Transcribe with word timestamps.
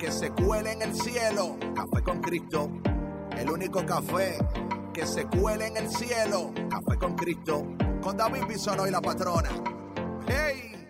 que 0.00 0.10
se 0.10 0.30
cuele 0.30 0.72
en 0.72 0.82
el 0.82 0.94
cielo. 0.94 1.58
Café 1.74 2.02
con 2.02 2.20
Cristo. 2.22 2.70
El 3.36 3.50
único 3.50 3.84
café 3.84 4.38
que 4.94 5.04
se 5.04 5.26
cuele 5.26 5.66
en 5.66 5.76
el 5.76 5.88
cielo. 5.90 6.52
Café 6.70 6.98
con 6.98 7.14
Cristo. 7.14 7.66
Con 8.00 8.16
David 8.16 8.44
Bisonó 8.48 8.86
y 8.86 8.90
la 8.90 9.02
patrona. 9.02 9.50
¡Hey! 10.26 10.88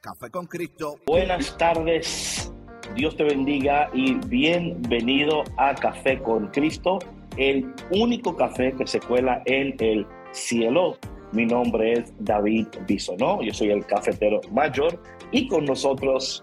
Café 0.00 0.30
con 0.30 0.46
Cristo. 0.46 1.00
Buenas 1.04 1.58
tardes. 1.58 2.52
Dios 2.94 3.16
te 3.16 3.24
bendiga 3.24 3.90
y 3.92 4.14
bienvenido 4.14 5.42
a 5.56 5.74
Café 5.74 6.22
con 6.22 6.46
Cristo, 6.48 6.98
el 7.36 7.74
único 7.90 8.34
café 8.34 8.72
que 8.72 8.86
se 8.86 8.98
cuela 8.98 9.42
en 9.44 9.76
el 9.80 10.06
cielo. 10.32 10.96
Mi 11.32 11.44
nombre 11.44 11.92
es 11.92 12.14
David 12.20 12.68
Bisonó, 12.86 13.42
yo 13.42 13.52
soy 13.52 13.72
el 13.72 13.84
cafetero 13.84 14.40
mayor 14.50 15.02
y 15.32 15.46
con 15.48 15.66
nosotros 15.66 16.42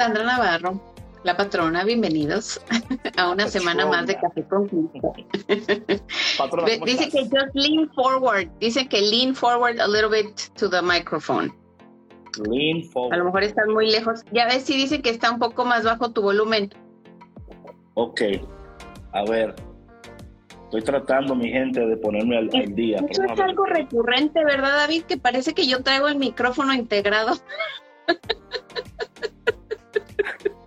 Sandra 0.00 0.24
Navarro, 0.24 0.80
la 1.22 1.36
patrona, 1.36 1.84
bienvenidos 1.84 2.60
a 3.16 3.30
una 3.30 3.46
semana 3.48 3.86
más 3.86 4.06
de 4.06 4.16
Café 4.18 4.42
con. 4.48 4.68
Patrona, 6.38 6.68
¿cómo 6.74 6.86
dice 6.86 7.04
estás? 7.04 7.12
que 7.12 7.22
just 7.24 7.54
lean 7.54 7.90
forward, 7.94 8.48
dice 8.58 8.88
que 8.88 9.00
lean 9.02 9.34
forward 9.34 9.78
a 9.80 9.86
little 9.86 10.08
bit 10.08 10.34
to 10.58 10.68
the 10.70 10.80
microphone. 10.80 11.52
Lean 12.48 12.82
A 12.88 12.92
forward. 12.92 13.18
lo 13.18 13.24
mejor 13.26 13.42
estás 13.42 13.66
muy 13.68 13.90
lejos. 13.90 14.24
Ya 14.32 14.46
ves 14.46 14.64
si 14.64 14.76
dice 14.76 15.02
que 15.02 15.10
está 15.10 15.30
un 15.30 15.38
poco 15.38 15.64
más 15.64 15.84
bajo 15.84 16.10
tu 16.12 16.22
volumen. 16.22 16.72
Ok, 17.94 18.22
a 19.12 19.24
ver. 19.24 19.54
Estoy 20.64 20.82
tratando, 20.82 21.34
mi 21.34 21.50
gente, 21.50 21.84
de 21.84 21.96
ponerme 21.96 22.38
al, 22.38 22.48
al 22.54 22.74
día. 22.76 22.98
Eso 23.10 23.24
es 23.24 23.40
a 23.40 23.44
algo 23.44 23.64
recurrente, 23.66 24.44
¿verdad, 24.44 24.76
David? 24.76 25.02
Que 25.02 25.16
parece 25.16 25.52
que 25.52 25.66
yo 25.66 25.82
traigo 25.82 26.06
el 26.06 26.16
micrófono 26.16 26.72
integrado. 26.72 27.32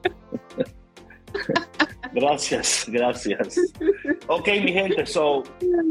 Gracias, 2.13 2.85
gracias. 2.89 3.73
Ok, 4.27 4.47
mi 4.63 4.71
gente, 4.71 5.03
so, 5.07 5.41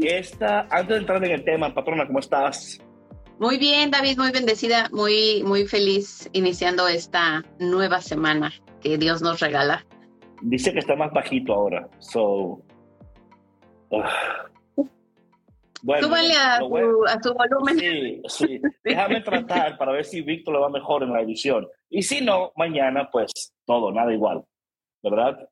esta, 0.01 0.61
antes 0.69 0.87
de 0.87 0.97
entrar 0.97 1.25
en 1.25 1.31
el 1.31 1.43
tema, 1.43 1.73
patrona, 1.73 2.07
¿cómo 2.07 2.19
estás? 2.19 2.79
Muy 3.39 3.57
bien, 3.57 3.91
David, 3.91 4.17
muy 4.17 4.31
bendecida, 4.31 4.87
muy, 4.93 5.43
muy 5.43 5.65
feliz 5.67 6.29
iniciando 6.31 6.87
esta 6.87 7.43
nueva 7.59 7.99
semana 7.99 8.53
que 8.79 8.97
Dios 8.97 9.21
nos 9.21 9.41
regala. 9.41 9.85
Dice 10.41 10.71
que 10.71 10.79
está 10.79 10.95
más 10.95 11.11
bajito 11.11 11.53
ahora, 11.53 11.89
so. 11.99 12.61
ah. 13.91 14.45
Bueno, 15.81 16.07
Súbale 16.07 16.33
a 16.35 16.59
lo 16.61 16.69
bueno- 16.69 16.87
su, 16.93 17.05
a 17.05 17.21
su 17.21 17.33
volumen. 17.33 17.77
Sí, 17.79 18.21
sí. 18.29 18.61
Déjame 18.85 19.19
tratar 19.19 19.77
para 19.77 19.91
ver 19.91 20.05
si 20.05 20.21
Víctor 20.21 20.53
le 20.53 20.61
va 20.61 20.69
mejor 20.69 21.03
en 21.03 21.11
la 21.11 21.19
edición. 21.21 21.67
Y 21.89 22.01
si 22.03 22.21
no, 22.21 22.53
mañana, 22.55 23.09
pues 23.11 23.53
todo, 23.65 23.91
nada 23.91 24.13
igual. 24.13 24.45
¿Verdad? 25.03 25.49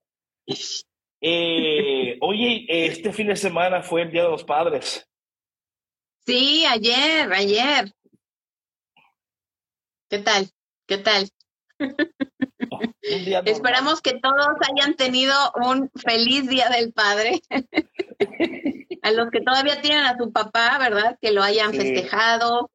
Eh, 1.21 2.17
oye, 2.21 2.65
este 2.87 3.13
fin 3.13 3.27
de 3.27 3.35
semana 3.35 3.83
fue 3.83 4.03
el 4.03 4.11
Día 4.11 4.23
de 4.23 4.29
los 4.29 4.43
Padres. 4.43 5.07
Sí, 6.25 6.65
ayer, 6.65 7.31
ayer. 7.31 7.91
¿Qué 10.09 10.19
tal? 10.19 10.49
¿Qué 10.87 10.97
tal? 10.97 11.29
Normal. 11.79 12.93
Esperamos 13.45 14.01
que 14.01 14.19
todos 14.19 14.47
hayan 14.71 14.95
tenido 14.95 15.33
un 15.55 15.89
feliz 15.91 16.47
Día 16.47 16.69
del 16.69 16.93
Padre. 16.93 17.41
a 19.01 19.11
los 19.11 19.29
que 19.31 19.41
todavía 19.41 19.81
tienen 19.81 20.05
a 20.05 20.17
su 20.17 20.31
papá, 20.31 20.77
¿verdad? 20.79 21.17
Que 21.21 21.31
lo 21.31 21.43
hayan 21.43 21.71
Sí. 21.71 21.77
festejado. 21.79 22.69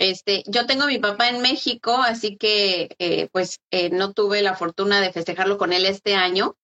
Este, 0.00 0.42
yo 0.46 0.64
tengo 0.64 0.84
a 0.84 0.86
mi 0.86 0.98
papá 0.98 1.28
en 1.28 1.42
México, 1.42 1.92
así 1.92 2.38
que 2.38 2.96
eh, 2.98 3.28
pues 3.32 3.60
eh, 3.70 3.90
no 3.90 4.14
tuve 4.14 4.40
la 4.40 4.54
fortuna 4.54 4.98
de 5.02 5.12
festejarlo 5.12 5.58
con 5.58 5.74
él 5.74 5.84
este 5.84 6.14
año, 6.14 6.56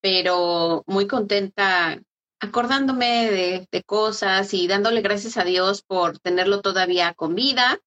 pero 0.00 0.82
muy 0.88 1.06
contenta 1.06 2.02
acordándome 2.40 3.30
de, 3.30 3.68
de 3.70 3.82
cosas 3.84 4.52
y 4.52 4.66
dándole 4.66 5.00
gracias 5.00 5.36
a 5.36 5.44
Dios 5.44 5.84
por 5.84 6.18
tenerlo 6.18 6.60
todavía 6.60 7.14
con 7.14 7.36
vida 7.36 7.78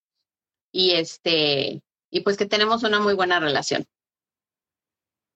y 0.71 0.91
este 0.91 1.81
y 2.09 2.21
pues 2.21 2.37
que 2.37 2.45
tenemos 2.45 2.83
una 2.83 3.01
muy 3.01 3.15
buena 3.15 3.41
relación. 3.41 3.83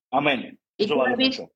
Amén. 0.10 0.58
¿Y 0.78 0.86
Eso 0.86 0.94
tú, 0.94 1.00
vale 1.02 1.12
David? 1.12 1.50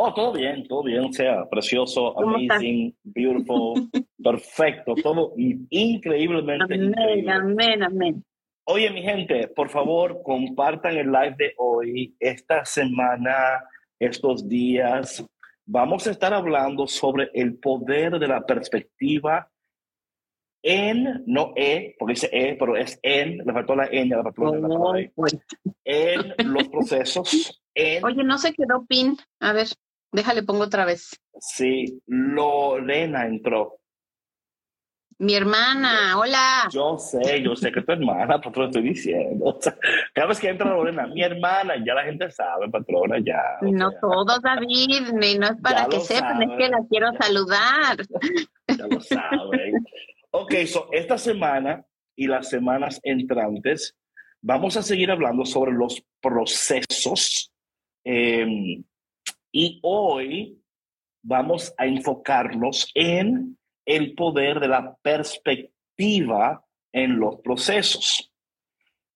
Oh, 0.00 0.14
todo 0.14 0.32
bien, 0.32 0.64
todo 0.68 0.84
bien, 0.84 1.06
o 1.06 1.12
sea, 1.12 1.44
precioso, 1.50 2.16
amazing, 2.20 2.94
beautiful, 3.02 3.90
perfecto, 4.22 4.94
todo 4.94 5.32
increíblemente 5.36 6.72
Amén, 6.74 6.84
increíble. 6.90 7.32
amén, 7.32 7.82
amén. 7.82 8.24
Oye, 8.64 8.90
mi 8.90 9.02
gente, 9.02 9.48
por 9.48 9.68
favor, 9.70 10.22
compartan 10.22 10.96
el 10.96 11.10
live 11.10 11.34
de 11.36 11.52
hoy, 11.56 12.14
esta 12.20 12.64
semana, 12.64 13.64
estos 13.98 14.48
días. 14.48 15.26
Vamos 15.66 16.06
a 16.06 16.12
estar 16.12 16.32
hablando 16.32 16.86
sobre 16.86 17.30
el 17.34 17.58
poder 17.58 18.20
de 18.20 18.28
la 18.28 18.42
perspectiva 18.46 19.50
en, 20.62 21.24
no 21.26 21.52
E, 21.56 21.96
porque 21.98 22.12
dice 22.14 22.28
E, 22.32 22.54
pero 22.56 22.76
es 22.76 23.00
en, 23.02 23.38
le 23.38 23.52
faltó 23.52 23.74
la 23.74 23.86
N, 23.90 24.14
le 24.16 24.22
faltó 24.22 24.42
la, 24.54 24.68
Oh, 24.76 24.94
la- 24.94 25.10
en 25.84 26.52
los 26.52 26.68
procesos, 26.68 27.60
en, 27.74 28.04
Oye, 28.04 28.22
no 28.22 28.38
se 28.38 28.52
quedó 28.52 28.84
pin. 28.86 29.16
A 29.40 29.52
ver, 29.52 29.66
déjale, 30.12 30.42
pongo 30.42 30.64
otra 30.64 30.84
vez. 30.84 31.10
sí, 31.40 32.00
Lorena 32.06 33.26
entró. 33.26 33.74
Mi 35.20 35.34
hermana, 35.34 36.16
hola. 36.16 36.68
Yo 36.70 36.96
sé, 36.96 37.42
yo 37.42 37.56
sé 37.56 37.72
que 37.72 37.82
tu 37.82 37.90
hermana, 37.90 38.40
te 38.40 38.50
lo 38.54 38.66
estoy 38.66 38.82
diciendo. 38.82 39.46
O 39.46 39.60
sea, 39.60 39.76
cada 40.14 40.28
vez 40.28 40.38
que 40.38 40.48
entra 40.48 40.70
Lorena, 40.70 41.08
mi 41.08 41.22
hermana, 41.24 41.74
ya 41.84 41.92
la 41.94 42.04
gente 42.04 42.30
sabe, 42.30 42.68
patrona, 42.70 43.16
ya. 43.18 43.42
No 43.62 43.90
sea. 43.90 44.00
todos, 44.00 44.40
David, 44.42 45.08
ni- 45.14 45.36
no 45.36 45.46
es 45.48 45.60
para 45.60 45.82
Ya 45.82 45.88
que 45.88 46.00
sepan, 46.00 46.42
es 46.42 46.50
que 46.56 46.68
la 46.68 46.78
quiero 46.88 47.08
saludar. 47.20 47.96
ya 48.78 48.86
lo 48.86 49.00
saben. 49.00 49.84
Ok, 50.30 50.54
so 50.66 50.88
esta 50.92 51.18
semana 51.18 51.84
y 52.14 52.28
las 52.28 52.48
semanas 52.48 53.00
entrantes 53.02 53.96
vamos 54.40 54.76
a 54.76 54.82
seguir 54.82 55.10
hablando 55.10 55.44
sobre 55.44 55.72
los 55.72 56.00
procesos. 56.20 57.52
eh, 58.04 58.46
y 59.58 59.80
hoy 59.82 60.56
vamos 61.20 61.74
a 61.78 61.86
enfocarnos 61.86 62.92
en 62.94 63.58
el 63.84 64.14
poder 64.14 64.60
de 64.60 64.68
la 64.68 64.96
perspectiva 65.02 66.64
en 66.92 67.18
los 67.18 67.40
procesos. 67.40 68.32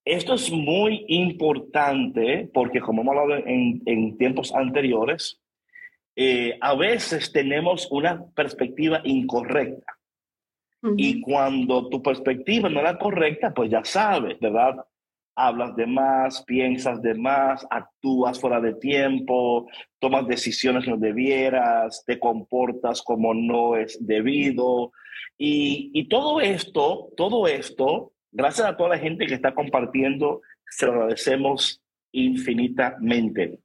Esto 0.05 0.35
es 0.35 0.51
muy 0.51 1.05
importante 1.07 2.51
porque, 2.53 2.81
como 2.81 3.03
hemos 3.03 3.17
hablado 3.17 3.47
en, 3.47 3.83
en 3.87 4.19
tiempos 4.19 4.53
anteriores, 4.53 5.41
eh, 6.17 6.59
a 6.61 6.75
veces 6.75 7.31
tenemos 7.31 7.87
una 7.93 8.27
perspectiva 8.35 9.01
incorrecta. 9.05 9.97
Y 10.97 11.21
cuando 11.21 11.89
tu 11.89 12.03
perspectiva 12.03 12.69
no 12.69 12.81
es 12.81 12.85
la 12.85 12.99
correcta, 12.99 13.55
pues 13.55 13.71
ya 13.71 13.85
sabes, 13.85 14.41
¿verdad? 14.41 14.85
Hablas 15.34 15.75
de 15.76 15.87
más, 15.87 16.44
piensas 16.44 17.00
de 17.00 17.14
más, 17.14 17.67
actúas 17.70 18.38
fuera 18.38 18.61
de 18.61 18.75
tiempo, 18.75 19.67
tomas 19.99 20.26
decisiones 20.26 20.87
no 20.87 20.96
debieras, 20.96 22.05
te 22.06 22.19
comportas 22.19 23.02
como 23.02 23.32
no 23.32 23.76
es 23.76 23.99
debido. 24.05 24.93
Y, 25.38 25.90
y 25.94 26.08
todo 26.08 26.40
esto, 26.40 27.08
todo 27.17 27.46
esto, 27.46 28.12
gracias 28.31 28.67
a 28.67 28.76
toda 28.76 28.90
la 28.90 28.99
gente 28.99 29.26
que 29.26 29.34
está 29.34 29.55
compartiendo, 29.55 30.43
se 30.69 30.87
lo 30.87 30.93
agradecemos 30.93 31.82
infinitamente. 32.12 33.58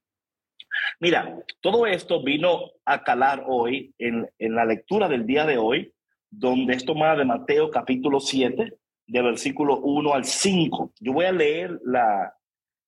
Mira, 1.00 1.38
todo 1.62 1.86
esto 1.86 2.24
vino 2.24 2.72
a 2.86 3.04
calar 3.04 3.44
hoy 3.48 3.94
en, 3.98 4.30
en 4.40 4.56
la 4.56 4.66
lectura 4.66 5.08
del 5.08 5.26
día 5.26 5.46
de 5.46 5.58
hoy, 5.58 5.94
donde 6.30 6.74
es 6.74 6.86
tomada 6.86 7.16
de 7.16 7.26
Mateo 7.26 7.70
capítulo 7.72 8.20
7, 8.20 8.74
de 9.08 9.22
versículo 9.22 9.80
1 9.80 10.14
al 10.14 10.26
5. 10.26 10.94
Yo 11.00 11.14
voy 11.14 11.26
a 11.26 11.32
leer 11.32 11.80
la, 11.84 12.34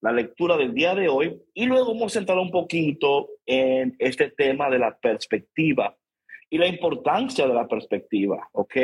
la 0.01 0.11
lectura 0.11 0.57
del 0.57 0.73
día 0.73 0.93
de 0.93 1.07
hoy 1.07 1.41
y 1.53 1.65
luego 1.65 1.93
vamos 1.93 2.15
a 2.15 2.19
entrar 2.19 2.37
un 2.37 2.51
poquito 2.51 3.29
en 3.45 3.95
este 3.99 4.29
tema 4.29 4.69
de 4.69 4.79
la 4.79 4.97
perspectiva 4.97 5.95
y 6.49 6.57
la 6.57 6.67
importancia 6.67 7.47
de 7.47 7.53
la 7.53 7.67
perspectiva, 7.67 8.49
¿ok? 8.53 8.75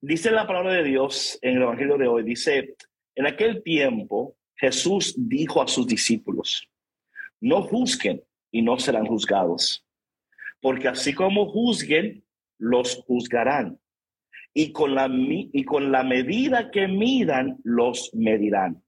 Dice 0.00 0.30
la 0.30 0.46
palabra 0.46 0.72
de 0.72 0.84
Dios 0.84 1.38
en 1.42 1.56
el 1.56 1.62
Evangelio 1.62 1.96
de 1.96 2.08
hoy, 2.08 2.22
dice, 2.22 2.76
en 3.14 3.26
aquel 3.26 3.62
tiempo 3.62 4.36
Jesús 4.56 5.14
dijo 5.16 5.62
a 5.62 5.68
sus 5.68 5.86
discípulos, 5.86 6.68
no 7.40 7.62
juzguen 7.62 8.22
y 8.50 8.62
no 8.62 8.78
serán 8.78 9.06
juzgados, 9.06 9.84
porque 10.60 10.88
así 10.88 11.14
como 11.14 11.46
juzguen, 11.46 12.24
los 12.58 12.96
juzgarán. 13.06 13.78
Y 14.54 14.72
con 14.72 14.94
la, 14.94 15.08
y 15.10 15.64
con 15.64 15.92
la 15.92 16.02
medida 16.02 16.70
que 16.70 16.88
midan, 16.88 17.58
los 17.64 18.10
medirán. 18.14 18.82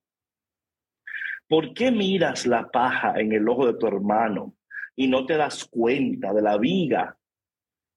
¿Por 1.50 1.74
qué 1.74 1.90
miras 1.90 2.46
la 2.46 2.70
paja 2.70 3.14
en 3.18 3.32
el 3.32 3.48
ojo 3.48 3.66
de 3.66 3.76
tu 3.76 3.88
hermano 3.88 4.54
y 4.94 5.08
no 5.08 5.26
te 5.26 5.36
das 5.36 5.64
cuenta 5.64 6.32
de 6.32 6.42
la 6.42 6.56
viga 6.58 7.18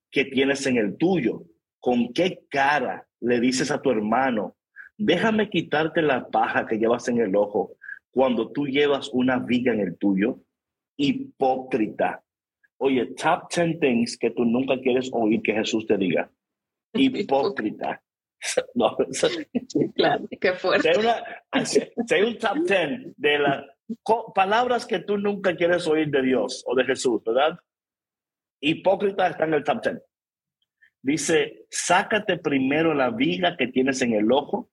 que 0.09 0.25
tienes 0.25 0.65
en 0.65 0.77
el 0.77 0.97
tuyo? 0.97 1.43
¿Con 1.79 2.13
qué 2.13 2.45
cara 2.49 3.07
le 3.19 3.39
dices 3.39 3.69
a 3.69 3.79
tu 3.79 3.91
hermano, 3.91 4.55
déjame 4.97 5.51
quitarte 5.51 6.01
la 6.01 6.29
paja 6.29 6.65
que 6.65 6.79
llevas 6.79 7.07
en 7.09 7.19
el 7.19 7.35
ojo 7.35 7.75
cuando 8.09 8.51
tú 8.51 8.65
llevas 8.65 9.11
una 9.13 9.37
viga 9.37 9.71
en 9.71 9.81
el 9.81 9.97
tuyo? 9.99 10.39
Hipócrita. 10.97 12.23
Oye, 12.77 13.13
top 13.13 13.51
10 13.53 13.79
things 13.79 14.17
que 14.17 14.31
tú 14.31 14.45
nunca 14.45 14.79
quieres 14.81 15.11
oír 15.13 15.41
que 15.43 15.53
Jesús 15.53 15.85
te 15.85 15.97
diga. 15.97 16.31
Hipócrita. 16.93 18.01
no, 18.75 18.97
claro, 19.95 20.27
qué 20.39 20.53
fuerte. 20.53 20.93
Si 21.65 22.13
hay, 22.13 22.23
un 22.23 22.37
top 22.37 22.57
10 22.65 23.13
de 23.15 23.39
las 23.39 23.65
palabras 24.35 24.85
que 24.85 24.99
tú 24.99 25.17
nunca 25.17 25.55
quieres 25.55 25.87
oír 25.87 26.09
de 26.09 26.21
Dios 26.21 26.63
o 26.67 26.75
de 26.75 26.85
Jesús, 26.85 27.21
¿verdad? 27.23 27.57
Hipócrita 28.59 29.27
está 29.27 29.45
en 29.45 29.53
el 29.53 29.63
top 29.63 29.81
10. 29.83 30.01
Dice, 31.01 31.65
sácate 31.69 32.37
primero 32.37 32.93
la 32.93 33.09
viga 33.09 33.57
que 33.57 33.67
tienes 33.67 34.01
en 34.01 34.13
el 34.13 34.31
ojo 34.31 34.69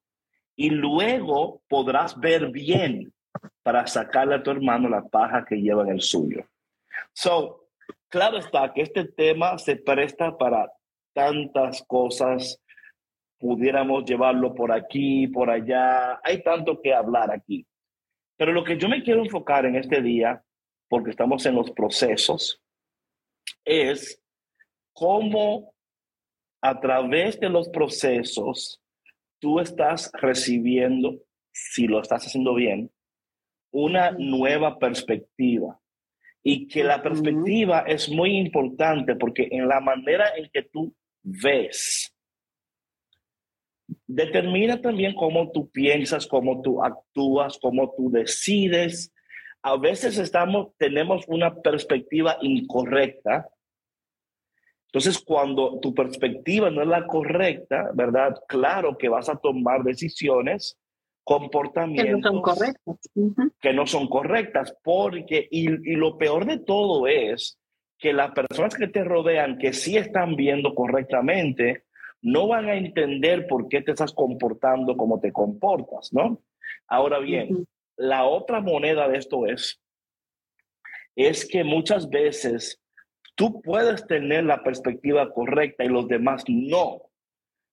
y 0.57 0.71
luego 0.71 1.63
podrás 1.69 2.19
ver 2.19 2.51
bien 2.51 3.13
para 3.63 3.87
sacarle 3.87 4.37
a 4.37 4.43
tu 4.43 4.51
hermano 4.51 4.89
la 4.89 5.03
paja 5.03 5.45
que 5.45 5.57
lleva 5.57 5.83
en 5.83 5.91
el 5.91 6.01
suyo. 6.01 6.47
So, 7.13 7.69
claro 8.09 8.39
está 8.39 8.73
que 8.73 8.83
este 8.83 9.05
tema 9.05 9.59
se 9.59 9.77
presta 9.77 10.37
para 10.37 10.71
tantas 11.12 11.83
cosas. 11.87 12.61
Pudiéramos 13.39 14.05
llevarlo 14.05 14.55
por 14.55 14.73
aquí, 14.73 15.27
por 15.29 15.51
allá. 15.51 16.21
Hay 16.23 16.43
tanto 16.43 16.81
que 16.81 16.93
hablar 16.93 17.31
aquí. 17.31 17.67
Pero 18.37 18.53
lo 18.53 18.65
que 18.65 18.79
yo 18.79 18.89
me 18.89 19.03
quiero 19.03 19.23
enfocar 19.23 19.67
en 19.67 19.77
este 19.77 20.01
día, 20.01 20.43
porque 20.89 21.11
estamos 21.11 21.45
en 21.47 21.55
los 21.55 21.71
procesos, 21.73 22.62
es 23.65 24.23
cómo 24.93 25.75
a 26.62 26.81
través 26.81 27.41
de 27.41 27.49
los 27.49 27.69
procesos 27.69 28.83
tú 29.39 29.61
estás 29.61 30.11
recibiendo, 30.15 31.19
si 31.53 31.87
lo 31.87 32.01
estás 32.01 32.27
haciendo 32.27 32.55
bien, 32.55 32.91
una 33.73 34.11
nueva 34.12 34.79
perspectiva. 34.79 35.81
Y 36.43 36.69
que 36.69 36.83
la 36.83 37.03
perspectiva 37.03 37.81
es 37.81 38.09
muy 38.09 38.39
importante 38.39 39.15
porque 39.17 39.49
en 39.51 39.69
la 39.69 39.81
manera 39.81 40.35
en 40.37 40.49
que 40.51 40.62
tú 40.62 40.95
ves, 41.23 42.15
determina 44.07 44.81
también 44.81 45.15
cómo 45.15 45.51
tú 45.53 45.71
piensas, 45.71 46.27
cómo 46.27 46.63
tú 46.63 46.83
actúas, 46.83 47.59
cómo 47.61 47.95
tú 47.97 48.11
decides. 48.11 49.13
A 49.63 49.77
veces 49.77 50.19
estamos, 50.19 50.75
tenemos 50.79 51.25
una 51.29 51.55
perspectiva 51.61 52.39
incorrecta 52.41 53.49
entonces, 54.93 55.23
cuando 55.25 55.79
tu 55.79 55.95
perspectiva 55.95 56.69
no 56.69 56.83
es 56.83 56.89
la 56.89 57.07
correcta, 57.07 57.91
¿verdad? 57.95 58.35
Claro 58.49 58.99
que 58.99 59.09
vas 59.09 59.29
a 59.29 59.37
tomar 59.37 59.85
decisiones, 59.85 60.81
comportamientos 61.23 62.07
que 62.07 62.21
no 62.21 62.29
son 62.29 62.43
correctas. 62.43 63.11
Que 63.61 63.73
no 63.73 63.87
son 63.87 64.09
correctas, 64.09 64.77
porque, 64.83 65.47
y, 65.49 65.93
y 65.93 65.95
lo 65.95 66.19
peor 66.19 66.45
de 66.45 66.59
todo 66.59 67.07
es 67.07 67.60
que 68.00 68.12
las 68.12 68.32
personas 68.32 68.75
que 68.75 68.88
te 68.88 69.05
rodean, 69.05 69.58
que 69.58 69.73
sí 69.73 69.97
están 69.97 70.35
viendo 70.35 70.75
correctamente, 70.75 71.85
no 72.23 72.49
van 72.49 72.69
a 72.69 72.75
entender 72.75 73.47
por 73.47 73.69
qué 73.69 73.82
te 73.82 73.93
estás 73.93 74.12
comportando 74.12 74.97
como 74.97 75.20
te 75.20 75.32
comportas, 75.32 76.12
¿no? 76.12 76.43
Ahora 76.88 77.19
bien, 77.19 77.67
la 77.97 78.25
otra 78.25 78.61
moneda 78.61 79.08
de 79.08 79.19
esto 79.19 79.47
es, 79.47 79.81
es 81.14 81.47
que 81.47 81.62
muchas 81.62 82.08
veces 82.08 82.81
tú 83.35 83.61
puedes 83.61 84.06
tener 84.06 84.44
la 84.44 84.62
perspectiva 84.62 85.32
correcta 85.32 85.85
y 85.85 85.88
los 85.88 86.08
demás 86.08 86.44
no. 86.49 87.02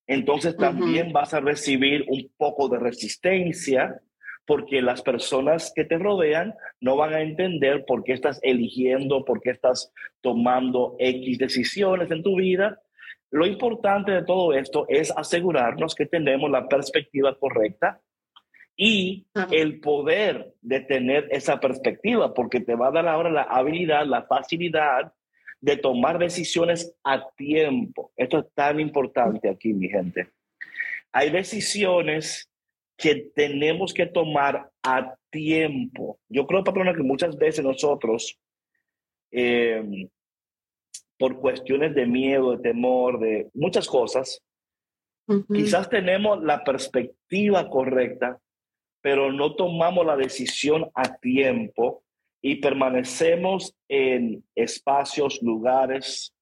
Entonces 0.07 0.55
también 0.55 1.11
vas 1.11 1.33
a 1.33 1.39
recibir 1.39 2.05
un 2.07 2.31
poco 2.37 2.69
de 2.69 2.79
resistencia 2.79 4.01
porque 4.47 4.81
las 4.81 5.01
personas 5.01 5.73
que 5.75 5.83
te 5.83 5.97
rodean 5.99 6.55
no 6.79 6.95
van 6.95 7.13
a 7.13 7.21
entender 7.21 7.83
por 7.85 8.05
qué 8.05 8.13
estás 8.13 8.39
eligiendo, 8.41 9.25
por 9.25 9.41
qué 9.41 9.51
estás 9.51 9.93
tomando 10.21 10.95
X 10.99 11.37
decisiones 11.37 12.09
en 12.09 12.23
tu 12.23 12.37
vida. 12.37 12.81
Lo 13.29 13.45
importante 13.45 14.13
de 14.13 14.23
todo 14.23 14.53
esto 14.53 14.85
es 14.87 15.11
asegurarnos 15.15 15.93
que 15.93 16.05
tenemos 16.05 16.49
la 16.49 16.69
perspectiva 16.69 17.37
correcta 17.37 17.99
y 18.77 19.27
el 19.51 19.81
poder 19.81 20.53
de 20.61 20.79
tener 20.79 21.27
esa 21.31 21.59
perspectiva, 21.59 22.33
porque 22.33 22.61
te 22.61 22.75
va 22.75 22.87
a 22.87 22.91
dar 22.91 23.07
ahora 23.07 23.29
la 23.29 23.43
habilidad, 23.43 24.05
la 24.05 24.23
facilidad 24.23 25.11
de 25.59 25.75
tomar 25.75 26.19
decisiones 26.19 26.95
a 27.03 27.27
tiempo. 27.35 28.13
Esto 28.15 28.39
es 28.39 28.45
tan 28.53 28.79
importante 28.79 29.49
aquí, 29.49 29.73
mi 29.73 29.89
gente. 29.89 30.29
Hay 31.11 31.31
decisiones 31.31 32.49
que 32.97 33.29
tenemos 33.35 33.93
que 33.93 34.07
tomar 34.07 34.71
a 34.83 35.15
tiempo. 35.29 36.19
Yo 36.27 36.47
creo, 36.47 36.63
patrona, 36.63 36.95
que 36.95 37.03
muchas 37.03 37.37
veces 37.37 37.63
nosotros, 37.63 38.39
eh, 39.31 40.09
por 41.17 41.39
cuestiones 41.39 41.93
de 41.93 42.07
miedo, 42.07 42.51
de 42.51 42.69
temor, 42.69 43.19
de 43.19 43.49
muchas 43.53 43.87
cosas, 43.87 44.41
quizás 45.53 45.89
tenemos 45.89 46.41
la 46.43 46.63
perspectiva 46.63 47.69
correcta, 47.69 48.39
pero 49.01 49.31
no 49.31 49.55
tomamos 49.55 50.05
la 50.05 50.15
decisión 50.15 50.89
a 50.95 51.17
tiempo 51.17 52.03
y 52.41 52.55
permanecemos 52.55 53.75
en 53.89 54.43
espacios, 54.55 55.41
lugares 55.41 56.33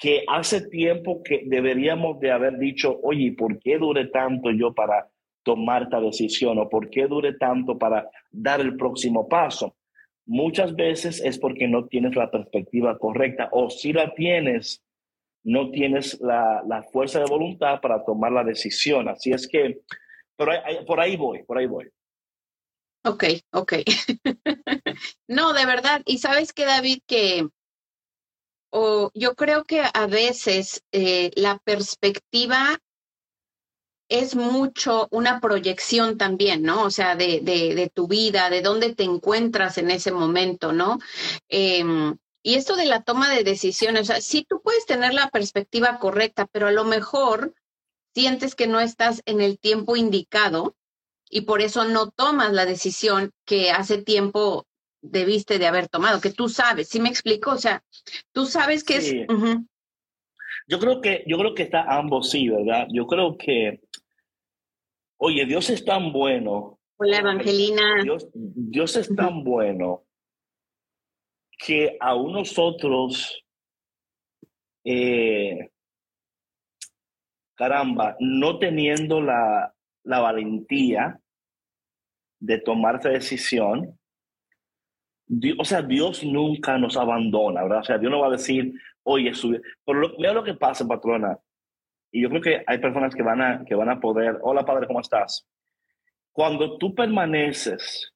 que 0.00 0.24
hace 0.28 0.68
tiempo 0.68 1.22
que 1.22 1.42
deberíamos 1.46 2.20
de 2.20 2.30
haber 2.30 2.58
dicho, 2.58 2.98
oye, 3.02 3.32
¿por 3.32 3.58
qué 3.58 3.78
dure 3.78 4.06
tanto 4.06 4.50
yo 4.50 4.72
para 4.72 5.08
tomar 5.48 5.84
esta 5.84 5.98
decisión 5.98 6.58
o 6.58 6.68
por 6.68 6.90
qué 6.90 7.06
dure 7.06 7.32
tanto 7.32 7.78
para 7.78 8.06
dar 8.30 8.60
el 8.60 8.76
próximo 8.76 9.26
paso? 9.26 9.74
Muchas 10.26 10.76
veces 10.76 11.22
es 11.24 11.38
porque 11.38 11.66
no 11.66 11.86
tienes 11.86 12.14
la 12.14 12.30
perspectiva 12.30 12.98
correcta 12.98 13.48
o 13.50 13.70
si 13.70 13.94
la 13.94 14.12
tienes, 14.12 14.84
no 15.42 15.70
tienes 15.70 16.20
la, 16.20 16.62
la 16.68 16.82
fuerza 16.82 17.20
de 17.20 17.30
voluntad 17.30 17.80
para 17.80 18.04
tomar 18.04 18.30
la 18.32 18.44
decisión. 18.44 19.08
Así 19.08 19.30
es 19.30 19.48
que, 19.48 19.80
pero 20.36 20.52
por 20.86 21.00
ahí 21.00 21.16
voy, 21.16 21.44
por 21.44 21.56
ahí 21.56 21.66
voy. 21.66 21.88
Ok, 23.06 23.24
ok. 23.52 23.72
no, 25.28 25.54
de 25.54 25.64
verdad. 25.64 26.02
Y 26.04 26.18
sabes 26.18 26.52
que, 26.52 26.66
David, 26.66 26.98
que 27.06 27.48
o 28.70 29.10
yo 29.14 29.34
creo 29.34 29.64
que 29.64 29.80
a 29.80 30.06
veces 30.06 30.84
eh, 30.92 31.30
la 31.36 31.58
perspectiva 31.64 32.78
es 34.08 34.34
mucho 34.34 35.08
una 35.10 35.40
proyección 35.40 36.16
también, 36.16 36.62
¿no? 36.62 36.84
O 36.84 36.90
sea, 36.90 37.14
de, 37.14 37.40
de, 37.40 37.74
de 37.74 37.88
tu 37.88 38.08
vida, 38.08 38.50
de 38.50 38.62
dónde 38.62 38.94
te 38.94 39.04
encuentras 39.04 39.78
en 39.78 39.90
ese 39.90 40.12
momento, 40.12 40.72
¿no? 40.72 40.98
Em, 41.48 42.16
y 42.42 42.54
esto 42.54 42.76
de 42.76 42.86
la 42.86 43.02
toma 43.02 43.30
de 43.30 43.44
decisiones, 43.44 44.02
o 44.02 44.04
sea, 44.06 44.20
sí 44.20 44.46
tú 44.48 44.62
puedes 44.62 44.86
tener 44.86 45.12
la 45.12 45.28
perspectiva 45.28 45.98
correcta, 45.98 46.46
pero 46.50 46.68
a 46.68 46.72
lo 46.72 46.84
mejor 46.84 47.54
sientes 48.14 48.54
que 48.54 48.66
no 48.66 48.80
estás 48.80 49.22
en 49.26 49.40
el 49.40 49.58
tiempo 49.58 49.96
indicado 49.96 50.74
y 51.28 51.42
por 51.42 51.60
eso 51.60 51.84
no 51.84 52.10
tomas 52.10 52.52
la 52.52 52.64
decisión 52.64 53.32
que 53.44 53.70
hace 53.70 53.98
tiempo 54.02 54.66
debiste 55.02 55.58
de 55.58 55.66
haber 55.66 55.88
tomado, 55.88 56.20
que 56.20 56.30
tú 56.30 56.48
sabes, 56.48 56.88
¿sí 56.88 57.00
me 57.00 57.08
explico? 57.08 57.50
O 57.50 57.58
sea, 57.58 57.84
tú 58.32 58.46
sabes 58.46 58.82
que 58.84 58.96
es... 58.96 59.14
Yo 60.66 60.78
creo 60.78 61.00
que, 61.00 61.24
yo 61.26 61.38
creo 61.38 61.54
que 61.54 61.62
está 61.62 61.82
ambos 61.82 62.30
sí, 62.30 62.48
¿verdad? 62.48 62.86
Yo 62.90 63.06
creo 63.06 63.36
que, 63.38 63.80
oye, 65.18 65.44
Dios 65.44 65.70
es 65.70 65.84
tan 65.84 66.12
bueno. 66.12 66.78
Hola, 66.96 67.18
Evangelina. 67.18 68.02
Dios, 68.02 68.28
Dios 68.34 68.96
es 68.96 69.14
tan 69.14 69.44
bueno 69.44 70.04
que 71.58 71.96
aún 72.00 72.32
nosotros, 72.32 73.44
eh, 74.84 75.70
caramba, 77.56 78.16
no 78.20 78.58
teniendo 78.58 79.20
la, 79.20 79.74
la 80.04 80.20
valentía 80.20 81.20
de 82.40 82.58
tomar 82.60 82.96
esa 82.96 83.10
decisión. 83.10 83.98
o 85.58 85.64
sea, 85.64 85.82
Dios 85.82 86.22
nunca 86.24 86.78
nos 86.78 86.96
abandona, 86.96 87.62
¿verdad? 87.64 87.80
O 87.80 87.84
sea, 87.84 87.98
Dios 87.98 88.10
no 88.10 88.20
va 88.20 88.28
a 88.28 88.32
decir, 88.32 88.72
oye, 89.02 89.34
sube. 89.34 89.60
Pero 89.84 89.98
lo, 89.98 90.16
mira 90.16 90.32
lo 90.32 90.44
que 90.44 90.54
pasa, 90.54 90.86
patrona. 90.86 91.36
Y 92.10 92.22
yo 92.22 92.28
creo 92.30 92.42
que 92.42 92.64
hay 92.66 92.78
personas 92.78 93.14
que 93.14 93.22
van 93.22 93.42
a, 93.42 93.64
que 93.64 93.74
van 93.74 93.90
a 93.90 94.00
poder, 94.00 94.38
hola 94.42 94.64
padre, 94.64 94.86
¿cómo 94.86 95.00
estás? 95.00 95.46
Cuando 96.32 96.78
tú 96.78 96.94
permaneces 96.94 98.12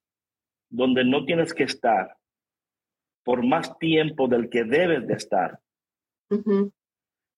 donde 0.69 1.05
no 1.05 1.25
tienes 1.25 1.53
que 1.53 1.65
estar 1.65 2.17
por 3.25 3.45
más 3.47 3.79
tiempo 3.79 4.29
del 4.29 4.49
que 4.49 4.65
debes 4.65 5.07
de 5.07 5.15
estar, 5.15 5.61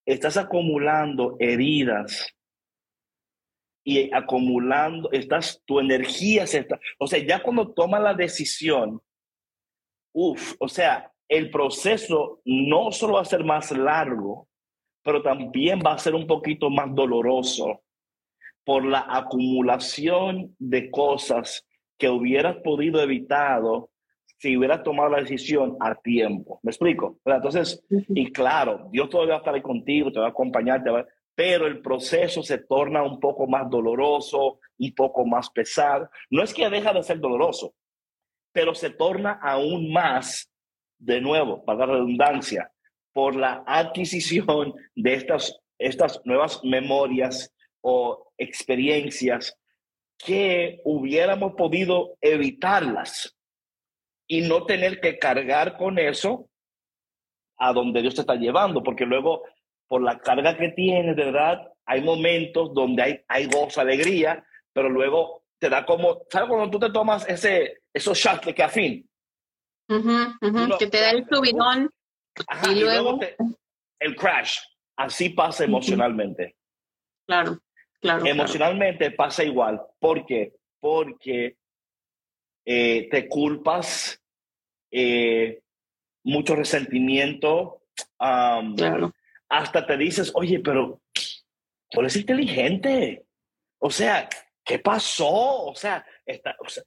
estás 0.07 0.37
acumulando 0.37 1.37
heridas 1.41 2.35
y 3.83 4.15
acumulando, 4.15 5.11
estás, 5.13 5.63
tu 5.67 5.81
energía 5.81 6.47
se 6.47 6.59
está, 6.59 6.79
o 6.99 7.07
sea, 7.07 7.19
ya 7.19 7.43
cuando 7.43 7.73
tomas 7.73 8.01
la 8.01 8.15
decisión, 8.15 9.03
uff, 10.13 10.55
o 10.59 10.69
sea, 10.69 11.13
el 11.29 11.51
proceso 11.51 12.41
no 12.45 12.93
solo 12.93 13.15
va 13.15 13.23
a 13.23 13.27
ser 13.27 13.45
más 13.45 13.73
largo, 13.73 14.49
pero 15.05 15.23
también 15.23 15.81
va 15.87 15.93
a 15.93 15.99
ser 15.99 16.15
un 16.15 16.27
poquito 16.27 16.71
más 16.71 16.93
doloroso 16.95 17.83
por 18.65 18.85
la 18.85 19.07
acumulación 19.09 20.57
de 20.59 20.91
cosas 20.91 21.67
que 21.99 22.09
hubieras 22.09 22.57
podido 22.65 23.01
evitado 23.01 23.91
si 24.39 24.57
hubieras 24.57 24.83
tomado 24.83 25.11
la 25.11 25.21
decisión 25.21 25.77
a 25.81 25.95
tiempo. 25.95 26.61
¿Me 26.63 26.71
explico? 26.71 27.19
Entonces, 27.25 27.83
y 27.91 28.33
claro, 28.33 28.89
Dios 28.91 29.09
todavía 29.09 29.35
va 29.35 29.37
a 29.37 29.41
estar 29.41 29.55
ahí 29.55 29.63
contigo, 29.63 30.11
te 30.11 30.19
va 30.19 30.27
a 30.27 30.31
acompañar, 30.31 30.83
pero 31.35 31.67
el 31.67 31.81
proceso 31.81 32.43
se 32.43 32.59
torna 32.59 33.03
un 33.03 33.21
poco 33.21 33.47
más 33.47 33.71
doloroso, 33.71 34.59
un 34.79 34.95
poco 34.95 35.25
más 35.25 35.51
pesado. 35.51 36.11
No 36.31 36.43
es 36.43 36.53
que 36.53 36.69
deja 36.69 36.93
de 36.93 37.03
ser 37.03 37.21
doloroso, 37.21 37.75
pero 38.53 38.75
se 38.75 38.91
torna 38.91 39.39
aún 39.43 39.93
más, 39.93 40.51
de 40.99 41.21
nuevo, 41.21 41.65
para 41.65 41.87
la 41.87 41.95
redundancia, 41.95 42.71
por 43.15 43.37
la 43.37 43.63
adquisición 43.67 44.75
de 44.95 45.15
estas, 45.15 45.59
estas 45.79 46.21
nuevas 46.25 46.61
memorias 46.65 47.55
o 47.81 48.33
experiencias 48.37 49.57
que 50.19 50.81
hubiéramos 50.85 51.55
podido 51.55 52.17
evitarlas 52.21 53.35
y 54.27 54.43
no 54.43 54.67
tener 54.67 55.01
que 55.01 55.19
cargar 55.19 55.77
con 55.77 55.99
eso 55.99 56.49
a 57.57 57.73
donde 57.73 58.03
Dios 58.03 58.17
te 58.17 58.23
está 58.23 58.35
llevando, 58.35 58.83
porque 58.83 59.07
luego 59.07 59.45
por 59.87 60.03
la 60.03 60.19
carga 60.19 60.57
que 60.57 60.71
tienes, 60.71 61.15
de 61.15 61.25
verdad, 61.27 61.73
hay 61.87 62.03
momentos 62.03 62.75
donde 62.75 63.03
hay, 63.03 63.21
hay 63.29 63.47
gozo, 63.47 63.81
alegría, 63.81 64.45
pero 64.73 64.89
luego 64.89 65.45
te 65.59 65.69
da 65.69 65.87
como, 65.87 66.23
¿sabes 66.31 66.49
cuando 66.49 66.71
tú 66.71 66.79
te 66.81 66.91
tomas 66.91 67.29
ese, 67.29 67.83
esos 67.93 68.19
shots 68.19 68.47
de 68.47 68.55
café? 68.55 69.05
que 70.79 70.87
te 70.87 71.01
da 71.01 71.11
el 71.11 71.27
subidón 71.31 71.91
y, 72.71 72.81
luego, 72.81 73.19
el 73.99 74.17
crash. 74.17 74.59
Así 74.97 75.31
pasa 75.31 75.65
emocionalmente. 75.65 76.57
Claro, 77.27 77.59
claro. 78.01 78.25
Emocionalmente 78.27 79.11
pasa 79.11 79.43
igual. 79.45 79.81
¿Por 79.99 80.25
qué? 80.27 80.55
Porque 80.79 81.57
eh, 82.65 83.09
te 83.11 83.29
culpas, 83.29 84.21
eh, 84.91 85.63
mucho 86.25 86.55
resentimiento. 86.55 87.83
claro. 88.19 89.13
Hasta 89.49 89.87
te 89.87 89.97
dices, 89.97 90.33
oye, 90.35 90.61
pero 90.61 91.03
tú 91.91 92.01
eres 92.01 92.17
inteligente. 92.17 93.27
O 93.79 93.91
sea, 93.91 94.29
¿qué 94.65 94.79
pasó? 94.79 95.67
O 95.67 95.75
sea, 95.75 96.05
está, 96.25 96.57
o 96.59 96.69
sea 96.69 96.83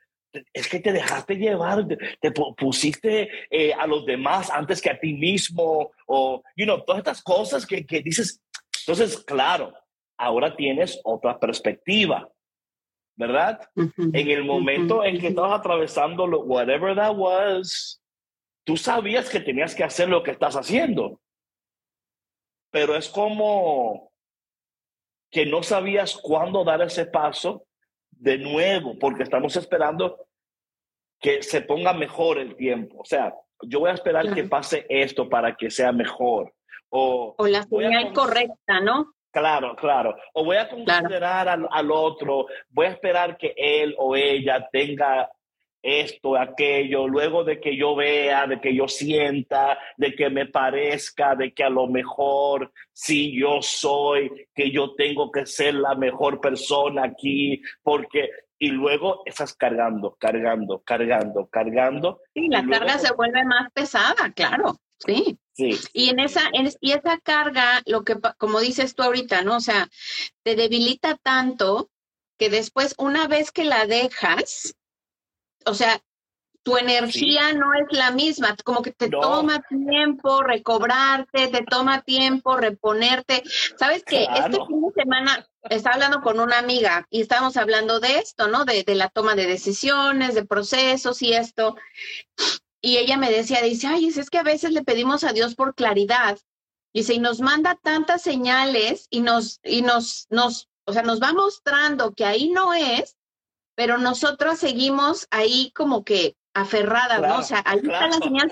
es 0.54 0.68
que 0.68 0.80
te 0.80 0.92
dejaste 0.92 1.36
llevar, 1.36 1.86
te, 1.88 2.32
pusiste 2.32 3.30
eh, 3.50 3.74
a 3.74 3.88
los 3.88 4.06
demás 4.06 4.50
antes 4.50 4.82
que 4.82 4.90
a 4.90 5.00
ti 5.00 5.14
mismo, 5.14 5.92
o, 6.08 6.44
you 6.56 6.66
know, 6.66 6.84
todas 6.84 7.00
estas 7.00 7.22
cosas 7.22 7.66
que, 7.66 7.86
que 7.86 8.02
dices. 8.02 8.42
Entonces, 8.82 9.18
claro, 9.24 9.74
ahora 10.18 10.56
tienes 10.56 11.00
otra 11.04 11.40
perspectiva, 11.40 12.30
¿verdad? 13.16 13.60
En 13.76 14.28
el 14.30 14.44
momento 14.44 15.04
en 15.04 15.20
que 15.20 15.28
estabas 15.28 15.60
atravesando 15.60 16.28
lo, 16.28 16.42
whatever 16.42 16.96
that 16.96 17.16
was, 17.16 18.02
tú 18.66 18.78
sabías 18.78 19.30
que 19.30 19.40
tenías 19.40 19.76
que 19.76 19.84
hacer 19.84 20.10
lo 20.10 20.24
que 20.24 20.32
estás 20.32 20.56
haciendo. 20.56 21.20
Pero 22.72 22.96
es 22.96 23.10
como 23.10 24.12
que 25.32 25.46
no 25.46 25.64
sabías 25.64 26.16
cuándo 26.16 26.64
dar 26.64 26.82
ese 26.82 27.06
paso 27.06 27.67
de 28.20 28.38
nuevo, 28.38 28.98
porque 29.00 29.24
estamos 29.24 29.56
esperando 29.56 30.28
que 31.20 31.42
se 31.42 31.62
ponga 31.62 31.94
mejor 31.94 32.38
el 32.38 32.56
tiempo. 32.56 33.00
O 33.00 33.06
sea, 33.06 33.34
yo 33.64 33.80
voy 33.80 33.90
a 33.90 33.94
esperar 33.94 34.34
que 34.34 34.44
pase 34.44 34.86
esto 34.90 35.30
para 35.30 35.56
que 35.56 35.70
sea 35.70 35.92
mejor. 35.92 36.54
O, 36.90 37.36
o 37.38 37.48
la 37.48 37.64
señal 37.64 38.14
correcta, 38.14 38.80
¿no? 38.80 39.14
Claro, 39.32 39.76
claro. 39.76 40.16
O 40.34 40.46
voy 40.46 40.58
a 40.58 40.70
considerar 40.70 41.48
al, 41.48 41.68
al, 41.70 41.92
otro, 41.92 42.48
voy 42.70 42.88
a 42.88 42.92
esperar 42.92 43.38
que 43.38 43.54
él 43.56 43.94
o 43.98 44.16
ella 44.16 44.68
tenga 44.72 45.30
esto, 45.82 46.36
aquello, 46.36 47.08
luego 47.08 47.44
de 47.44 47.60
que 47.60 47.78
yo 47.78 47.96
vea, 47.96 48.48
de 48.48 48.60
que 48.60 48.76
yo 48.76 48.88
sienta, 48.88 49.78
de 49.98 50.16
que 50.16 50.30
me 50.30 50.48
parezca, 50.48 51.36
de 51.36 51.54
que 51.54 51.64
a 51.64 51.70
lo 51.70 51.88
mejor 51.88 52.72
si 52.92 53.40
yo 53.40 53.62
soy, 53.62 54.48
que 54.54 54.72
yo 54.72 54.96
tengo 54.96 55.32
que 55.32 55.46
ser 55.46 55.76
la 55.76 55.96
mejor 55.96 56.42
persona 56.42 57.06
aquí, 57.06 57.62
porque 57.84 58.30
y 58.60 58.70
luego 58.70 59.22
estás 59.26 59.54
cargando, 59.54 60.18
cargando, 60.20 60.82
cargando, 60.84 61.48
cargando. 61.48 62.22
Sí, 62.34 62.48
la 62.50 62.66
carga 62.66 62.98
se 62.98 63.14
vuelve 63.14 63.46
más 63.46 63.72
pesada, 63.72 64.32
claro, 64.34 64.80
sí. 64.98 65.38
Sí. 65.54 65.76
Y 65.94 66.10
en 66.10 66.20
esa, 66.20 66.52
y 66.82 66.92
esa 66.92 67.18
carga, 67.20 67.82
lo 67.86 68.04
que, 68.04 68.16
como 68.38 68.60
dices 68.60 68.94
tú 68.94 69.04
ahorita, 69.04 69.42
¿no? 69.42 69.58
O 69.58 69.60
sea, 69.60 69.90
te 70.44 70.56
debilita 70.56 71.16
tanto 71.16 71.90
que 72.38 72.50
después, 72.50 72.94
una 73.00 73.28
vez 73.28 73.52
que 73.52 73.64
la 73.64 73.88
dejas, 73.88 74.76
o 75.68 75.74
sea, 75.74 76.02
tu 76.64 76.76
energía 76.76 77.54
no 77.54 77.74
es 77.74 77.98
la 77.98 78.12
misma, 78.12 78.54
como 78.66 78.82
que 78.82 78.92
te 78.92 79.10
toma 79.10 79.62
tiempo 79.70 80.44
recobrarte, 80.44 81.48
te 81.48 81.64
toma 81.64 82.02
tiempo 82.02 82.58
reponerte. 82.58 83.42
¿Sabes 83.80 84.04
qué? 84.04 84.24
Este 84.24 84.58
fin 84.68 84.82
de 84.82 85.02
semana 85.02 85.48
estaba 85.70 85.96
hablando 85.96 86.22
con 86.22 86.42
una 86.42 86.58
amiga 86.58 87.08
y 87.10 87.22
estábamos 87.22 87.56
hablando 87.56 88.02
de 88.02 88.18
esto, 88.18 88.50
¿no? 88.50 88.66
De, 88.66 88.84
de 88.84 88.96
la 88.96 89.08
toma 89.08 89.36
de 89.36 89.46
decisiones, 89.46 90.36
de 90.36 90.46
procesos 90.46 91.22
y 91.22 91.32
esto. 91.32 91.78
Y 92.82 92.98
ella 92.98 93.16
me 93.16 93.32
decía, 93.32 93.62
dice, 93.62 93.88
ay, 93.88 94.08
es 94.10 94.30
que 94.30 94.38
a 94.38 94.44
veces 94.44 94.72
le 94.72 94.84
pedimos 94.84 95.24
a 95.24 95.32
Dios 95.32 95.56
por 95.56 95.74
claridad. 95.74 96.38
Dice, 96.94 97.14
y 97.14 97.20
nos 97.20 97.40
manda 97.40 97.80
tantas 97.82 98.22
señales 98.24 99.08
y 99.10 99.22
nos, 99.22 99.62
y 99.64 99.84
nos, 99.84 100.28
nos, 100.30 100.68
o 100.86 100.92
sea, 100.92 101.04
nos 101.04 101.22
va 101.22 101.32
mostrando 101.32 102.12
que 102.12 102.26
ahí 102.26 102.50
no 102.50 102.74
es, 102.74 103.16
pero 103.78 104.00
nosotros 104.00 104.58
seguimos 104.58 105.28
ahí 105.30 105.72
como 105.76 106.04
que 106.04 106.36
aferrada, 106.56 107.20
¿no? 107.20 107.38
O 107.38 107.44
sea, 107.44 107.62
ahí 107.64 107.78
está 107.78 108.08
la 108.08 108.14
señal. 108.14 108.52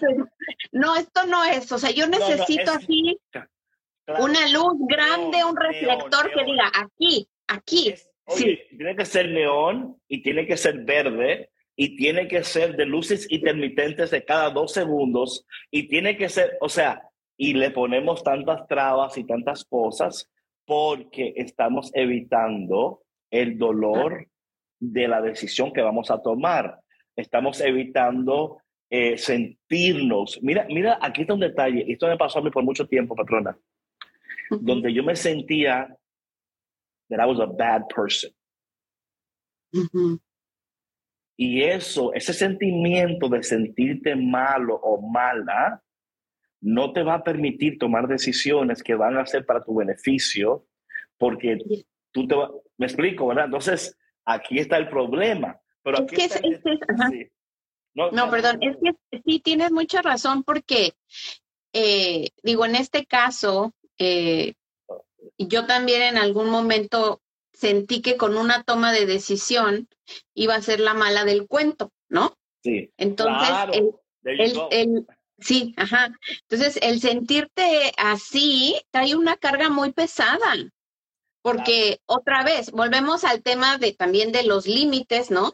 No, 0.71 0.95
esto 0.95 1.25
no 1.25 1.43
es, 1.43 1.71
o 1.71 1.79
sea, 1.79 1.89
yo 1.89 2.05
necesito 2.07 2.71
así 2.71 3.17
una 4.19 4.47
luz 4.49 4.73
grande, 4.87 5.43
un 5.43 5.57
reflector 5.57 6.31
que 6.31 6.43
diga 6.45 6.71
aquí, 6.75 7.27
aquí. 7.47 7.95
sí. 8.27 8.59
Tiene 8.77 8.95
que 8.95 9.05
ser 9.05 9.29
neón 9.31 9.99
y 10.07 10.21
tiene 10.21 10.45
que 10.45 10.57
ser 10.57 10.85
verde 10.85 11.49
y 11.75 11.95
tiene 11.97 12.27
que 12.27 12.43
ser 12.43 12.75
de 12.75 12.85
luces 12.85 13.25
intermitentes 13.31 14.11
de 14.11 14.23
cada 14.23 14.51
dos 14.51 14.73
segundos 14.73 15.47
y 15.71 15.87
tiene 15.87 16.17
que 16.17 16.29
ser, 16.29 16.55
o 16.61 16.69
sea, 16.69 17.01
y 17.35 17.55
le 17.55 17.71
ponemos 17.71 18.23
tantas 18.23 18.67
trabas 18.67 19.17
y 19.17 19.25
tantas 19.25 19.65
cosas 19.65 20.29
porque 20.65 21.33
estamos 21.35 21.89
evitando 21.95 23.01
el 23.31 23.57
dolor 23.57 24.27
de 24.79 25.07
la 25.07 25.21
decisión 25.21 25.73
que 25.73 25.81
vamos 25.81 26.11
a 26.11 26.21
tomar 26.21 26.79
estamos 27.15 27.61
evitando 27.61 28.57
eh, 28.89 29.17
sentirnos. 29.17 30.39
Mira, 30.41 30.65
mira, 30.69 30.99
aquí 31.01 31.21
está 31.21 31.33
un 31.33 31.39
detalle. 31.39 31.85
Esto 31.87 32.07
me 32.07 32.17
pasó 32.17 32.39
a 32.39 32.41
mí 32.41 32.51
por 32.51 32.63
mucho 32.63 32.87
tiempo, 32.87 33.15
patrona, 33.15 33.57
donde 34.49 34.93
yo 34.93 35.03
me 35.03 35.15
sentía 35.15 35.95
that 37.09 37.19
I 37.19 37.25
was 37.25 37.39
a 37.39 37.45
bad 37.45 37.83
person. 37.87 38.31
Y 41.37 41.63
eso, 41.63 42.13
ese 42.13 42.33
sentimiento 42.33 43.27
de 43.27 43.43
sentirte 43.43 44.15
malo 44.15 44.75
o 44.75 45.01
mala, 45.01 45.81
no 46.61 46.93
te 46.93 47.03
va 47.03 47.15
a 47.15 47.23
permitir 47.23 47.77
tomar 47.77 48.07
decisiones 48.07 48.81
que 48.81 48.95
van 48.95 49.17
a 49.17 49.25
ser 49.25 49.45
para 49.45 49.61
tu 49.61 49.75
beneficio, 49.75 50.65
porque 51.17 51.57
tú 52.11 52.27
te 52.27 52.35
me 52.77 52.85
explico, 52.85 53.27
¿verdad? 53.27 53.45
Entonces, 53.45 53.97
aquí 54.25 54.59
está 54.59 54.77
el 54.77 54.89
problema 54.89 55.59
no, 57.93 58.29
perdón, 58.29 58.57
es 58.61 58.75
que 58.81 59.21
sí 59.25 59.39
tienes 59.39 59.71
mucha 59.71 60.01
razón 60.01 60.43
porque, 60.43 60.93
eh, 61.73 62.29
digo, 62.43 62.65
en 62.65 62.75
este 62.75 63.05
caso, 63.05 63.73
eh, 63.97 64.53
yo 65.37 65.65
también 65.65 66.01
en 66.01 66.17
algún 66.17 66.49
momento 66.49 67.21
sentí 67.53 68.01
que 68.01 68.17
con 68.17 68.35
una 68.37 68.63
toma 68.63 68.91
de 68.91 69.05
decisión 69.05 69.87
iba 70.33 70.55
a 70.55 70.61
ser 70.61 70.79
la 70.79 70.93
mala 70.93 71.23
del 71.23 71.47
cuento, 71.47 71.91
¿no? 72.09 72.35
Sí. 72.63 72.91
Entonces, 72.97 73.49
el, 74.23 75.05
sí, 75.39 75.73
ajá. 75.77 76.09
Entonces, 76.49 76.79
el 76.81 76.99
sentirte 76.99 77.93
así 77.97 78.75
trae 78.91 79.15
una 79.15 79.37
carga 79.37 79.69
muy 79.69 79.93
pesada. 79.93 80.53
Porque 81.45 81.99
otra 82.07 82.43
vez, 82.43 82.71
volvemos 82.71 83.23
al 83.23 83.43
tema 83.43 83.77
de 83.77 83.93
también 83.93 84.31
de 84.31 84.41
los 84.41 84.65
límites, 84.65 85.29
¿no? 85.29 85.53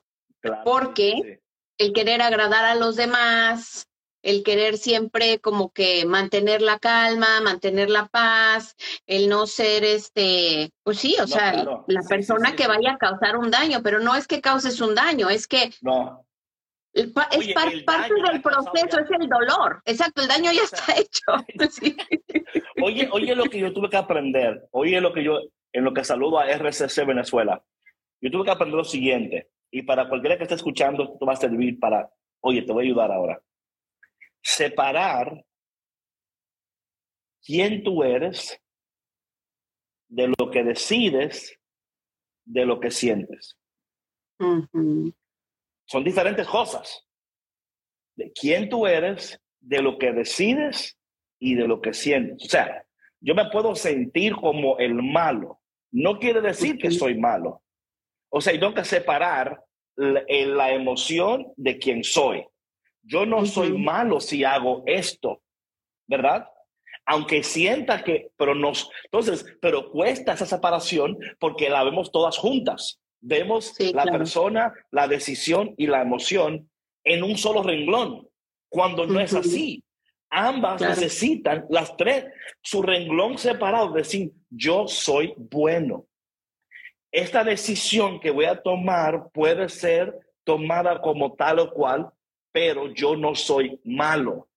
Porque 0.63 1.41
el 1.77 1.91
querer 1.91 2.21
agradar 2.21 2.63
a 2.63 2.75
los 2.75 2.95
demás, 2.95 3.89
el 4.21 4.41
querer 4.41 4.77
siempre 4.77 5.39
como 5.39 5.73
que 5.73 6.05
mantener 6.05 6.61
la 6.61 6.79
calma, 6.79 7.41
mantener 7.41 7.89
la 7.89 8.07
paz, 8.07 8.77
el 9.05 9.27
no 9.27 9.47
ser 9.47 9.83
este, 9.83 10.71
pues 10.83 10.97
sí, 10.97 11.17
o 11.21 11.27
sea, 11.27 11.61
la 11.87 12.01
persona 12.07 12.55
que 12.55 12.67
vaya 12.67 12.93
a 12.93 12.97
causar 12.97 13.35
un 13.35 13.51
daño, 13.51 13.81
pero 13.83 13.99
no 13.99 14.15
es 14.15 14.27
que 14.27 14.39
causes 14.39 14.79
un 14.79 14.95
daño, 14.95 15.29
es 15.29 15.45
que 15.45 15.73
no. 15.81 16.25
Es 16.93 17.11
parte 17.11 17.33
del 17.33 18.41
proceso, 18.41 18.99
es 18.99 19.11
el 19.19 19.27
dolor. 19.27 19.81
Exacto, 19.83 20.21
el 20.21 20.29
daño 20.29 20.53
ya 20.53 20.63
está 20.63 20.93
hecho. 20.93 21.31
Oye, 22.81 23.09
oye 23.11 23.35
lo 23.35 23.43
que 23.43 23.59
yo 23.59 23.73
tuve 23.73 23.89
que 23.89 23.97
aprender, 23.97 24.67
oye 24.71 24.99
lo 24.99 25.13
que 25.13 25.23
yo, 25.23 25.39
en 25.73 25.83
lo 25.83 25.93
que 25.93 26.03
saludo 26.03 26.39
a 26.39 26.47
RCC 26.47 27.05
Venezuela, 27.05 27.63
yo 28.19 28.29
tuve 28.29 28.45
que 28.45 28.51
aprender 28.51 28.77
lo 28.77 28.83
siguiente, 28.83 29.51
y 29.71 29.83
para 29.83 30.07
cualquiera 30.09 30.37
que 30.37 30.43
esté 30.43 30.55
escuchando, 30.55 31.03
esto 31.03 31.25
va 31.25 31.33
a 31.33 31.37
servir 31.37 31.79
para, 31.79 32.11
oye, 32.41 32.61
te 32.61 32.73
voy 32.73 32.85
a 32.85 32.87
ayudar 32.87 33.11
ahora 33.11 33.41
separar 34.41 35.45
quién 37.43 37.83
tú 37.83 38.03
eres 38.03 38.59
de 40.07 40.33
lo 40.37 40.51
que 40.51 40.63
decides, 40.63 41.57
de 42.45 42.65
lo 42.65 42.79
que 42.79 42.91
sientes. 42.91 43.57
Son 44.39 46.03
diferentes 46.03 46.47
cosas. 46.47 47.07
De 48.15 48.31
quién 48.33 48.69
tú 48.69 48.87
eres, 48.87 49.41
de 49.59 49.81
lo 49.81 49.97
que 49.97 50.11
decides 50.11 50.97
y 51.39 51.55
de 51.55 51.67
lo 51.67 51.81
que 51.81 51.93
sientes. 51.93 52.45
O 52.45 52.49
sea, 52.49 52.85
yo 53.19 53.35
me 53.35 53.49
puedo 53.49 53.75
sentir 53.75 54.35
como 54.35 54.77
el 54.79 54.95
malo. 54.95 55.60
No 55.91 56.19
quiere 56.19 56.41
decir 56.41 56.77
que 56.77 56.91
soy 56.91 57.17
malo. 57.17 57.61
O 58.29 58.41
sea, 58.41 58.53
tengo 58.53 58.73
que 58.73 58.85
separar 58.85 59.63
la, 59.95 60.23
la 60.27 60.71
emoción 60.71 61.51
de 61.57 61.77
quién 61.77 62.03
soy. 62.03 62.45
Yo 63.03 63.25
no 63.25 63.45
soy 63.45 63.77
malo 63.77 64.19
si 64.19 64.43
hago 64.43 64.83
esto, 64.85 65.41
¿verdad? 66.07 66.47
Aunque 67.05 67.43
sienta 67.43 68.03
que, 68.03 68.31
pero 68.37 68.53
nos, 68.55 68.89
entonces, 69.05 69.45
pero 69.59 69.91
cuesta 69.91 70.33
esa 70.33 70.45
separación 70.45 71.17
porque 71.39 71.69
la 71.69 71.83
vemos 71.83 72.11
todas 72.11 72.37
juntas. 72.37 72.99
Vemos 73.19 73.75
la 73.93 74.03
persona, 74.05 74.73
la 74.91 75.07
decisión 75.07 75.75
y 75.77 75.87
la 75.87 76.01
emoción 76.01 76.69
en 77.03 77.23
un 77.23 77.37
solo 77.37 77.63
renglón, 77.63 78.27
cuando 78.69 79.05
no 79.05 79.19
es 79.19 79.33
así. 79.33 79.83
Ambas 80.31 80.81
necesitan, 80.81 81.65
las 81.69 81.95
tres, 81.97 82.25
su 82.61 82.81
renglón 82.81 83.37
separado, 83.37 83.91
decir, 83.91 84.31
yo 84.49 84.87
soy 84.87 85.33
bueno. 85.37 86.05
Esta 87.11 87.43
decisión 87.43 88.19
que 88.19 88.31
voy 88.31 88.45
a 88.45 88.61
tomar 88.61 89.29
puede 89.33 89.67
ser 89.67 90.17
tomada 90.45 91.01
como 91.01 91.33
tal 91.33 91.59
o 91.59 91.73
cual 91.73 92.11
pero 92.51 92.93
yo 92.93 93.15
no 93.15 93.35
soy 93.35 93.79
malo, 93.83 94.47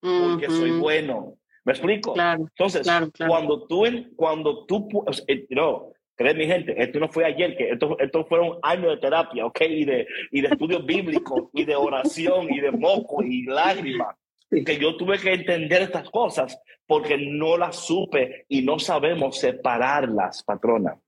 porque 0.00 0.48
soy 0.48 0.70
bueno. 0.72 1.36
¿Me 1.64 1.72
explico? 1.72 2.14
Entonces, 2.16 2.86
cuando 3.26 3.66
tú, 3.66 3.84
cuando 4.14 4.64
tú, 4.66 5.04
eh, 5.26 5.46
no, 5.50 5.92
mi 6.18 6.46
gente, 6.46 6.80
esto 6.80 7.00
no 7.00 7.08
fue 7.08 7.24
ayer, 7.24 7.56
que 7.56 7.70
esto, 7.70 7.98
esto 7.98 8.24
fueron 8.24 8.58
años 8.62 8.90
de 8.92 8.96
terapia, 8.98 9.44
¿ok? 9.46 9.60
Y 9.68 9.84
de, 9.84 10.06
y 10.30 10.40
de 10.40 10.48
estudios 10.48 10.86
bíblicos, 10.86 11.50
y 11.52 11.64
de 11.64 11.74
oración, 11.74 12.52
y 12.52 12.60
de 12.60 12.70
moco, 12.70 13.22
y 13.22 13.42
lágrimas. 13.44 14.16
Que 14.50 14.78
yo 14.78 14.96
tuve 14.96 15.18
que 15.18 15.32
entender 15.32 15.82
estas 15.82 16.08
cosas 16.10 16.58
porque 16.86 17.18
no 17.18 17.56
las 17.56 17.76
supe 17.76 18.46
y 18.48 18.62
no 18.62 18.78
sabemos 18.78 19.38
separarlas, 19.38 20.42
patrona. 20.44 20.98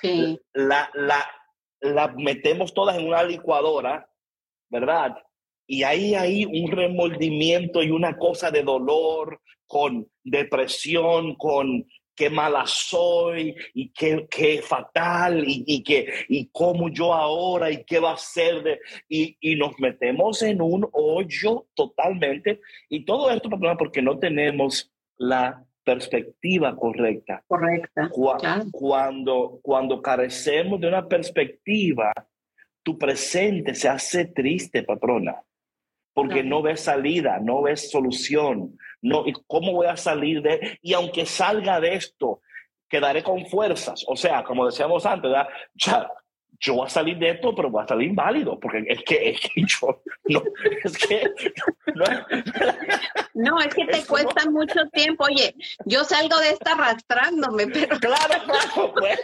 Sí. 0.00 0.38
La, 0.52 0.90
la, 0.94 1.28
la 1.80 2.08
metemos 2.16 2.72
todas 2.72 2.96
en 2.96 3.08
una 3.08 3.22
licuadora 3.24 4.08
¿verdad? 4.72 5.14
Y 5.66 5.82
ahí 5.84 6.14
hay 6.14 6.46
un 6.46 6.72
remordimiento 6.72 7.82
y 7.82 7.90
una 7.90 8.16
cosa 8.16 8.50
de 8.50 8.62
dolor, 8.62 9.40
con 9.66 10.08
depresión, 10.24 11.36
con 11.36 11.86
qué 12.14 12.30
mala 12.30 12.64
soy 12.66 13.54
y 13.74 13.90
qué, 13.90 14.26
qué 14.30 14.62
fatal 14.62 15.44
y, 15.46 15.64
y, 15.66 15.82
qué, 15.82 16.12
y 16.28 16.48
cómo 16.52 16.88
yo 16.88 17.12
ahora 17.12 17.70
y 17.70 17.84
qué 17.84 17.98
va 17.98 18.12
a 18.12 18.18
ser 18.18 18.62
de, 18.62 18.80
y, 19.08 19.36
y 19.40 19.56
nos 19.56 19.78
metemos 19.78 20.42
en 20.42 20.60
un 20.60 20.88
hoyo 20.92 21.66
totalmente 21.74 22.60
y 22.88 23.04
todo 23.04 23.30
esto 23.30 23.48
porque 23.78 24.02
no 24.02 24.18
tenemos 24.18 24.92
la 25.16 25.64
perspectiva 25.84 26.76
correcta. 26.76 27.42
Correcta. 27.46 28.10
Cuando, 28.70 29.58
cuando 29.62 30.00
carecemos 30.00 30.80
de 30.80 30.88
una 30.88 31.06
perspectiva, 31.08 32.12
tu 32.82 32.98
presente 32.98 33.74
se 33.74 33.88
hace 33.88 34.26
triste, 34.26 34.82
patrona, 34.82 35.42
porque 36.14 36.42
no 36.42 36.62
ves 36.62 36.80
salida, 36.80 37.38
no 37.40 37.62
ves 37.62 37.90
solución, 37.90 38.76
no, 39.02 39.26
¿y 39.26 39.32
cómo 39.46 39.72
voy 39.72 39.86
a 39.86 39.96
salir 39.96 40.42
de? 40.42 40.78
Y 40.80 40.94
aunque 40.94 41.26
salga 41.26 41.80
de 41.80 41.94
esto, 41.94 42.40
quedaré 42.88 43.22
con 43.22 43.44
fuerzas, 43.46 44.04
o 44.06 44.16
sea, 44.16 44.42
como 44.44 44.66
decíamos 44.66 45.04
antes, 45.06 45.30
Ya, 45.74 46.08
yo 46.60 46.74
voy 46.74 46.86
a 46.86 46.90
salir 46.90 47.18
de 47.18 47.30
esto, 47.30 47.54
pero 47.54 47.70
voy 47.70 47.82
a 47.82 47.88
salir 47.88 48.08
inválido, 48.08 48.58
porque 48.60 48.84
es 48.86 49.02
que, 49.02 49.30
es 49.30 49.40
que 49.40 49.64
yo, 49.66 50.02
no, 50.26 50.42
es 50.84 50.98
que, 50.98 51.34
no, 53.34 53.60
es 53.60 53.74
que 53.74 53.84
te 53.86 54.06
cuesta 54.06 54.48
mucho 54.48 54.88
tiempo, 54.92 55.24
oye, 55.24 55.54
yo 55.84 56.04
salgo 56.04 56.38
de 56.38 56.50
esta 56.50 56.72
arrastrándome, 56.72 57.66
pero... 57.66 57.98
Claro, 57.98 58.44
claro, 58.44 58.94
pues. 58.94 59.20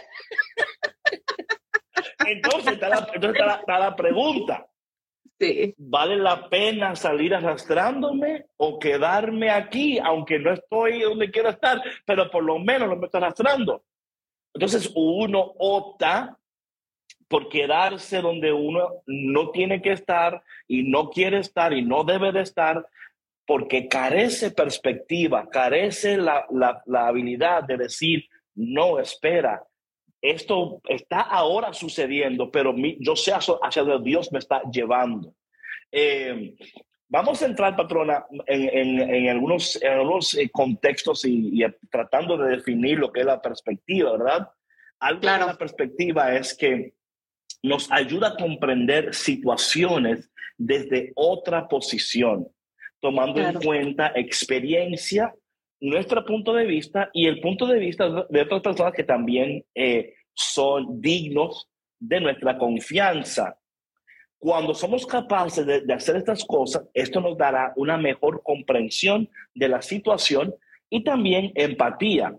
Entonces 2.25 2.73
está 2.73 2.89
la, 3.79 3.95
pregunta. 3.95 4.67
¿Vale 5.77 6.17
la 6.17 6.49
pena 6.49 6.95
salir 6.95 7.33
arrastrándome 7.33 8.47
o 8.57 8.77
quedarme 8.77 9.49
aquí, 9.49 9.97
aunque 9.97 10.37
no 10.37 10.51
estoy 10.51 11.01
donde 11.01 11.31
quiero 11.31 11.49
estar, 11.49 11.81
pero 12.05 12.29
por 12.29 12.43
lo 12.43 12.59
menos 12.59 12.89
no 12.89 12.97
me 12.97 13.05
estoy 13.05 13.21
arrastrando? 13.21 13.83
Entonces 14.53 14.91
uno 14.95 15.39
opta 15.57 16.37
por 17.29 17.47
quedarse 17.47 18.21
donde 18.21 18.51
uno 18.51 19.03
no 19.05 19.51
tiene 19.51 19.81
que 19.81 19.91
estar 19.91 20.43
y 20.67 20.83
no 20.83 21.09
quiere 21.09 21.39
estar 21.39 21.71
y 21.71 21.83
no 21.83 22.03
debe 22.03 22.31
de 22.31 22.41
estar 22.41 22.85
porque 23.45 23.87
carece 23.87 24.51
perspectiva, 24.51 25.47
carece 25.49 26.17
la, 26.17 26.45
la 26.85 27.07
habilidad 27.07 27.63
de 27.63 27.77
decir, 27.77 28.25
no, 28.55 28.99
espera, 28.99 29.63
esto 30.21 30.81
está 30.87 31.21
ahora 31.21 31.73
sucediendo, 31.73 32.51
pero 32.51 32.75
yo 32.99 33.15
sé 33.15 33.31
hacia 33.33 33.83
donde 33.83 34.09
Dios 34.09 34.31
me 34.31 34.39
está 34.39 34.61
llevando. 34.71 35.33
Eh, 35.91 36.55
vamos 37.07 37.41
a 37.41 37.45
entrar, 37.45 37.75
patrona, 37.75 38.25
en, 38.45 39.29
algunos, 39.29 39.79
algunos 39.81 40.35
eh, 40.35 40.49
contextos 40.51 41.25
y, 41.25 41.63
tratando 41.89 42.37
de 42.37 42.57
definir 42.57 42.99
lo 42.99 43.11
que 43.11 43.21
es 43.21 43.25
la 43.25 43.41
perspectiva, 43.41 44.11
¿verdad? 44.11 44.49
Algo 44.99 45.21
de 45.21 45.37
la 45.37 45.57
perspectiva 45.57 46.35
es 46.35 46.55
que 46.55 46.93
nos 47.63 47.91
ayuda 47.91 48.29
a 48.29 48.37
comprender 48.37 49.13
situaciones 49.13 50.29
desde 50.57 51.11
otra 51.15 51.67
posición, 51.67 52.47
tomando 52.99 53.41
en 53.41 53.53
cuenta 53.55 54.11
experiencia, 54.15 55.33
nuestro 55.81 56.25
punto 56.25 56.53
de 56.53 56.65
vista 56.65 57.09
y 57.13 57.27
el 57.27 57.39
punto 57.39 57.65
de 57.65 57.79
vista 57.79 58.25
de 58.29 58.41
otras 58.41 58.61
personas 58.61 58.93
que 58.93 59.03
también 59.03 59.63
eh, 59.75 60.13
son 60.33 61.01
dignos 61.01 61.69
de 61.99 62.19
nuestra 62.21 62.57
confianza. 62.57 63.57
Cuando 64.37 64.73
somos 64.73 65.05
capaces 65.05 65.65
de, 65.65 65.93
hacer 65.93 66.15
estas 66.15 66.45
cosas, 66.45 66.87
esto 66.93 67.19
nos 67.19 67.37
dará 67.37 67.73
una 67.75 67.97
mejor 67.97 68.41
comprensión 68.43 69.29
de 69.53 69.67
la 69.67 69.81
situación 69.81 70.55
y 70.89 71.03
también 71.03 71.51
empatía. 71.55 72.33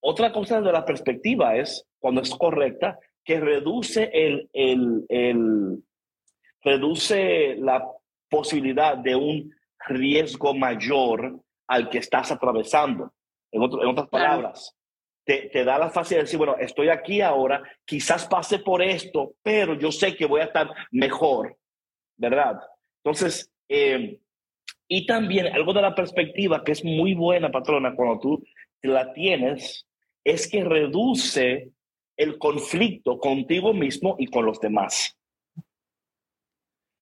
Otra 0.00 0.32
cosa 0.32 0.60
de 0.60 0.72
la 0.72 0.84
perspectiva 0.84 1.56
es, 1.56 1.86
cuando 2.00 2.22
es 2.22 2.30
correcta, 2.30 2.98
que 3.24 3.38
reduce 3.38 4.10
el, 4.12 4.50
el, 4.52 5.06
el 5.08 5.84
reduce 6.64 7.54
la 7.56 7.86
posibilidad 8.28 8.96
de 8.96 9.14
un 9.14 9.54
riesgo 9.86 10.54
mayor 10.54 11.40
al 11.66 11.88
que 11.88 11.98
estás 11.98 12.30
atravesando. 12.30 13.12
En, 13.50 13.62
en 13.62 13.86
otras 13.88 14.08
palabras, 14.08 14.76
te, 15.24 15.48
te, 15.50 15.64
da 15.64 15.78
la 15.78 15.90
facilidad 15.90 16.20
de 16.20 16.24
decir, 16.24 16.38
bueno, 16.38 16.56
estoy 16.58 16.88
aquí 16.88 17.20
ahora, 17.20 17.62
quizás 17.84 18.26
pase 18.26 18.58
por 18.58 18.82
esto, 18.82 19.34
pero 19.42 19.74
yo 19.74 19.92
sé 19.92 20.16
que 20.16 20.26
voy 20.26 20.40
a 20.40 20.44
estar 20.44 20.68
mejor, 20.90 21.56
¿verdad? 22.16 22.60
Entonces, 23.04 23.50
eh, 23.68 24.18
y 24.88 25.06
también 25.06 25.46
algo 25.46 25.72
de 25.72 25.82
la 25.82 25.94
perspectiva 25.94 26.62
que 26.64 26.72
es 26.72 26.84
muy 26.84 27.14
buena, 27.14 27.50
patrona, 27.50 27.94
cuando 27.94 28.18
tú 28.18 28.44
la 28.82 29.12
tienes, 29.12 29.86
es 30.24 30.48
que 30.50 30.64
reduce 30.64 31.70
el 32.16 32.38
conflicto 32.38 33.18
contigo 33.18 33.72
mismo 33.72 34.16
y 34.18 34.26
con 34.26 34.44
los 34.44 34.60
demás. 34.60 35.16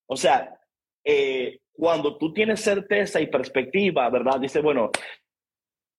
O 0.07 0.17
sea, 0.17 0.59
eh, 1.05 1.60
cuando 1.73 2.17
tú 2.19 2.33
tienes 2.33 2.61
certeza 2.61 3.21
y 3.21 3.27
perspectiva, 3.29 4.09
¿verdad? 4.11 4.41
Dice, 4.41 4.61
bueno, 4.61 4.91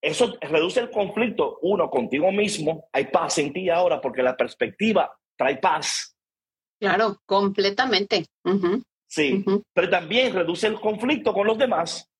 eso 0.00 0.34
reduce 0.40 0.80
el 0.80 0.90
conflicto, 0.90 1.58
uno, 1.62 1.88
contigo 1.90 2.30
mismo, 2.32 2.88
hay 2.92 3.06
paz 3.06 3.38
en 3.38 3.52
ti 3.52 3.68
ahora 3.68 4.00
porque 4.00 4.22
la 4.22 4.36
perspectiva 4.36 5.12
trae 5.36 5.56
paz. 5.56 6.16
Claro, 6.80 7.20
completamente. 7.26 8.26
Sí, 9.06 9.44
pero 9.72 9.90
también 9.90 10.34
reduce 10.34 10.66
el 10.66 10.80
conflicto 10.80 11.32
con 11.32 11.46
los 11.46 11.58
demás 11.58 12.12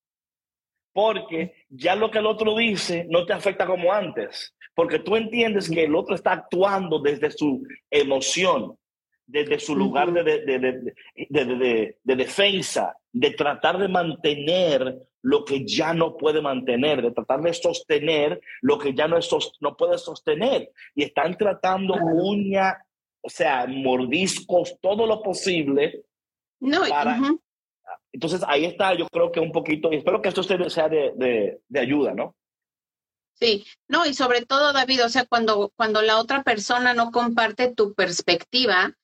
porque 0.93 1.65
ya 1.69 1.95
lo 1.95 2.11
que 2.11 2.19
el 2.19 2.27
otro 2.27 2.55
dice 2.55 3.05
no 3.09 3.25
te 3.25 3.33
afecta 3.33 3.65
como 3.65 3.91
antes, 3.91 4.55
porque 4.75 4.99
tú 4.99 5.15
entiendes 5.15 5.69
que 5.69 5.83
el 5.83 5.95
otro 5.95 6.15
está 6.15 6.33
actuando 6.33 6.99
desde 6.99 7.31
su 7.31 7.63
emoción, 7.89 8.77
desde 9.25 9.59
su 9.59 9.75
lugar 9.75 10.11
de, 10.11 10.23
de, 10.23 11.95
de, 12.03 12.15
defensa, 12.15 12.95
de 13.11 13.31
tratar 13.31 13.77
de 13.77 13.87
mantener 13.87 15.07
lo 15.21 15.45
que 15.45 15.65
ya 15.65 15.93
no 15.93 16.17
puede 16.17 16.41
mantener, 16.41 17.01
de 17.01 17.11
tratar 17.11 17.41
de 17.41 17.53
sostener 17.53 18.41
lo 18.61 18.77
que 18.77 18.93
ya 18.93 19.07
no, 19.07 19.17
es, 19.17 19.29
no 19.61 19.77
puede 19.77 19.97
sostener. 19.97 20.71
Y 20.95 21.03
están 21.03 21.37
tratando 21.37 21.95
uña, 21.95 22.85
o 23.21 23.29
sea, 23.29 23.65
mordiscos, 23.67 24.77
todo 24.81 25.07
lo 25.07 25.21
posible. 25.21 26.03
No, 26.59 26.81
para, 26.87 27.17
Entonces 28.11 28.41
ahí 28.47 28.65
está, 28.65 28.93
yo 28.93 29.07
creo 29.07 29.31
que 29.31 29.39
un 29.39 29.51
poquito, 29.51 29.91
y 29.91 29.97
espero 29.97 30.21
que 30.21 30.29
esto 30.29 30.43
sea 30.43 30.89
de, 30.89 31.59
de 31.67 31.79
ayuda, 31.79 32.13
¿no? 32.13 32.35
Sí, 33.35 33.65
no, 33.87 34.05
y 34.05 34.13
sobre 34.13 34.45
todo, 34.45 34.73
David, 34.73 35.05
o 35.05 35.09
sea, 35.09 35.25
cuando, 35.25 35.71
cuando 35.75 36.01
la 36.01 36.19
otra 36.19 36.43
persona 36.43 36.93
no 36.93 37.11
comparte 37.11 37.73
tu 37.73 37.93
perspectiva, 37.93 38.95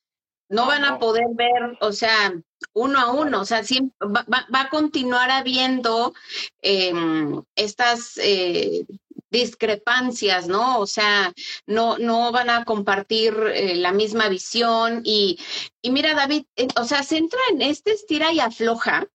no 0.50 0.66
van 0.66 0.84
a 0.84 0.98
poder 0.98 1.26
ver, 1.34 1.78
o 1.80 1.92
sea, 1.92 2.34
uno 2.74 2.98
a 2.98 3.12
uno, 3.12 3.40
o 3.40 3.44
sea, 3.44 3.62
va, 4.02 4.26
va, 4.28 4.60
a 4.60 4.68
continuar 4.68 5.30
habiendo 5.30 6.12
em, 6.60 7.40
estas 7.54 8.18
eh, 8.18 8.84
discrepancias, 9.30 10.48
¿no? 10.48 10.80
O 10.80 10.86
sea, 10.86 11.32
no, 11.66 11.98
no 11.98 12.32
van 12.32 12.50
a 12.50 12.64
compartir 12.64 13.32
eh, 13.54 13.76
la 13.76 13.92
misma 13.92 14.28
visión 14.28 15.02
y, 15.04 15.38
y 15.82 15.90
mira, 15.90 16.14
David, 16.14 16.44
eh, 16.56 16.66
o 16.76 16.84
sea, 16.84 17.04
se 17.04 17.18
entra 17.18 17.40
en 17.52 17.62
este 17.62 17.92
estira 17.92 18.32
y 18.32 18.40
afloja, 18.40 19.06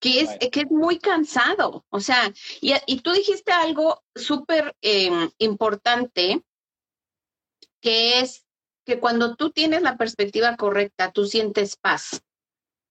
que 0.00 0.20
es, 0.20 0.30
que 0.50 0.60
es 0.60 0.70
muy 0.70 0.98
cansado, 0.98 1.86
o 1.88 2.00
sea, 2.00 2.30
y, 2.60 2.74
y 2.86 3.00
tú 3.00 3.12
dijiste 3.12 3.52
algo 3.52 4.02
súper 4.14 4.76
em, 4.82 5.30
importante, 5.38 6.42
que 7.80 8.20
es 8.20 8.41
que 8.84 8.98
cuando 9.00 9.36
tú 9.36 9.50
tienes 9.50 9.82
la 9.82 9.96
perspectiva 9.96 10.56
correcta, 10.56 11.12
tú 11.12 11.26
sientes 11.26 11.76
paz, 11.76 12.22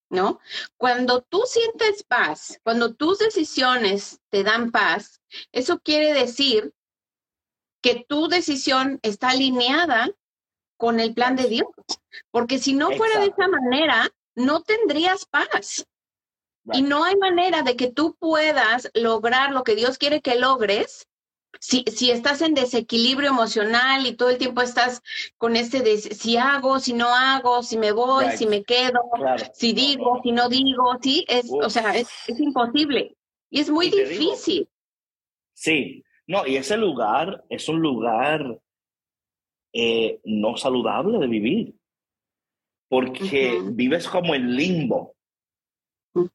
¿no? 0.09 0.39
Cuando 0.77 1.21
tú 1.21 1.43
sientes 1.45 2.03
paz, 2.03 2.59
cuando 2.63 2.93
tus 2.93 3.19
decisiones 3.19 4.19
te 4.29 4.43
dan 4.43 4.71
paz, 4.71 5.21
eso 5.51 5.79
quiere 5.79 6.13
decir 6.13 6.73
que 7.81 8.05
tu 8.07 8.27
decisión 8.27 8.99
está 9.01 9.29
alineada 9.29 10.11
con 10.77 10.99
el 10.99 11.13
plan 11.13 11.35
de 11.35 11.47
Dios, 11.47 11.67
porque 12.31 12.57
si 12.59 12.73
no 12.73 12.91
fuera 12.91 13.19
de 13.19 13.27
esa 13.27 13.47
manera, 13.47 14.09
no 14.35 14.61
tendrías 14.61 15.25
paz. 15.25 15.85
Y 16.73 16.83
no 16.83 17.03
hay 17.03 17.15
manera 17.15 17.63
de 17.63 17.75
que 17.75 17.91
tú 17.91 18.15
puedas 18.19 18.89
lograr 18.93 19.51
lo 19.51 19.63
que 19.63 19.75
Dios 19.75 19.97
quiere 19.97 20.21
que 20.21 20.35
logres 20.35 21.07
si, 21.59 21.83
si 21.87 22.11
estás 22.11 22.41
en 22.41 22.53
desequilibrio 22.53 23.29
emocional 23.29 24.05
y 24.05 24.15
todo 24.15 24.29
el 24.29 24.37
tiempo 24.37 24.61
estás 24.61 25.01
con 25.37 25.55
este 25.55 25.81
de 25.81 25.97
si 25.97 26.37
hago, 26.37 26.79
si 26.79 26.93
no 26.93 27.13
hago, 27.13 27.61
si 27.63 27.77
me 27.77 27.91
voy, 27.91 28.25
si 28.31 28.47
me 28.47 28.63
quedo, 28.63 29.01
si 29.53 29.73
digo, 29.73 30.19
si 30.23 30.31
no 30.31 30.49
digo, 30.49 30.97
sí, 31.01 31.25
es, 31.27 31.49
o 31.51 31.69
sea, 31.69 31.95
es, 31.95 32.09
imposible 32.39 33.15
y 33.49 33.59
es 33.59 33.69
muy 33.69 33.89
difícil. 33.89 34.67
sí, 35.53 36.03
no, 36.27 36.47
y 36.47 36.55
ese 36.55 36.77
lugar 36.77 37.43
es 37.49 37.67
un 37.67 37.81
lugar 37.81 38.59
eh, 39.73 40.21
no 40.23 40.55
saludable 40.55 41.17
de 41.17 41.27
vivir, 41.27 41.75
porque 42.87 43.59
vives 43.71 44.07
como 44.07 44.33
en 44.35 44.55
limbo. 44.55 45.15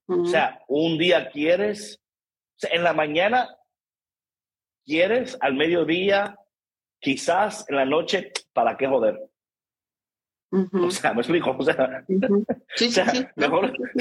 O 0.07 0.25
sea, 0.27 0.63
un 0.69 0.99
día 0.99 1.31
quieres, 1.31 2.03
en 2.71 2.83
la 2.83 2.93
mañana 2.93 3.56
quieres 4.87 5.37
al 5.41 5.55
mediodía, 5.55 6.39
quizás 7.01 7.69
en 7.69 7.77
la 7.77 7.85
noche, 7.85 8.33
¿para 8.53 8.77
qué 8.77 8.87
joder? 8.87 9.21
O 10.51 10.91
sea, 10.91 11.13
me 11.13 11.21
explico. 11.21 11.55
O 11.59 11.63
sea, 11.63 12.05
sí, 12.77 12.91
sí, 12.91 13.03
sí. 13.13 13.27
mejor. 13.35 13.73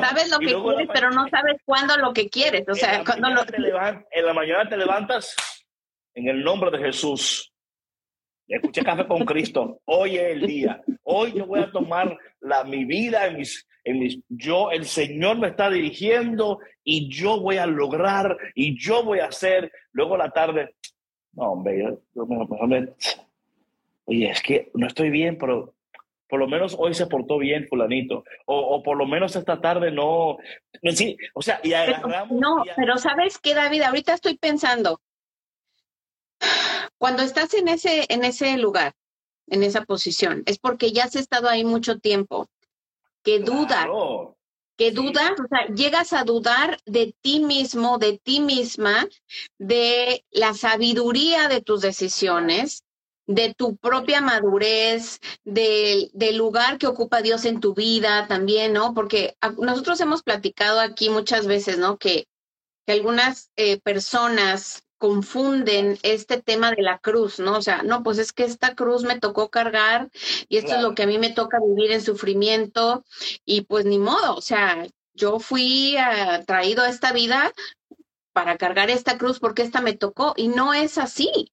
sabes 0.00 0.30
lo 0.30 0.38
que 0.38 0.54
quieres, 0.54 0.88
pero 0.92 1.10
no 1.10 1.28
sabes 1.28 1.60
cuándo 1.64 1.96
lo 1.96 2.12
que 2.12 2.28
quieres. 2.28 2.64
O 2.68 2.74
sea, 2.74 3.04
cuando 3.04 3.28
lo... 3.30 3.42
en 3.42 4.26
la 4.26 4.32
mañana 4.32 4.68
te 4.68 4.76
levantas 4.76 5.34
en 6.14 6.28
el 6.28 6.42
nombre 6.42 6.70
de 6.70 6.78
Jesús. 6.78 7.52
Escuché 8.48 8.82
café 8.82 9.06
con 9.06 9.24
Cristo. 9.24 9.80
Hoy 9.86 10.16
es 10.16 10.32
el 10.32 10.46
día. 10.46 10.82
Hoy 11.02 11.32
yo 11.32 11.46
voy 11.46 11.60
a 11.60 11.70
tomar 11.70 12.16
la, 12.40 12.62
mi 12.64 12.84
vida 12.84 13.26
en 13.26 13.38
mis, 13.38 13.66
en 13.84 13.98
mis. 13.98 14.20
Yo, 14.28 14.70
el 14.70 14.84
Señor 14.84 15.38
me 15.38 15.48
está 15.48 15.68
dirigiendo 15.68 16.60
y 16.84 17.08
yo 17.08 17.40
voy 17.40 17.56
a 17.56 17.66
lograr 17.66 18.36
y 18.54 18.78
yo 18.78 19.02
voy 19.02 19.18
a 19.18 19.26
hacer. 19.26 19.72
Luego 19.92 20.16
la 20.16 20.30
tarde, 20.30 20.76
no, 21.32 21.52
hombre, 21.52 21.82
yo, 21.82 22.00
oye, 24.04 24.30
es 24.30 24.42
que 24.42 24.70
no 24.74 24.86
estoy 24.86 25.10
bien, 25.10 25.36
pero 25.38 25.74
por 26.28 26.40
lo 26.40 26.48
menos 26.48 26.76
hoy 26.78 26.94
se 26.94 27.06
portó 27.06 27.38
bien 27.38 27.66
fulanito, 27.68 28.24
o, 28.46 28.58
o 28.58 28.82
por 28.82 28.96
lo 28.96 29.06
menos 29.06 29.36
esta 29.36 29.60
tarde 29.60 29.92
no, 29.92 30.38
sí, 30.92 31.16
o 31.34 31.42
sea, 31.42 31.60
y 31.62 31.72
agarramos... 31.72 32.40
No, 32.40 32.64
pero 32.74 32.98
¿sabes 32.98 33.38
qué, 33.38 33.54
David? 33.54 33.82
Ahorita 33.82 34.14
estoy 34.14 34.36
pensando, 34.36 35.00
cuando 36.98 37.22
estás 37.22 37.54
en 37.54 37.68
ese, 37.68 38.06
en 38.08 38.24
ese 38.24 38.56
lugar, 38.56 38.94
en 39.48 39.62
esa 39.62 39.84
posición, 39.84 40.42
es 40.46 40.58
porque 40.58 40.92
ya 40.92 41.04
has 41.04 41.16
estado 41.16 41.48
ahí 41.48 41.64
mucho 41.64 41.98
tiempo, 41.98 42.48
que 43.22 43.40
duda 43.40 43.88
que 44.76 44.90
dudas, 44.90 45.32
o 45.42 45.48
sea, 45.48 45.66
llegas 45.74 46.12
a 46.12 46.24
dudar 46.24 46.78
de 46.84 47.14
ti 47.22 47.40
mismo, 47.40 47.98
de 47.98 48.18
ti 48.18 48.40
misma, 48.40 49.08
de 49.58 50.24
la 50.30 50.52
sabiduría 50.52 51.48
de 51.48 51.62
tus 51.62 51.80
decisiones, 51.80 52.84
de 53.26 53.54
tu 53.54 53.76
propia 53.76 54.20
madurez, 54.20 55.18
del 55.44 56.36
lugar 56.36 56.78
que 56.78 56.86
ocupa 56.86 57.22
Dios 57.22 57.44
en 57.44 57.60
tu 57.60 57.74
vida 57.74 58.26
también, 58.28 58.74
¿no? 58.74 58.94
Porque 58.94 59.36
nosotros 59.58 60.00
hemos 60.00 60.22
platicado 60.22 60.80
aquí 60.80 61.08
muchas 61.08 61.46
veces, 61.46 61.78
¿no? 61.78 61.96
Que, 61.96 62.26
que 62.86 62.92
algunas 62.92 63.50
eh, 63.56 63.80
personas 63.80 64.85
confunden 64.98 65.98
este 66.02 66.40
tema 66.40 66.70
de 66.70 66.82
la 66.82 66.98
cruz, 66.98 67.38
¿no? 67.38 67.56
O 67.58 67.62
sea, 67.62 67.82
no, 67.82 68.02
pues 68.02 68.18
es 68.18 68.32
que 68.32 68.44
esta 68.44 68.74
cruz 68.74 69.02
me 69.02 69.18
tocó 69.18 69.50
cargar 69.50 70.10
y 70.48 70.56
esto 70.56 70.76
es 70.76 70.82
lo 70.82 70.94
que 70.94 71.02
a 71.02 71.06
mí 71.06 71.18
me 71.18 71.30
toca 71.32 71.58
vivir 71.60 71.92
en 71.92 72.02
sufrimiento 72.02 73.04
y 73.44 73.62
pues 73.62 73.84
ni 73.84 73.98
modo, 73.98 74.34
o 74.34 74.40
sea, 74.40 74.86
yo 75.14 75.38
fui 75.38 75.96
uh, 75.96 76.44
traído 76.44 76.82
a 76.82 76.88
esta 76.88 77.12
vida 77.12 77.52
para 78.32 78.58
cargar 78.58 78.90
esta 78.90 79.16
cruz 79.18 79.38
porque 79.38 79.62
esta 79.62 79.80
me 79.80 79.94
tocó 79.94 80.34
y 80.36 80.48
no 80.48 80.74
es 80.74 80.98
así. 80.98 81.52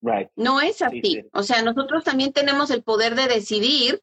Right. 0.00 0.28
No 0.36 0.60
es 0.60 0.80
así. 0.82 1.24
O 1.32 1.42
sea, 1.42 1.62
nosotros 1.62 2.04
también 2.04 2.32
tenemos 2.32 2.70
el 2.70 2.82
poder 2.82 3.14
de 3.14 3.26
decidir 3.26 4.00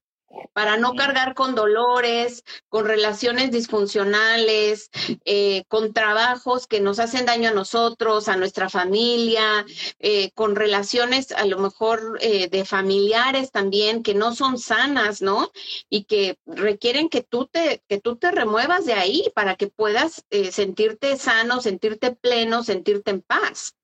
para 0.54 0.78
no 0.78 0.94
cargar 0.94 1.34
con 1.34 1.56
dolores, 1.56 2.44
con 2.70 2.86
relaciones 2.86 3.52
disfuncionales, 3.52 4.90
eh, 5.26 5.64
con 5.68 5.94
trabajos 5.94 6.68
que 6.68 6.80
nos 6.80 7.00
hacen 7.00 7.26
daño 7.26 7.50
a 7.50 7.54
nosotros, 7.54 8.28
a 8.28 8.38
nuestra 8.38 8.70
familia, 8.70 9.66
eh, 10.00 10.32
con 10.34 10.56
relaciones 10.56 11.32
a 11.32 11.46
lo 11.46 11.60
mejor 11.60 12.18
eh, 12.22 12.48
de 12.50 12.66
familiares 12.66 13.52
también 13.52 14.04
que 14.04 14.14
no 14.14 14.34
son 14.34 14.58
sanas, 14.58 15.22
¿no? 15.22 15.52
Y 15.90 16.06
que 16.06 16.38
requieren 16.46 17.10
que 17.10 17.22
tú 17.22 17.48
te, 17.48 17.82
que 17.88 18.00
tú 18.00 18.16
te 18.16 18.32
remuevas 18.32 18.86
de 18.86 18.94
ahí 18.94 19.32
para 19.36 19.56
que 19.56 19.68
puedas 19.68 20.26
sentirte 20.52 21.18
sano, 21.18 21.62
sentirte 21.62 22.16
pleno, 22.16 22.64
sentirte 22.64 23.12
en 23.12 23.22
paz. 23.22 23.76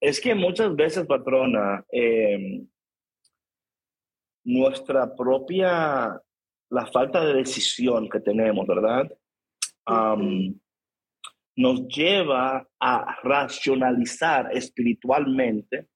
Es 0.00 0.20
que 0.20 0.34
muchas 0.34 0.74
veces, 0.76 1.06
patrona, 1.06 1.84
em, 1.90 2.68
nuestra 4.46 5.14
propia, 5.14 6.22
la 6.70 6.86
falta 6.86 7.24
de 7.24 7.34
decisión 7.34 8.08
que 8.08 8.20
tenemos, 8.20 8.66
¿verdad? 8.66 9.10
nos 11.58 11.88
lleva 11.88 12.68
a 12.78 13.16
racionalizar 13.22 14.54
espiritualmente 14.54 15.88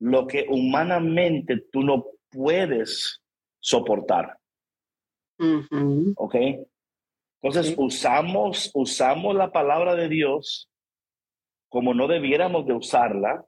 lo 0.00 0.26
que 0.26 0.46
humanamente 0.48 1.66
tú 1.70 1.82
no 1.82 2.06
puedes 2.30 3.20
soportar. 3.60 4.38
¿Ok? 6.16 6.34
Entonces 7.42 7.74
usamos, 7.76 8.70
usamos 8.74 9.34
la 9.34 9.52
palabra 9.52 9.94
de 9.94 10.08
Dios 10.08 10.70
como 11.68 11.92
no 11.92 12.08
debiéramos 12.08 12.64
de 12.66 12.72
usarla 12.72 13.44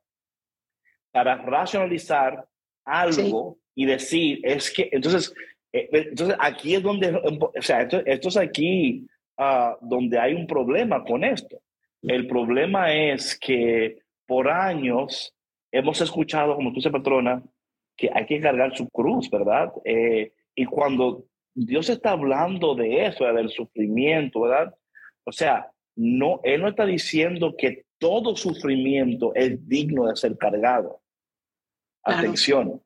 para 1.13 1.37
racionalizar 1.37 2.47
algo 2.85 3.60
y 3.75 3.87
decir, 3.87 4.41
es 4.43 4.71
que, 4.71 4.89
entonces, 4.93 5.33
eh, 5.73 5.89
eh, 5.93 6.07
entonces 6.11 6.37
aquí 6.39 6.75
es 6.75 6.83
donde, 6.83 7.15
o 7.15 7.63
sea, 7.63 7.83
esto, 7.83 8.03
es 8.05 8.37
aquí 8.37 9.07
ah, 9.39 9.77
donde 9.81 10.19
hay 10.19 10.35
un 10.35 10.47
problema 10.47 11.05
con 11.05 11.25
esto, 11.25 11.61
El 12.03 12.27
problema 12.27 12.93
es 12.93 13.39
que 13.39 13.99
por 14.27 14.49
años 14.49 15.35
hemos 15.73 16.01
escuchado, 16.01 16.57
como 16.57 16.71
tú 16.71 16.77
dices, 16.77 16.93
patrona, 16.93 17.43
que 17.97 18.11
hay 18.13 18.27
que 18.27 18.41
cargar 18.41 18.77
su 18.77 18.89
cruz, 18.89 19.29
¿verdad? 19.31 19.73
Eh, 19.85 20.33
y 20.55 20.65
cuando 20.65 21.27
Dios 21.55 21.91
está 21.91 22.13
hablando 22.13 22.75
de 22.75 23.07
eso, 23.07 23.25
del 23.25 23.51
sufrimiento, 23.51 24.43
¿verdad? 24.43 24.75
O 25.25 25.33
sea, 25.33 25.71
no, 25.97 26.41
Él 26.45 26.63
no 26.63 26.69
está 26.69 26.87
diciendo 26.87 27.55
que 27.57 27.85
todo 27.99 28.35
sufrimiento 28.35 29.33
es 29.35 29.69
digno 29.69 30.07
de 30.07 30.17
ser 30.17 30.37
cargado. 30.39 31.03
Atención. 32.03 32.83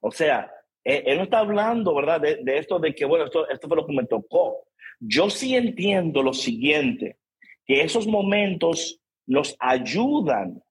O 0.00 0.10
sea, 0.10 0.50
él, 0.84 1.16
no 1.16 1.24
está 1.24 1.40
hablando, 1.40 1.94
¿verdad? 1.94 2.20
De, 2.20 2.58
esto 2.58 2.78
de 2.78 2.94
que, 2.94 3.04
bueno, 3.04 3.24
esto, 3.24 3.48
esto 3.48 3.68
fue 3.68 3.76
lo 3.76 3.86
que 3.86 3.94
me 3.94 4.06
tocó. 4.06 4.66
Yo 5.00 5.30
sí 5.30 5.56
entiendo 5.56 6.22
lo 6.22 6.32
siguiente, 6.32 7.18
que 7.64 7.82
esos 7.82 8.06
momentos 8.06 9.00
nos 9.26 9.56
ayudan 9.58 10.62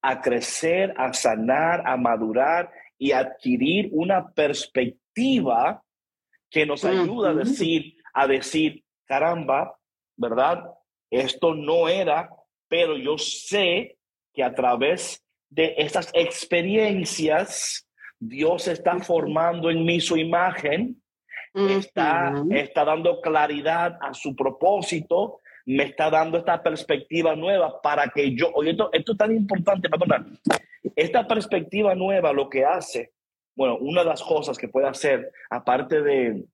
a 0.00 0.20
crecer, 0.20 0.94
a 0.96 1.12
sanar, 1.12 1.82
a 1.86 1.96
madurar 1.96 2.70
y 2.98 3.12
adquirir 3.12 3.88
una 3.92 4.30
perspectiva 4.32 5.82
que 6.50 6.66
nos 6.66 6.84
ayuda 6.84 7.30
a 7.30 7.34
decir, 7.34 7.96
a 8.12 8.26
decir, 8.26 8.84
caramba, 9.06 9.76
¿verdad? 10.16 10.64
Esto 11.10 11.54
no 11.54 11.88
era, 11.88 12.30
pero 12.68 12.96
yo 12.96 13.18
sé 13.18 13.98
que 14.32 14.42
a 14.42 14.54
través 14.54 15.24
de 15.48 15.74
estas 15.78 16.10
experiencias, 16.14 17.88
Dios 18.26 18.68
está 18.68 18.98
formando 19.00 19.70
en 19.70 19.84
mí 19.84 20.00
su 20.00 20.16
imagen, 20.16 20.96
está, 21.52 22.32
está 22.50 22.84
dando 22.84 23.20
claridad 23.20 23.98
a 24.00 24.14
su 24.14 24.34
propósito, 24.34 25.40
me 25.66 25.84
está 25.84 26.08
dando 26.08 26.38
esta 26.38 26.62
perspectiva 26.62 27.36
nueva 27.36 27.80
para 27.82 28.08
que 28.08 28.34
yo, 28.34 28.50
oye, 28.54 28.70
esto, 28.70 28.88
esto 28.92 29.12
es 29.12 29.18
tan 29.18 29.36
importante, 29.36 29.90
perdona, 29.90 30.26
esta 30.96 31.28
perspectiva 31.28 31.94
nueva 31.94 32.32
lo 32.32 32.48
que 32.48 32.64
hace, 32.64 33.12
bueno, 33.54 33.76
una 33.78 34.02
de 34.02 34.08
las 34.08 34.22
cosas 34.22 34.56
que 34.56 34.68
puede 34.68 34.88
hacer, 34.88 35.30
aparte 35.50 36.00
de, 36.00 36.44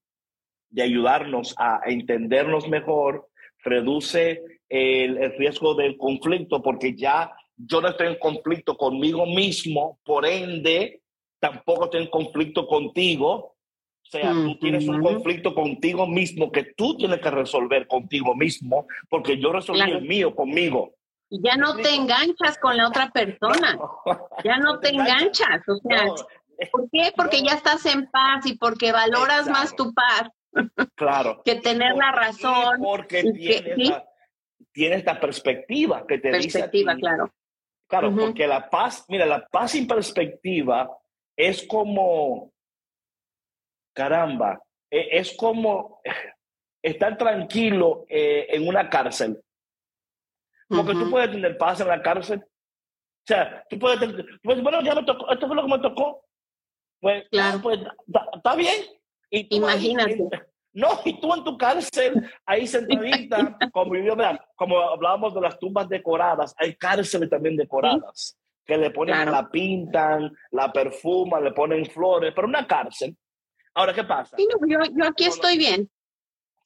de 0.71 0.83
ayudarnos 0.83 1.55
a 1.57 1.83
entendernos 1.87 2.69
mejor, 2.69 3.29
reduce 3.63 4.43
el, 4.69 5.19
el, 5.19 5.39
riesgo 5.39 5.75
del 5.75 5.97
conflicto 5.97 6.63
porque 6.63 6.95
ya 6.97 7.33
yo 7.57 7.81
no 7.81 7.89
estoy 7.89 8.09
en 8.09 8.19
conflicto 8.19 8.77
conmigo 8.77 9.25
mismo, 9.25 10.01
por 10.05 10.27
ende, 10.27 11.01
tampoco 11.41 11.85
estoy 11.85 12.03
en 12.03 12.11
conflicto 12.11 12.67
contigo. 12.67 13.57
O 14.03 14.11
sea, 14.11 14.33
tú 14.33 14.59
tienes 14.59 14.89
un 14.89 15.03
conflicto 15.03 15.55
contigo 15.55 16.07
mismo 16.07 16.51
que 16.51 16.75
tú 16.77 16.97
tienes 16.97 17.21
que 17.21 17.31
resolver 17.31 17.87
contigo 17.87 18.35
mismo, 18.35 18.87
porque 19.09 19.39
yo 19.39 19.53
resolví 19.53 19.91
el 19.91 20.03
mío 20.03 20.35
conmigo. 20.35 20.95
Y 21.29 21.41
ya 21.43 21.57
no 21.57 21.77
te 21.77 21.95
enganchas 21.95 22.59
con 22.59 22.77
la 22.77 22.89
otra 22.89 23.11
persona. 23.11 23.79
ya 24.45 24.57
no 24.59 24.81
te 24.81 24.89
enganchas. 24.89 25.63
O 25.69 25.77
sea, 25.89 26.07
¿por 26.73 26.91
qué? 26.91 27.13
Porque 27.15 27.43
ya 27.43 27.53
estás 27.53 27.87
en 27.87 28.11
paz 28.11 28.47
y 28.47 28.57
porque 28.57 28.91
valoras 28.91 29.49
más 29.49 29.77
tu 29.77 29.95
paz. 29.95 30.29
Claro. 30.97 31.41
que 31.45 31.57
tener 31.57 31.95
la 31.95 32.11
razón. 32.11 32.81
Porque 32.83 33.23
tiene, 34.73 34.97
esta 34.97 35.21
perspectiva 35.21 36.05
que 36.07 36.19
te 36.19 36.31
perspectiva, 36.31 36.97
claro. 36.97 37.33
Claro, 37.87 38.15
porque 38.15 38.47
la 38.47 38.69
paz, 38.69 39.05
mira, 39.09 39.27
la 39.27 39.47
paz 39.47 39.73
sin 39.73 39.87
perspectiva 39.87 40.89
es 41.49 41.67
como, 41.67 42.53
caramba, 43.95 44.63
e, 44.91 45.19
es 45.19 45.35
como 45.37 46.01
estar 46.83 47.17
tranquilo 47.17 48.05
eh, 48.09 48.47
en 48.51 48.69
una 48.69 48.89
cárcel. 48.91 49.43
Porque 50.69 50.93
tú 50.93 51.11
puedes 51.11 51.33
tener 51.33 51.59
paz 51.59 51.81
en 51.81 51.89
la 51.89 52.01
cárcel. 52.01 52.39
O 52.41 53.27
sea, 53.27 53.65
tú 53.69 53.77
puedes 53.77 53.99
tener, 53.99 54.25
pues, 54.41 54.63
bueno, 54.63 54.81
ya 54.83 54.95
me 54.95 55.03
tocó, 55.03 55.29
esto 55.33 55.49
fue 55.49 55.57
lo 55.57 55.63
que 55.63 55.69
me 55.69 55.79
tocó. 55.81 56.25
Pues, 57.01 57.29
claro. 57.29 57.61
pues, 57.61 57.81
está 58.35 58.55
bien. 58.55 58.85
Y 59.31 59.57
Imagínate. 59.57 60.29
no, 60.73 60.89
y 61.05 61.21
tú 61.21 61.35
en 61.35 61.43
tu 61.43 61.59
cárcel, 61.59 62.31
ahí 62.47 62.69
sentadita, 62.69 63.59
como, 63.73 63.93
como 64.55 64.81
hablábamos 64.81 65.35
de 65.35 65.41
las 65.41 65.59
tumbas 65.59 65.89
decoradas, 65.89 66.55
hay 66.57 66.77
cárceles 66.77 67.29
también 67.29 67.57
decoradas 67.57 68.40
que 68.71 68.79
le 68.79 68.91
ponen, 68.91 69.31
la 69.31 69.51
pintan, 69.51 70.33
la 70.53 70.73
perfuman, 70.73 71.43
le 71.43 71.51
ponen 71.51 71.85
flores, 71.87 72.33
pero 72.35 72.47
una 72.47 72.67
cárcel. 72.67 73.17
Ahora, 73.75 73.93
¿qué 73.93 74.05
pasa? 74.05 74.37
yo, 74.39 74.79
yo, 74.97 75.05
aquí 75.05 75.25
estoy 75.25 75.59
bien. 75.59 75.91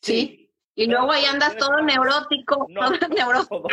Sí. 0.03 0.51
Y 0.75 0.87
luego 0.87 1.13
ahí 1.13 1.25
andas 1.25 1.57
todo 1.57 1.81
neurótico, 1.81 2.67
todo 2.75 3.09
neurótico. 3.17 3.69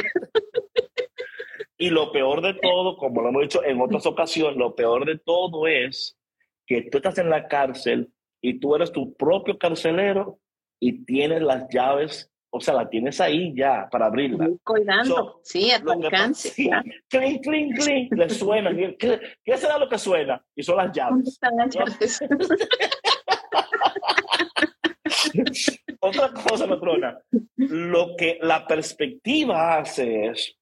y 1.77 1.89
lo 1.89 2.11
peor 2.11 2.41
de 2.41 2.53
todo, 2.53 2.95
como 2.95 3.21
lo 3.21 3.29
hemos 3.29 3.41
dicho 3.41 3.63
en 3.65 3.81
otras 3.81 4.05
ocasiones, 4.05 4.55
lo 4.55 4.75
peor 4.75 5.05
de 5.05 5.17
todo 5.17 5.67
es 5.67 6.17
que 6.65 6.83
tú 6.83 6.99
estás 6.99 7.17
en 7.17 7.29
la 7.29 7.49
cárcel 7.49 8.13
y 8.39 8.59
tú 8.59 8.75
eres 8.75 8.93
tu 8.93 9.13
propio 9.15 9.57
carcelero 9.57 10.39
y 10.79 11.03
tienes 11.03 11.41
las 11.41 11.67
llaves 11.69 12.31
o 12.53 12.59
sea, 12.59 12.73
la 12.73 12.89
tienes 12.89 13.21
ahí 13.21 13.53
ya 13.55 13.87
para 13.89 14.07
abrirla. 14.07 14.49
Cuidando, 14.63 15.39
sí, 15.41 15.71
a 15.71 15.81
tu 15.81 15.89
alcance. 15.91 16.49
Sí, 16.49 16.69
clink, 17.07 17.41
clink, 17.43 17.79
clink, 17.79 18.13
le 18.13 18.29
suena. 18.29 18.75
¿Qué, 18.99 19.21
¿Qué, 19.43 19.57
será 19.57 19.77
lo 19.77 19.87
que 19.87 19.97
suena? 19.97 20.43
Y 20.53 20.61
son 20.61 20.75
las 20.77 20.91
llaves. 20.91 21.29
Están 21.29 21.55
las 21.55 21.73
llaves? 21.73 22.19
Otra 26.01 26.33
cosa, 26.33 26.67
patrona, 26.67 27.17
lo 27.55 28.17
que 28.17 28.37
la 28.41 28.67
perspectiva 28.67 29.77
hace 29.77 30.25
es 30.27 30.57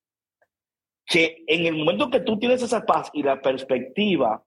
que 1.06 1.44
en 1.48 1.66
el 1.66 1.76
momento 1.76 2.12
que 2.12 2.20
tú 2.20 2.38
tienes 2.38 2.62
esa 2.62 2.86
paz 2.86 3.10
y 3.14 3.24
la 3.24 3.42
perspectiva, 3.42 4.44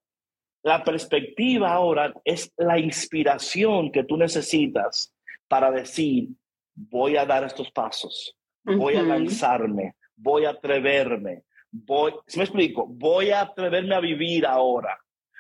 la 0.63 0.85
perspectiva 0.85 1.73
ahora 1.73 2.15
es 2.25 2.53
la 2.57 2.79
inspiración 2.79 3.91
que 3.91 4.05
tú 4.05 4.17
necesitas 4.17 5.13
para 5.49 5.73
decir, 5.73 6.29
voy 6.75 7.17
a 7.17 7.27
dar 7.27 7.45
estos 7.45 7.71
pasos, 7.71 8.37
voy 8.65 8.97
a 8.97 9.03
lanzarme, 9.03 9.97
voy 10.17 10.45
a 10.45 10.51
atreverme, 10.51 11.43
voy, 11.71 12.13
¿sí 12.27 12.39
me 12.39 12.45
explico? 12.45 12.87
Voy 12.87 13.31
a 13.31 13.43
atreverme 13.43 13.95
a 13.95 14.01
vivir 14.01 14.47
ahora, 14.47 14.99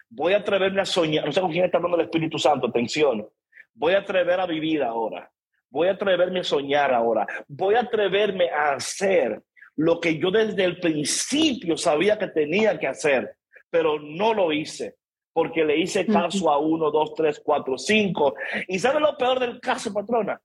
voy 0.09 0.35
a 0.35 0.38
atreverme 0.38 0.81
a 0.81 0.87
soñar, 0.87 1.25
no 1.25 1.33
sé 1.33 1.40
con 1.40 1.53
quién 1.53 1.64
está 1.64 1.79
hablando 1.79 1.99
el 1.99 2.05
Espíritu 2.05 2.38
Santo, 2.38 2.66
atención, 2.66 3.29
voy 3.75 3.95
a 3.95 3.99
atrever 3.99 4.40
a 4.40 4.47
vivir 4.47 4.83
ahora, 4.83 5.31
voy 5.71 5.88
a 5.88 5.92
atreverme 5.92 6.40
a 6.40 6.45
soñar 6.45 6.92
ahora, 6.92 7.27
voy 7.49 7.75
a 7.75 7.81
atreverme 7.81 8.51
a 8.51 8.73
hacer 8.73 9.42
lo 9.77 10.01
que 10.01 10.18
yo 10.18 10.31
desde 10.31 10.64
el 10.64 10.79
principio 10.81 11.77
sabía 11.77 12.18
que 12.18 12.29
tenía 12.29 12.79
que 12.79 12.87
hacer, 12.87 13.37
pero 13.71 13.99
no 13.99 14.35
lo 14.35 14.53
hice 14.53 14.97
porque 15.33 15.64
le 15.64 15.79
hice 15.79 16.07
caso 16.07 16.51
a 16.51 16.59
uno, 16.59 16.90
dos, 16.90 17.14
tres, 17.14 17.40
cuatro, 17.42 17.79
cinco. 17.79 18.35
¿Y 18.68 18.79
sabe 18.79 19.01
lo 19.01 19.16
peor 19.16 19.40
del 19.40 19.61
caso, 19.61 19.92
patrona? 19.92 20.40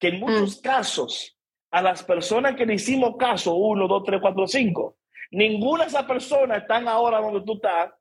Que 0.00 0.08
en 0.08 0.18
muchos 0.18 0.58
mm. 0.58 0.62
casos 0.62 1.36
a 1.70 1.82
las 1.82 2.02
personas 2.02 2.56
que 2.56 2.66
le 2.66 2.74
hicimos 2.74 3.16
caso, 3.16 3.54
uno, 3.54 3.86
dos, 3.86 4.02
tres, 4.04 4.20
cuatro, 4.20 4.46
cinco, 4.48 4.96
ninguna 5.30 5.84
de 5.84 5.90
esas 5.90 6.04
personas 6.04 6.62
están 6.62 6.88
ahora 6.88 7.20
donde 7.20 7.42
tú 7.42 7.54
estás. 7.54 7.92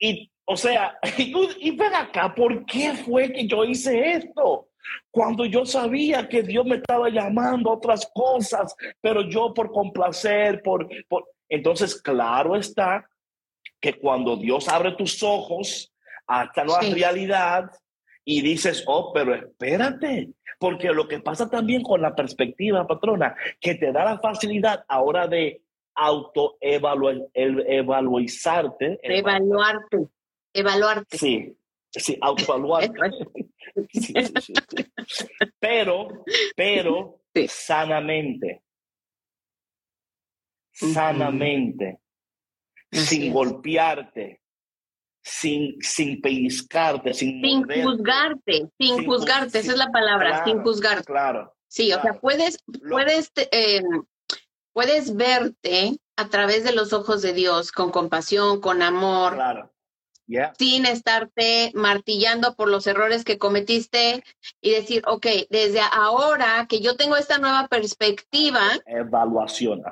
Y, 0.00 0.32
o 0.44 0.56
sea, 0.56 0.98
y, 1.18 1.32
y 1.60 1.70
ven 1.76 1.94
acá, 1.94 2.34
¿por 2.34 2.64
qué 2.64 2.94
fue 2.94 3.32
que 3.32 3.46
yo 3.46 3.64
hice 3.64 4.12
esto? 4.12 4.70
Cuando 5.10 5.44
yo 5.44 5.64
sabía 5.64 6.28
que 6.28 6.42
Dios 6.42 6.64
me 6.66 6.76
estaba 6.76 7.08
llamando 7.08 7.70
a 7.70 7.74
otras 7.74 8.10
cosas, 8.12 8.74
pero 9.00 9.22
yo 9.28 9.54
por 9.54 9.70
complacer, 9.70 10.60
por, 10.62 10.88
por... 11.08 11.28
Entonces, 11.48 12.00
claro 12.00 12.56
está 12.56 13.08
que 13.80 13.98
cuando 13.98 14.36
Dios 14.36 14.68
abre 14.68 14.92
tus 14.92 15.22
ojos 15.22 15.92
a 16.26 16.44
esta 16.44 16.64
nueva 16.64 16.80
realidad 16.80 17.70
y 18.24 18.40
dices, 18.42 18.84
oh, 18.86 19.12
pero 19.12 19.34
espérate, 19.34 20.30
porque 20.58 20.92
lo 20.92 21.08
que 21.08 21.20
pasa 21.20 21.50
también 21.50 21.82
con 21.82 22.00
la 22.00 22.14
perspectiva, 22.14 22.86
patrona, 22.86 23.34
que 23.60 23.74
te 23.74 23.90
da 23.92 24.04
la 24.04 24.18
facilidad 24.20 24.84
ahora 24.88 25.26
de 25.26 25.62
autoevaluarte. 25.94 27.30
Evaluarte. 29.02 30.08
Evaluarte. 30.52 31.18
Sí, 31.18 31.56
sí, 31.90 32.16
autoevaluarte. 32.20 32.92
sí, 33.90 34.14
Pero, 35.58 36.24
pero, 36.54 37.20
sanamente. 37.48 38.62
Sanamente. 40.72 41.98
Sin 42.90 43.32
golpearte, 43.32 44.41
sin, 45.22 45.80
sin 45.80 46.20
pellizcarte, 46.20 47.14
sin, 47.14 47.40
sin 47.40 47.64
juzgarte, 47.84 48.68
sin, 48.78 49.06
juzgarte, 49.06 49.60
esa 49.60 49.72
es 49.72 49.78
la 49.78 49.90
palabra, 49.90 50.44
sin 50.44 50.62
juzgarte. 50.62 51.04
Claro. 51.04 51.54
Sí, 51.68 51.92
o 51.92 52.02
sea, 52.02 52.14
puedes, 52.20 52.58
puedes, 52.90 53.32
eh, 53.50 53.82
puedes 54.72 55.16
verte 55.16 55.96
a 56.16 56.28
través 56.28 56.64
de 56.64 56.72
los 56.72 56.92
ojos 56.92 57.22
de 57.22 57.32
Dios, 57.32 57.72
con 57.72 57.90
compasión, 57.90 58.60
con 58.60 58.82
amor. 58.82 59.34
Claro. 59.34 59.72
sin 60.58 60.86
estarte 60.86 61.72
martillando 61.74 62.54
por 62.54 62.68
los 62.68 62.86
errores 62.86 63.24
que 63.24 63.38
cometiste 63.38 64.24
y 64.60 64.70
decir, 64.70 65.02
ok, 65.06 65.26
desde 65.50 65.80
ahora 65.80 66.66
que 66.68 66.80
yo 66.80 66.96
tengo 66.96 67.16
esta 67.16 67.38
nueva 67.38 67.68
perspectiva. 67.68 68.62
Evaluación. 68.86 69.82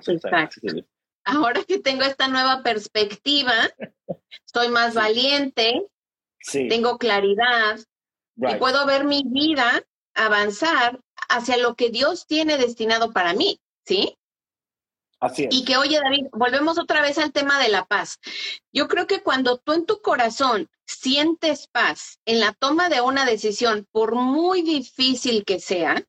Ahora 1.30 1.62
que 1.64 1.78
tengo 1.78 2.02
esta 2.02 2.28
nueva 2.28 2.62
perspectiva, 2.62 3.54
soy 4.44 4.68
más 4.68 4.94
valiente, 4.94 5.86
tengo 6.68 6.98
claridad 6.98 7.78
y 8.36 8.54
puedo 8.56 8.86
ver 8.86 9.04
mi 9.04 9.22
vida 9.26 9.82
avanzar 10.14 11.00
hacia 11.28 11.56
lo 11.56 11.74
que 11.76 11.90
Dios 11.90 12.26
tiene 12.26 12.58
destinado 12.58 13.12
para 13.12 13.34
mí, 13.34 13.60
¿sí? 13.84 14.16
Así 15.20 15.46
Y 15.50 15.64
que, 15.66 15.76
oye, 15.76 16.00
David, 16.02 16.28
volvemos 16.32 16.78
otra 16.78 17.02
vez 17.02 17.18
al 17.18 17.32
tema 17.32 17.60
de 17.60 17.68
la 17.68 17.84
paz. 17.84 18.18
Yo 18.72 18.88
creo 18.88 19.06
que 19.06 19.22
cuando 19.22 19.58
tú 19.58 19.72
en 19.74 19.84
tu 19.84 20.00
corazón 20.00 20.68
sientes 20.86 21.68
paz 21.68 22.18
en 22.24 22.40
la 22.40 22.54
toma 22.54 22.88
de 22.88 23.02
una 23.02 23.26
decisión, 23.26 23.86
por 23.92 24.14
muy 24.14 24.62
difícil 24.62 25.44
que 25.44 25.60
sea, 25.60 26.02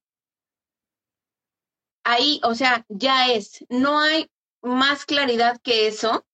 ahí, 2.06 2.40
o 2.44 2.56
sea, 2.56 2.86
ya 2.88 3.32
es, 3.32 3.66
no 3.70 4.00
hay 4.00 4.30
más 4.62 5.06
claridad 5.06 5.60
que 5.62 5.88
eso 5.88 6.26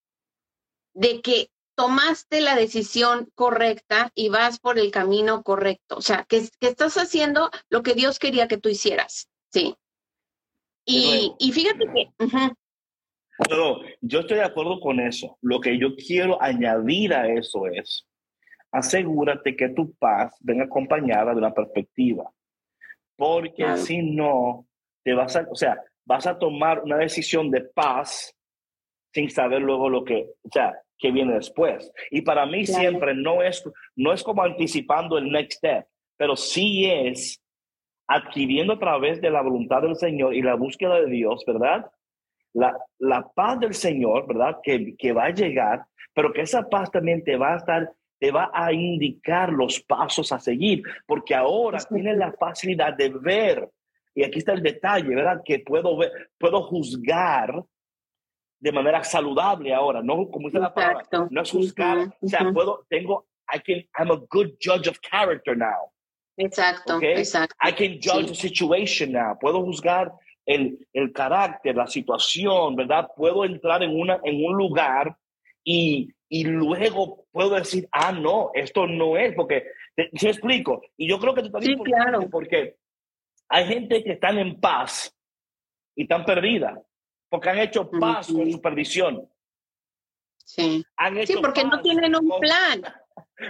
de 0.94 1.22
que 1.22 1.50
tomaste 1.76 2.42
la 2.42 2.56
decisión 2.56 3.30
correcta 3.36 4.12
y 4.16 4.30
vas 4.30 4.60
por 4.60 4.80
el 4.80 4.90
camino 4.92 5.44
correcto. 5.44 5.98
O 5.98 6.02
sea, 6.02 6.26
que, 6.28 6.42
que 6.60 6.68
estás 6.68 6.96
haciendo 6.98 7.52
lo 7.70 7.84
que 7.84 7.94
Dios 7.94 8.18
quería 8.18 8.48
que 8.48 8.58
tú 8.58 8.70
hicieras. 8.70 9.30
Sí. 9.52 9.76
Y, 10.86 11.34
y 11.38 11.52
fíjate 11.52 11.86
que, 11.94 12.10
no, 13.50 13.82
yo 14.02 14.22
estoy 14.22 14.38
de 14.38 14.44
acuerdo 14.44 14.80
con 14.80 15.00
eso. 15.00 15.38
Lo 15.42 15.60
que 15.60 15.78
yo 15.78 15.96
quiero 15.96 16.42
añadir 16.42 17.13
a 17.13 17.28
eso 17.28 17.68
es, 17.68 18.08
asegúrate 18.72 19.56
que 19.56 19.70
tu 19.70 19.94
paz 19.96 20.36
venga 20.40 20.66
acompañada 20.66 21.32
de 21.32 21.38
una 21.38 21.54
perspectiva. 21.54 22.32
Porque 23.16 23.78
si 23.78 24.02
no, 24.02 24.68
te 25.04 25.13
vas 25.13 25.36
a, 25.36 25.48
o 25.52 25.56
sea, 25.56 25.82
vas 26.08 26.26
a 26.26 26.39
tomar 26.39 26.82
una 26.84 26.98
decisión 26.98 27.52
de 27.52 27.62
paz 27.62 28.34
sin 29.13 29.30
saber 29.30 29.62
luego 29.62 29.89
lo 29.89 30.04
que, 30.04 30.30
o 30.43 30.50
sea, 30.52 30.74
que 30.98 31.12
viene 31.12 31.36
después. 31.36 31.91
Y 32.10 32.22
para 32.22 32.46
mí 32.46 32.65
siempre 32.65 33.13
no 33.13 33.43
es, 33.43 33.63
no 33.96 34.13
es 34.13 34.24
como 34.24 34.43
anticipando 34.43 35.17
el 35.17 35.30
next 35.32 35.58
step, 35.58 35.86
pero 36.17 36.36
sí 36.36 36.86
es 36.86 37.43
adquiriendo 38.08 38.74
a 38.74 38.80
través 38.80 39.22
de 39.22 39.30
la 39.30 39.41
voluntad 39.41 39.82
del 39.82 39.96
Señor 39.96 40.34
y 40.34 40.41
la 40.41 40.56
búsqueda 40.56 41.02
de 41.02 41.08
Dios, 41.08 41.43
¿verdad? 41.46 41.86
la, 43.00 43.28
paz 43.36 43.60
del 43.60 43.74
Señor, 43.74 44.28
¿verdad? 44.28 44.58
Que, 44.63 44.96
que 44.96 45.12
va 45.12 45.26
a 45.26 45.32
llegar, 45.32 45.86
pero 46.13 46.34
que 46.34 46.41
esa 46.41 46.67
paz 46.67 46.89
también 46.89 47.24
te 47.24 47.38
va 47.38 47.54
a 47.54 47.58
estar 47.58 47.91
te 48.20 48.32
va 48.32 48.50
a 48.52 48.74
indicar 48.74 49.52
los 49.52 49.80
pasos 49.82 50.32
a 50.32 50.39
seguir, 50.39 50.82
porque 51.06 51.36
ahora 51.36 51.78
tienes 51.88 52.17
la 52.17 52.34
facilidad 52.34 52.98
de 52.98 53.10
ver, 53.10 53.70
y 54.17 54.23
aquí 54.23 54.39
está 54.39 54.53
el 54.53 54.63
detalle, 54.63 55.13
¿verdad? 55.13 55.43
Que 55.45 55.60
puedo 55.60 55.95
ver, 55.95 56.12
puedo 56.39 56.63
juzgar 56.63 57.63
de 58.60 58.71
manera 58.71 59.03
saludable 59.03 59.71
ahora, 59.71 60.01
no 60.01 60.27
como 60.32 60.47
dice 60.47 60.58
la 60.60 60.73
palabra, 60.73 61.06
no 61.30 61.39
es 61.39 61.51
juzgar, 61.51 62.17
o 62.19 62.27
sea, 62.27 62.51
puedo, 62.51 62.84
tengo, 62.89 63.27
I 63.53 63.60
can, 63.60 63.86
I'm 63.95 64.12
a 64.12 64.25
good 64.32 64.53
judge 64.60 64.89
of 64.89 64.97
character 65.01 65.56
now. 65.56 65.91
Exacto, 66.36 66.99
exacto. 66.99 67.56
I 67.62 67.71
can 67.71 67.99
judge 68.01 68.30
the 68.30 68.34
situation 68.34 69.12
now, 69.12 69.38
puedo 69.39 69.63
juzgar 69.63 70.12
el, 70.47 70.80
el 70.93 71.13
carácter, 71.13 71.75
la 71.75 71.86
situación, 71.86 72.75
¿verdad? 72.75 73.08
Puedo 73.15 73.45
entrar 73.45 73.84
en, 73.84 73.91
una, 73.91 74.19
en 74.23 74.43
un 74.43 74.58
lugar 74.58 75.15
y, 75.63 76.12
y 76.27 76.43
luego 76.43 77.27
puedo 77.32 77.51
decir, 77.51 77.88
ah, 77.91 78.12
no, 78.12 78.49
esto 78.56 78.88
no 78.88 79.15
es, 79.15 79.36
porque, 79.36 79.65
¿se 80.15 80.30
explico? 80.30 80.82
Y 80.97 81.08
yo 81.08 81.19
creo 81.19 81.36
que 81.36 81.43
tú 81.43 81.51
sí, 81.62 81.75
claro. 81.84 82.27
porque 82.32 82.77
hay 83.49 83.65
gente 83.65 84.03
que 84.03 84.13
están 84.13 84.38
en 84.38 84.60
paz 84.60 85.15
y 85.95 86.03
están 86.03 86.25
perdida, 86.25 86.81
porque 87.29 87.49
han 87.49 87.60
hecho 87.60 87.89
paz 87.89 88.27
con 88.27 88.51
su 88.51 88.62
perdición. 88.62 89.27
Sí. 90.38 90.86
sí, 91.25 91.36
porque 91.41 91.63
no 91.63 91.81
tienen 91.81 92.15
un 92.15 92.39
plan. 92.39 92.81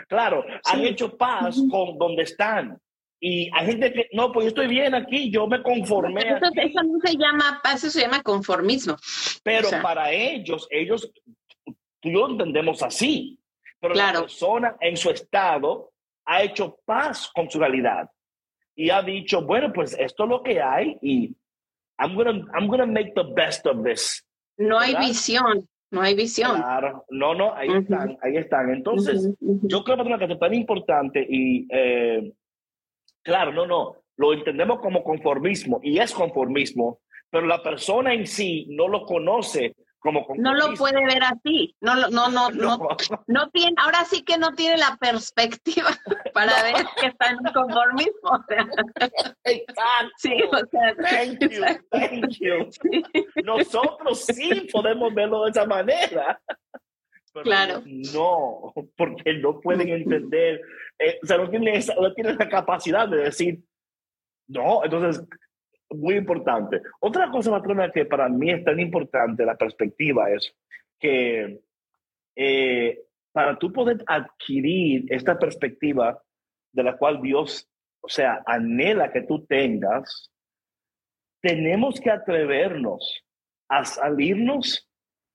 Claro, 0.07 0.45
han 0.65 0.81
hecho 0.81 1.17
paz 1.17 1.57
con 1.69 1.97
donde 1.97 2.23
están. 2.23 2.77
Y 3.19 3.49
hay 3.53 3.67
gente 3.67 3.91
que, 3.91 4.09
no, 4.13 4.31
pues 4.31 4.45
yo 4.45 4.47
estoy 4.49 4.67
bien 4.67 4.95
aquí, 4.95 5.29
yo 5.29 5.47
me 5.47 5.61
conformé. 5.61 6.21
Eso, 6.21 6.83
no 6.83 6.99
se 7.03 7.17
llama 7.17 7.59
paz, 7.61 7.83
eso 7.83 7.91
se 7.91 8.01
llama 8.01 8.21
conformismo. 8.21 8.95
Pero 9.43 9.69
para 9.81 10.11
ellos, 10.11 10.67
ellos, 10.71 11.11
tú 11.65 12.09
y 12.09 12.13
yo 12.13 12.27
entendemos 12.27 12.81
así. 12.83 13.39
Pero 13.79 13.93
la 13.93 14.13
persona 14.13 14.77
en 14.79 14.95
su 14.95 15.09
estado 15.09 15.91
ha 16.25 16.43
hecho 16.43 16.79
paz 16.85 17.29
con 17.33 17.49
su 17.49 17.59
realidad 17.59 18.09
y 18.77 18.89
ha 18.91 19.01
dicho, 19.01 19.41
bueno, 19.41 19.73
pues 19.73 19.97
esto 19.99 20.23
es 20.23 20.29
lo 20.29 20.41
que 20.41 20.61
hay 20.61 20.97
y 21.01 21.35
I'm 21.99 22.15
gonna, 22.15 22.45
I'm 22.53 22.67
gonna 22.67 22.85
make 22.85 23.11
the 23.13 23.25
best 23.35 23.65
of 23.65 23.83
this. 23.83 24.25
No 24.57 24.79
hay 24.79 24.95
visión, 24.95 25.67
no 25.91 26.01
hay 26.01 26.15
visión. 26.15 26.55
Claro, 26.55 27.03
no, 27.09 27.33
no, 27.33 27.53
ahí 27.53 27.69
están, 27.69 28.17
ahí 28.21 28.37
están. 28.37 28.69
Entonces, 28.71 29.29
yo 29.39 29.83
creo 29.83 29.97
que 29.97 30.25
es 30.25 30.39
tan 30.39 30.53
importante 30.53 31.25
y 31.27 31.67
eh, 31.69 32.31
Claro, 33.27 33.51
no, 33.51 33.67
no, 33.67 33.97
lo 34.15 34.31
entendemos 34.31 34.79
como 34.79 35.03
conformismo 35.03 35.81
y 35.83 35.99
es 35.99 36.13
conformismo, 36.13 37.01
pero 37.29 37.45
la 37.45 37.61
persona 37.61 38.13
en 38.13 38.25
sí 38.25 38.67
no 38.69 38.87
lo 38.87 39.05
conoce 39.05 39.75
como. 40.13 40.35
No 40.37 40.53
lo 40.53 40.73
puede 40.73 41.03
ver 41.05 41.23
así, 41.23 41.75
no, 41.81 41.95
no, 41.95 42.09
no, 42.29 42.49
no, 42.51 42.79
no, 43.27 43.49
tiene, 43.49 43.75
ahora 43.77 44.05
sí 44.05 44.23
que 44.23 44.37
no 44.37 44.53
tiene 44.53 44.77
la 44.77 44.97
perspectiva 44.99 45.89
para 46.33 46.63
ver 46.63 46.85
que 46.99 47.07
está 47.07 47.29
en 47.29 47.37
conformismo. 47.53 48.29
O 48.29 48.43
sea. 48.47 48.67
Exacto. 49.43 50.11
Sí, 50.17 50.33
o 50.51 50.65
sea, 50.71 50.95
thank 50.95 51.39
you, 51.39 51.49
thank 51.91 52.29
you. 52.39 53.43
Nosotros 53.43 54.25
sí 54.25 54.67
podemos 54.71 55.13
verlo 55.13 55.43
de 55.45 55.51
esa 55.51 55.65
manera 55.65 56.39
claro. 57.43 57.83
No, 58.13 58.73
porque 58.95 59.33
no 59.35 59.59
pueden 59.59 59.89
entender, 59.89 60.61
eh, 60.99 61.19
o 61.21 61.25
sea, 61.25 61.37
no 61.37 61.49
tienen, 61.49 61.81
no 61.99 62.13
tienen 62.13 62.37
la 62.37 62.49
capacidad 62.49 63.07
de 63.07 63.17
decir, 63.17 63.59
no, 64.47 64.83
entonces, 64.83 65.23
muy 65.89 66.15
importante. 66.15 66.81
Otra 66.99 67.29
cosa, 67.29 67.51
patrona, 67.51 67.91
que 67.91 68.05
para 68.05 68.29
mí 68.29 68.51
es 68.51 68.63
tan 68.63 68.79
importante, 68.79 69.45
la 69.45 69.55
perspectiva, 69.55 70.31
es 70.31 70.53
que 70.99 71.61
eh, 72.35 73.03
para 73.31 73.57
tú 73.57 73.71
poder 73.71 74.03
adquirir 74.07 75.05
esta 75.09 75.37
perspectiva 75.37 76.21
de 76.71 76.83
la 76.83 76.97
cual 76.97 77.21
Dios, 77.21 77.69
o 78.01 78.09
sea, 78.09 78.43
anhela 78.45 79.11
que 79.11 79.21
tú 79.21 79.45
tengas, 79.45 80.31
tenemos 81.41 81.99
que 81.99 82.11
atrevernos 82.11 83.23
a 83.69 83.85
salirnos 83.85 84.89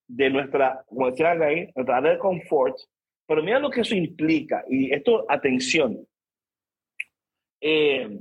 de 0.08 0.30
nuestra, 0.30 0.84
como 0.86 1.10
decía 1.10 1.32
ahí, 1.32 1.70
nuestra 1.74 1.98
área 1.98 2.12
de 2.12 2.18
confort. 2.18 2.76
Pero 3.26 3.42
mira 3.42 3.58
lo 3.58 3.70
que 3.70 3.80
eso 3.80 3.94
implica. 3.94 4.64
Y 4.68 4.92
esto, 4.92 5.24
atención. 5.28 6.06
Eh, 7.60 8.18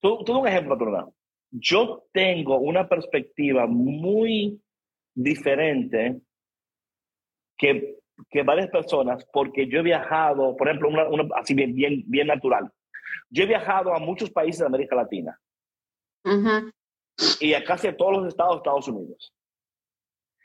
todo, 0.00 0.38
un 0.38 0.48
ejemplo, 0.48 0.78
perdón. 0.78 1.14
Yo 1.50 2.04
tengo 2.12 2.58
una 2.58 2.88
perspectiva 2.88 3.66
muy 3.66 4.60
diferente 5.14 6.20
que, 7.56 7.96
que 8.30 8.42
varias 8.42 8.68
personas, 8.68 9.26
porque 9.32 9.66
yo 9.66 9.80
he 9.80 9.82
viajado, 9.82 10.56
por 10.56 10.68
ejemplo, 10.68 10.88
una, 10.88 11.28
así 11.36 11.54
bien, 11.54 11.74
bien, 11.74 12.02
bien 12.06 12.26
natural. 12.26 12.70
Yo 13.30 13.44
he 13.44 13.46
viajado 13.46 13.94
a 13.94 13.98
muchos 13.98 14.30
países 14.30 14.60
de 14.60 14.66
América 14.66 14.96
Latina 14.96 15.38
y 17.40 17.54
a 17.54 17.64
casi 17.64 17.92
todos 17.92 18.18
los 18.18 18.28
estados 18.28 18.54
de 18.54 18.58
Estados 18.58 18.88
Unidos. 18.88 19.34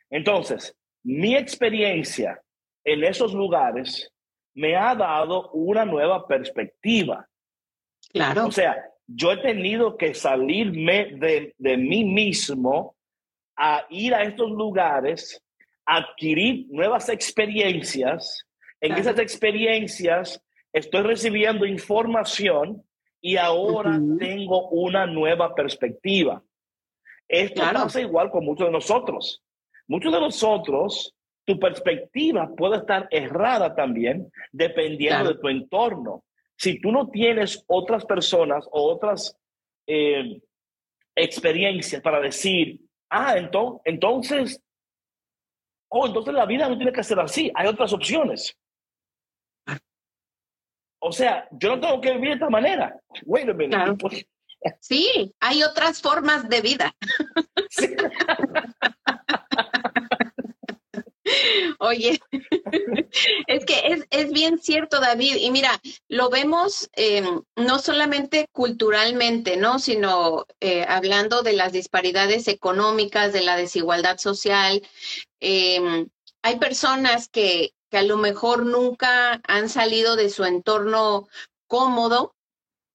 Entonces, 0.09 0.77
mi 1.03 1.35
experiencia 1.35 2.41
en 2.83 3.03
esos 3.03 3.33
lugares 3.33 4.11
me 4.55 4.75
ha 4.75 4.95
dado 4.95 5.49
una 5.51 5.85
nueva 5.85 6.27
perspectiva. 6.27 7.27
Claro. 8.11 8.47
O 8.47 8.51
sea, 8.51 8.92
yo 9.07 9.31
he 9.31 9.37
tenido 9.37 9.97
que 9.97 10.13
salirme 10.13 11.15
de, 11.15 11.53
de 11.57 11.77
mí 11.77 12.03
mismo 12.03 12.95
a 13.55 13.85
ir 13.89 14.13
a 14.13 14.23
estos 14.23 14.51
lugares, 14.51 15.43
adquirir 15.85 16.67
nuevas 16.69 17.09
experiencias. 17.09 18.45
En 18.81 18.93
esas 18.93 19.19
experiencias 19.19 20.41
estoy 20.71 21.03
recibiendo 21.03 21.65
información 21.65 22.83
y 23.21 23.37
ahora 23.37 23.99
tengo 24.19 24.69
una 24.69 25.05
nueva 25.05 25.55
perspectiva. 25.55 26.43
Esto 27.27 27.61
pasa 27.61 28.01
igual 28.01 28.29
con 28.29 28.43
muchos 28.43 28.67
de 28.67 28.73
nosotros. 28.73 29.41
Muchos 29.87 30.11
de 30.11 30.19
nosotros, 30.19 31.15
tu 31.45 31.59
perspectiva 31.59 32.49
puede 32.55 32.77
estar 32.77 33.07
errada 33.11 33.75
también 33.75 34.31
dependiendo 34.51 35.33
de 35.33 35.39
tu 35.39 35.47
entorno. 35.47 36.23
Si 36.63 36.79
tú 36.79 36.93
no 36.93 37.09
tienes 37.09 37.61
otras 37.67 38.05
personas 38.05 38.65
o 38.71 38.93
otras 38.93 39.37
eh, 39.85 40.41
experiencias 41.13 42.01
para 42.01 42.21
decir, 42.21 42.79
ah, 43.09 43.35
entonces, 43.35 43.81
entonces, 43.83 44.61
oh, 45.89 46.07
entonces 46.07 46.33
la 46.33 46.45
vida 46.45 46.69
no 46.69 46.77
tiene 46.77 46.93
que 46.93 47.03
ser 47.03 47.19
así, 47.19 47.51
hay 47.53 47.67
otras 47.67 47.91
opciones. 47.91 48.57
o 50.99 51.11
sea, 51.11 51.49
yo 51.51 51.75
no 51.75 51.81
tengo 51.81 51.99
que 51.99 52.13
vivir 52.13 52.29
de 52.29 52.35
esta 52.35 52.49
manera. 52.49 52.97
Wait 53.25 53.49
a 53.49 53.53
minute. 53.53 54.25
Sí, 54.79 55.35
hay 55.41 55.63
otras 55.63 56.01
formas 56.01 56.47
de 56.47 56.61
vida. 56.61 56.95
Oye, 61.79 62.19
es 63.47 63.65
que 63.65 64.05
es, 64.09 64.31
bien 64.31 64.59
cierto, 64.59 64.99
David. 64.99 65.35
Y 65.37 65.51
mira, 65.51 65.79
lo 66.07 66.29
vemos 66.29 66.89
em, 66.93 67.41
no 67.55 67.79
solamente 67.79 68.47
culturalmente, 68.51 69.57
¿no? 69.57 69.79
Sino 69.79 70.45
eh, 70.59 70.85
hablando 70.87 71.43
de 71.43 71.53
las 71.53 71.71
disparidades 71.71 72.47
económicas, 72.47 73.33
de 73.33 73.41
la 73.41 73.55
desigualdad 73.55 74.17
social. 74.17 74.81
Em, 75.39 76.07
hay 76.41 76.57
personas 76.57 77.29
que, 77.29 77.73
que 77.89 77.97
a 77.97 78.03
lo 78.03 78.17
mejor 78.17 78.65
nunca 78.65 79.41
han 79.47 79.69
salido 79.69 80.15
de 80.15 80.29
su 80.29 80.45
entorno 80.45 81.27
cómodo, 81.67 82.35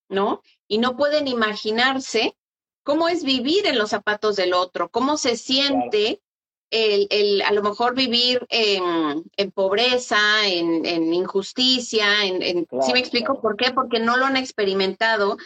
¿no? 0.09 0.43
Y 0.67 0.79
no 0.79 0.97
pueden 0.97 1.29
imaginarse 1.29 2.37
cómo 2.83 3.09
es 3.09 3.23
vivir 3.23 3.67
en 3.67 3.77
los 3.77 3.91
zapatos 3.91 4.37
del 4.37 4.55
otro, 4.55 4.89
cómo 4.89 5.19
se 5.19 5.37
siente 5.37 6.23
el, 6.71 7.07
el, 7.11 7.43
a 7.43 7.53
lo 7.53 7.63
mejor 7.63 7.95
vivir 7.95 8.47
en, 8.51 9.25
en 9.37 9.51
pobreza, 9.51 10.47
en, 10.47 10.85
en, 10.85 11.15
injusticia, 11.15 12.25
en, 12.25 12.67
¿sí 12.83 12.93
me 12.93 13.01
explico 13.01 13.41
por 13.41 13.57
qué? 13.57 13.73
Porque 13.73 13.99
no 13.99 14.17
lo 14.17 14.27
han 14.27 14.37
experimentado 14.37 15.39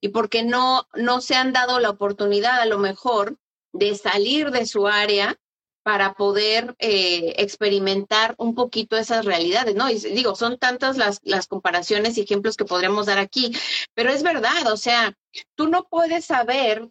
y 0.00 0.08
porque 0.08 0.42
no, 0.42 0.86
no 0.94 1.20
se 1.20 1.34
han 1.34 1.52
dado 1.52 1.80
la 1.80 1.90
oportunidad 1.90 2.60
a 2.60 2.66
lo 2.66 2.78
mejor 2.78 3.36
de 3.72 3.94
salir 3.94 4.50
de 4.50 4.66
su 4.66 4.86
área 4.86 5.38
para 5.82 6.14
poder 6.14 6.74
eh, 6.78 7.34
experimentar 7.38 8.34
un 8.36 8.54
poquito 8.54 8.96
esas 8.96 9.24
realidades, 9.24 9.74
¿no? 9.74 9.88
Y 9.88 9.98
digo, 9.98 10.34
son 10.34 10.58
tantas 10.58 10.98
las, 10.98 11.20
las 11.22 11.46
comparaciones 11.46 12.18
y 12.18 12.22
ejemplos 12.22 12.56
que 12.56 12.66
podríamos 12.66 13.06
dar 13.06 13.18
aquí, 13.18 13.52
pero 13.94 14.10
es 14.10 14.22
verdad, 14.22 14.70
o 14.72 14.76
sea, 14.76 15.16
tú 15.54 15.68
no 15.68 15.84
puedes 15.88 16.26
saber 16.26 16.88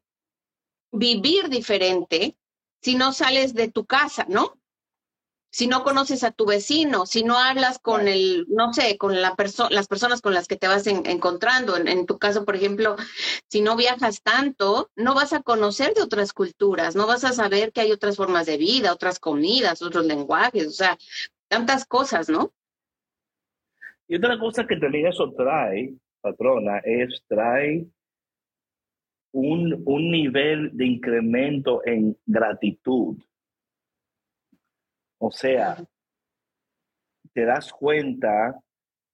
vivir 0.91 1.49
diferente 1.49 2.35
si 2.81 2.95
no 2.95 3.11
sales 3.11 3.53
de 3.53 3.69
tu 3.69 3.85
casa, 3.85 4.25
¿no? 4.29 4.59
Si 5.51 5.65
no 5.65 5.83
conoces 5.83 6.23
a 6.23 6.31
tu 6.31 6.45
vecino, 6.45 7.07
si 7.07 7.23
no 7.23 7.39
hablas 7.39 7.79
con 7.79 8.07
el, 8.07 8.45
no 8.49 8.71
sé, 8.71 8.99
con 8.99 9.19
la 9.19 9.35
las 9.71 9.87
personas 9.87 10.21
con 10.21 10.35
las 10.35 10.47
que 10.47 10.57
te 10.57 10.67
vas 10.67 10.85
encontrando. 10.85 11.75
En, 11.75 12.05
tu 12.05 12.19
caso, 12.19 12.45
por 12.45 12.55
ejemplo, 12.55 12.95
si 13.47 13.61
no 13.61 13.75
viajas 13.75 14.21
tanto, 14.21 14.91
no 14.95 15.15
vas 15.15 15.33
a 15.33 15.41
conocer 15.41 15.95
de 15.95 16.03
otras 16.03 16.33
culturas, 16.33 16.95
no 16.95 17.07
vas 17.07 17.23
a 17.23 17.33
saber 17.33 17.71
que 17.71 17.81
hay 17.81 17.91
otras 17.91 18.15
formas 18.15 18.45
de 18.45 18.57
vida, 18.57 18.93
otras 18.93 19.19
comidas, 19.19 19.81
otros 19.81 20.05
lenguajes, 20.05 20.67
o 20.67 20.71
sea, 20.71 20.99
tantas 21.47 21.85
cosas, 21.85 22.29
¿no? 22.29 22.53
Y 24.07 24.17
otra 24.17 24.37
cosa 24.39 24.67
que 24.67 24.77
también 24.77 25.07
eso 25.07 25.33
trae, 25.35 25.95
patrona, 26.21 26.77
es 26.85 27.23
trae 27.27 27.87
un, 29.31 29.83
un 29.85 30.11
nivel 30.11 30.71
de 30.75 30.85
incremento 30.85 31.85
en 31.85 32.17
gratitud. 32.25 33.17
O 35.19 35.31
sea, 35.31 35.77
te 37.33 37.45
das 37.45 37.71
cuenta 37.71 38.59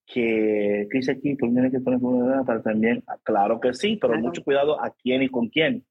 que, 0.05 0.87
¿qué 0.89 0.97
dice 0.97 1.13
aquí? 1.13 1.35
Pues 1.35 1.51
que 1.71 1.79
poner 1.79 2.45
para 2.45 2.61
también, 2.61 3.03
ah, 3.07 3.17
claro 3.23 3.59
que 3.59 3.73
sí, 3.73 3.97
pero 3.99 4.17
mucho 4.17 4.43
cuidado 4.43 4.81
a 4.81 4.91
quién 4.91 5.23
y 5.23 5.29
con 5.29 5.49
quién. 5.49 5.85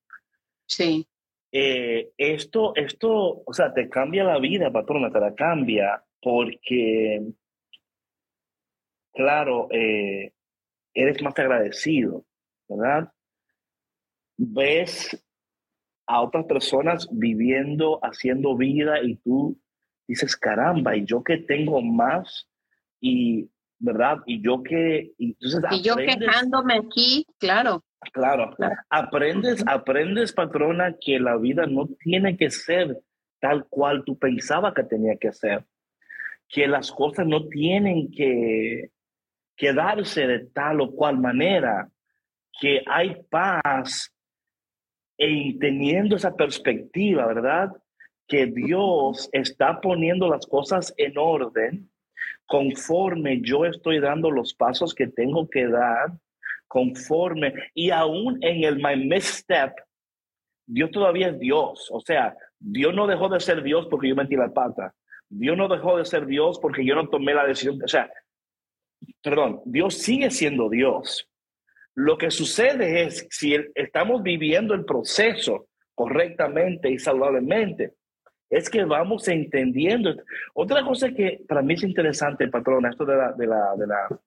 Sí. 0.67 1.07
Eh, 1.53 2.13
esto, 2.17 2.75
esto, 2.75 3.43
o 3.45 3.53
sea, 3.53 3.73
te 3.73 3.89
cambia 3.89 4.25
la 4.25 4.39
vida, 4.39 4.73
patrona, 4.73 5.11
te 5.11 5.21
la 5.21 5.35
cambia 5.35 6.03
porque, 6.21 7.23
claro, 9.13 9.69
eh, 9.71 10.33
eres 10.95 11.23
más 11.23 11.39
agradecido, 11.39 12.25
¿verdad? 12.69 13.13
Ves 14.37 15.25
a 16.07 16.21
otras 16.23 16.45
personas 16.47 17.09
viviendo, 17.11 17.99
haciendo 18.03 18.57
vida 18.57 19.03
y 19.03 19.17
tú 19.17 19.59
dices, 20.07 20.37
caramba, 20.37 20.97
y 20.97 21.05
yo 21.05 21.23
que 21.23 21.39
tengo 21.39 21.81
más 21.83 22.49
y, 23.01 23.49
¿verdad? 23.79 24.19
Y 24.27 24.43
yo 24.43 24.63
que... 24.63 25.13
Y, 25.19 25.37
yo 25.83 25.97
quejándome 25.97 26.75
aquí, 26.75 27.27
claro. 27.39 27.83
Claro, 28.13 28.55
aprendes, 28.91 29.65
aprendes, 29.67 30.33
patrona, 30.33 30.95
que 31.01 31.19
la 31.19 31.39
vida 31.39 31.67
no 31.67 31.89
tiene 32.01 32.37
que 32.37 32.51
ser 32.51 32.99
tal 33.41 33.67
cual 33.69 34.05
tú 34.05 34.19
pensabas 34.19 34.75
que 34.75 34.85
tenía 34.85 35.17
que 35.17 35.33
ser, 35.33 35.65
que 36.49 36.67
las 36.67 36.93
cosas 36.93 37.27
no 37.27 37.47
tienen 37.49 38.11
que, 38.11 38.91
que 39.57 39.73
darse 39.73 40.27
de 40.27 40.41
tal 40.47 40.83
o 40.83 40.91
cual 40.93 41.19
manera, 41.19 41.89
que 42.61 42.83
hay 42.87 43.23
paz 43.31 44.14
y 45.17 45.59
teniendo 45.59 46.17
esa 46.17 46.35
perspectiva, 46.35 47.27
¿verdad? 47.27 47.73
Que 48.27 48.47
Dios 48.47 49.29
está 49.33 49.81
poniendo 49.81 50.29
las 50.29 50.47
cosas 50.47 50.95
en 50.97 51.17
orden 51.17 51.91
conforme 52.47 53.41
yo 53.41 53.65
estoy 53.65 54.01
dando 54.01 54.31
los 54.31 54.55
pasos 54.55 54.95
que 54.95 55.07
tengo 55.07 55.49
que 55.49 55.67
dar, 55.67 56.13
conforme, 56.67 57.55
y 57.75 57.91
aún 57.91 58.39
en 58.43 58.65
el 58.65 58.77
my 58.77 58.97
misstep, 58.97 59.73
Dios 60.67 60.91
todavía 60.91 61.29
es 61.29 61.39
Dios. 61.39 61.89
O 61.91 62.01
sea, 62.01 62.37
Dios 62.59 62.95
no 62.95 63.07
dejó 63.07 63.29
de 63.29 63.41
ser 63.41 63.63
Dios 63.63 63.87
porque 63.91 64.09
yo 64.09 64.17
metí 64.17 64.37
la 64.37 64.53
pata. 64.53 64.95
Dios 65.29 65.57
no 65.57 65.69
dejó 65.69 65.99
de 65.99 66.05
ser 66.05 66.27
Dios 66.27 66.59
porque 66.61 66.85
yo 66.85 66.95
no 66.95 67.09
tomé 67.09 67.35
la 67.35 67.47
decisión. 67.47 67.83
O 67.83 67.89
sea, 67.89 68.11
perdón, 69.23 69.63
Dios 69.65 69.95
sigue 69.95 70.31
siendo 70.31 70.69
Dios. 70.69 71.29
Lo 71.95 72.19
que 72.19 72.31
sucede 72.31 73.05
es, 73.05 73.27
si 73.31 73.57
estamos 73.75 74.23
viviendo 74.23 74.75
el 74.75 74.85
proceso 74.85 75.69
correctamente 75.95 76.91
y 76.91 76.99
saludablemente, 76.99 77.95
es 78.51 78.69
que 78.69 78.85
vamos 78.85 79.29
entendiendo. 79.29 80.15
Otra 80.55 80.85
cosa 80.85 81.11
que 81.11 81.45
para 81.49 81.63
mí 81.63 81.75
es 81.75 81.83
interesante, 81.83 82.49
patrona, 82.49 82.91
esto 82.91 83.05
de 83.05 83.17
la, 83.17 83.33
de 83.33 83.47
la, 83.47 83.77
de 83.77 83.87
la, 83.87 84.21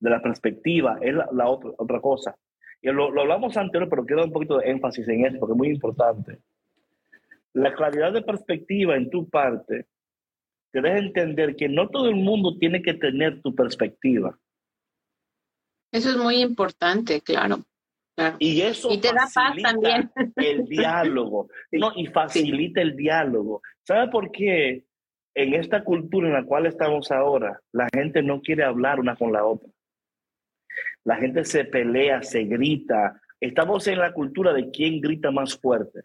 de 0.00 0.10
la 0.10 0.20
perspectiva, 0.20 0.98
es 1.00 1.14
la, 1.14 1.48
otra, 1.48 1.70
otra 1.78 2.00
cosa. 2.00 2.36
Y 2.82 2.88
lo, 2.90 3.10
lo, 3.10 3.22
hablamos 3.22 3.56
anterior, 3.56 3.88
pero 3.88 4.04
quiero 4.04 4.24
un 4.24 4.32
poquito 4.32 4.58
de 4.58 4.70
énfasis 4.70 5.08
en 5.08 5.26
eso, 5.26 5.38
porque 5.38 5.52
es 5.52 5.58
muy 5.58 5.68
importante. 5.68 6.38
La 7.52 7.74
claridad 7.74 8.12
de 8.12 8.22
perspectiva 8.22 8.96
en 8.96 9.08
tu 9.08 9.28
parte 9.28 9.86
te 10.72 10.82
deja 10.82 10.98
entender 10.98 11.56
que 11.56 11.68
no 11.68 11.88
todo 11.88 12.08
el 12.08 12.16
mundo 12.16 12.58
tiene 12.58 12.82
que 12.82 12.94
tener 12.94 13.40
tu 13.40 13.54
perspectiva. 13.54 14.38
Eso 15.92 16.10
es 16.10 16.16
muy 16.16 16.36
importante, 16.42 17.20
claro. 17.20 17.60
Y 18.38 18.62
eso 18.62 18.88
te 18.98 19.12
da 19.12 19.28
paz 19.32 19.54
también. 19.62 20.10
el 20.36 20.64
diálogo, 20.64 21.48
no, 21.72 21.92
y 21.94 22.06
facilita 22.06 22.80
el 22.80 22.96
diálogo. 22.96 23.60
¿Sabe 23.82 24.08
por 24.08 24.30
qué 24.30 24.84
en 25.34 25.54
esta 25.54 25.84
cultura 25.84 26.28
en 26.28 26.34
la 26.34 26.44
cual 26.44 26.66
estamos 26.66 27.10
ahora, 27.10 27.60
la 27.72 27.88
gente 27.94 28.22
no 28.22 28.40
quiere 28.40 28.64
hablar 28.64 29.00
una 29.00 29.16
con 29.16 29.32
la 29.32 29.44
otra? 29.44 29.68
La 31.04 31.16
gente 31.16 31.44
se 31.44 31.64
pelea, 31.64 32.22
se 32.22 32.44
grita. 32.44 33.20
Estamos 33.38 33.86
en 33.86 33.98
la 33.98 34.12
cultura 34.12 34.52
de 34.52 34.70
quién 34.70 35.00
grita 35.00 35.30
más 35.30 35.56
fuerte, 35.58 36.02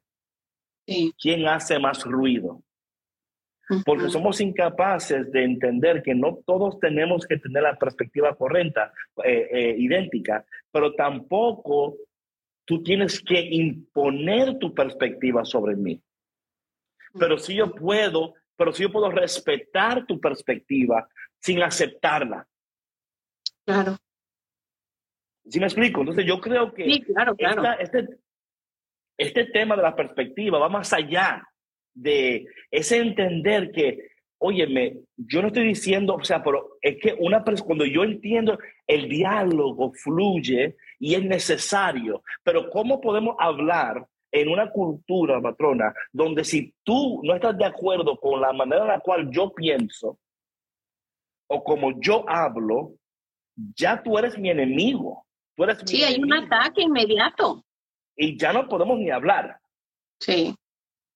quién 1.17 1.47
hace 1.47 1.79
más 1.79 2.03
ruido 2.03 2.61
porque 3.85 4.09
somos 4.09 4.41
incapaces 4.41 5.31
de 5.31 5.43
entender 5.43 6.01
que 6.03 6.13
no 6.13 6.39
todos 6.45 6.79
tenemos 6.79 7.25
que 7.25 7.37
tener 7.37 7.63
la 7.63 7.77
perspectiva 7.77 8.35
correcta, 8.35 8.91
eh, 9.23 9.47
eh, 9.51 9.75
idéntica, 9.77 10.45
pero 10.71 10.93
tampoco 10.93 11.97
tú 12.65 12.83
tienes 12.83 13.21
que 13.21 13.39
imponer 13.39 14.57
tu 14.59 14.73
perspectiva 14.73 15.45
sobre 15.45 15.75
mí. 15.75 16.01
Pero 17.17 17.37
si 17.37 17.55
yo 17.55 17.73
puedo, 17.73 18.35
pero 18.55 18.71
si 18.71 18.83
yo 18.83 18.91
puedo 18.91 19.09
respetar 19.09 20.05
tu 20.05 20.19
perspectiva 20.19 21.07
sin 21.39 21.61
aceptarla. 21.61 22.47
Claro. 23.65 23.97
¿Sí 25.47 25.59
me 25.59 25.65
explico? 25.65 26.01
Entonces 26.01 26.25
yo 26.25 26.39
creo 26.39 26.73
que 26.73 26.85
sí, 26.85 27.01
claro, 27.01 27.35
claro. 27.35 27.79
este, 27.79 28.07
este 29.17 29.45
tema 29.45 29.75
de 29.75 29.81
la 29.81 29.95
perspectiva 29.95 30.59
va 30.59 30.69
más 30.69 30.93
allá 30.93 31.43
de 31.93 32.45
ese 32.69 32.97
entender 32.97 33.71
que, 33.71 34.09
óyeme, 34.37 34.97
yo 35.17 35.41
no 35.41 35.47
estoy 35.47 35.67
diciendo, 35.67 36.15
o 36.15 36.23
sea, 36.23 36.43
pero 36.43 36.77
es 36.81 36.97
que 37.01 37.15
una 37.19 37.43
cuando 37.43 37.85
yo 37.85 38.03
entiendo 38.03 38.57
el 38.87 39.07
diálogo 39.09 39.91
fluye 39.93 40.75
y 40.99 41.15
es 41.15 41.23
necesario, 41.23 42.23
pero 42.43 42.69
¿cómo 42.69 43.01
podemos 43.01 43.35
hablar 43.39 44.05
en 44.31 44.47
una 44.47 44.71
cultura, 44.71 45.41
patrona, 45.41 45.93
donde 46.11 46.43
si 46.43 46.73
tú 46.83 47.21
no 47.23 47.35
estás 47.35 47.57
de 47.57 47.65
acuerdo 47.65 48.17
con 48.17 48.39
la 48.39 48.53
manera 48.53 48.83
en 48.83 48.87
la 48.87 48.99
cual 48.99 49.29
yo 49.29 49.53
pienso 49.53 50.17
o 51.47 51.63
como 51.63 51.99
yo 51.99 52.23
hablo, 52.29 52.93
ya 53.75 54.01
tú 54.01 54.17
eres 54.17 54.37
mi 54.39 54.49
enemigo. 54.49 55.25
Tú 55.55 55.65
eres 55.65 55.79
sí, 55.85 56.01
hay 56.01 56.17
un 56.17 56.31
ataque 56.31 56.83
inmediato. 56.83 57.65
Y 58.15 58.37
ya 58.37 58.53
no 58.53 58.69
podemos 58.69 58.97
ni 58.97 59.09
hablar. 59.09 59.59
Sí, 60.19 60.55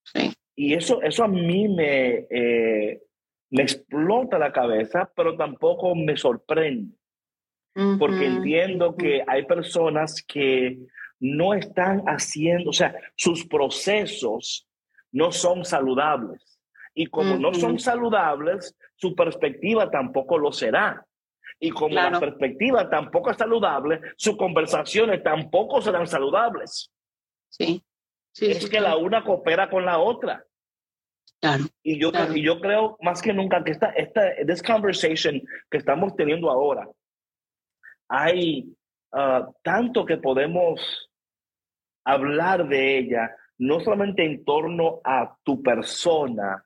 sí. 0.03 0.33
Y 0.55 0.73
eso, 0.73 1.01
eso 1.01 1.23
a 1.23 1.27
mí 1.27 1.67
me, 1.67 2.27
eh, 2.29 3.01
me 3.49 3.63
explota 3.63 4.39
la 4.39 4.51
cabeza, 4.51 5.11
pero 5.15 5.35
tampoco 5.35 5.95
me 5.95 6.17
sorprende. 6.17 6.95
porque 7.99 8.25
entiendo 8.25 8.95
que 8.95 9.21
hay 9.27 9.45
personas 9.45 10.23
que 10.25 10.79
no 11.19 11.53
están 11.53 12.03
haciendo, 12.05 12.69
o 12.69 12.73
sea, 12.73 12.95
sus 13.17 13.45
procesos 13.47 14.65
no 15.11 15.31
son 15.31 15.65
saludables. 15.65 16.59
Y 16.93 17.07
como 17.07 17.35
no 17.35 17.53
son 17.53 17.77
saludables, 17.77 18.73
su 18.95 19.13
perspectiva 19.13 19.91
tampoco 19.91 20.37
lo 20.37 20.53
será. 20.53 21.05
Y 21.59 21.71
como 21.71 21.95
la 21.95 22.19
perspectiva 22.19 22.89
tampoco 22.89 23.31
es 23.31 23.37
saludable, 23.37 23.99
sus 24.17 24.37
conversaciones 24.37 25.21
tampoco 25.23 25.81
serán 25.81 26.07
saludables. 26.07 26.91
Sí. 27.49 27.83
Sí 28.35 28.51
es 28.51 28.69
que 28.69 28.81
la 28.81 28.97
una 28.97 29.23
coopera 29.23 29.69
con 29.69 29.85
la 29.85 29.99
otra. 29.99 30.45
Claro, 31.41 31.65
y, 31.83 31.99
yo, 31.99 32.11
y 32.33 32.41
yo 32.43 32.59
creo 32.59 32.97
más 33.01 33.21
que 33.21 33.33
nunca 33.33 33.63
que 33.63 33.71
esta, 33.71 33.89
esta 33.91 34.35
this 34.45 34.63
conversation 34.63 35.41
que 35.69 35.77
estamos 35.77 36.15
teniendo 36.15 36.49
ahora, 36.49 36.87
hay 38.07 38.75
uh, 39.11 39.51
tanto 39.63 40.05
que 40.05 40.17
podemos 40.17 41.09
hablar 42.03 42.67
de 42.67 42.97
ella, 42.97 43.35
no 43.57 43.79
solamente 43.79 44.23
en 44.25 44.43
torno 44.43 45.01
a 45.03 45.35
tu 45.43 45.61
persona, 45.61 46.63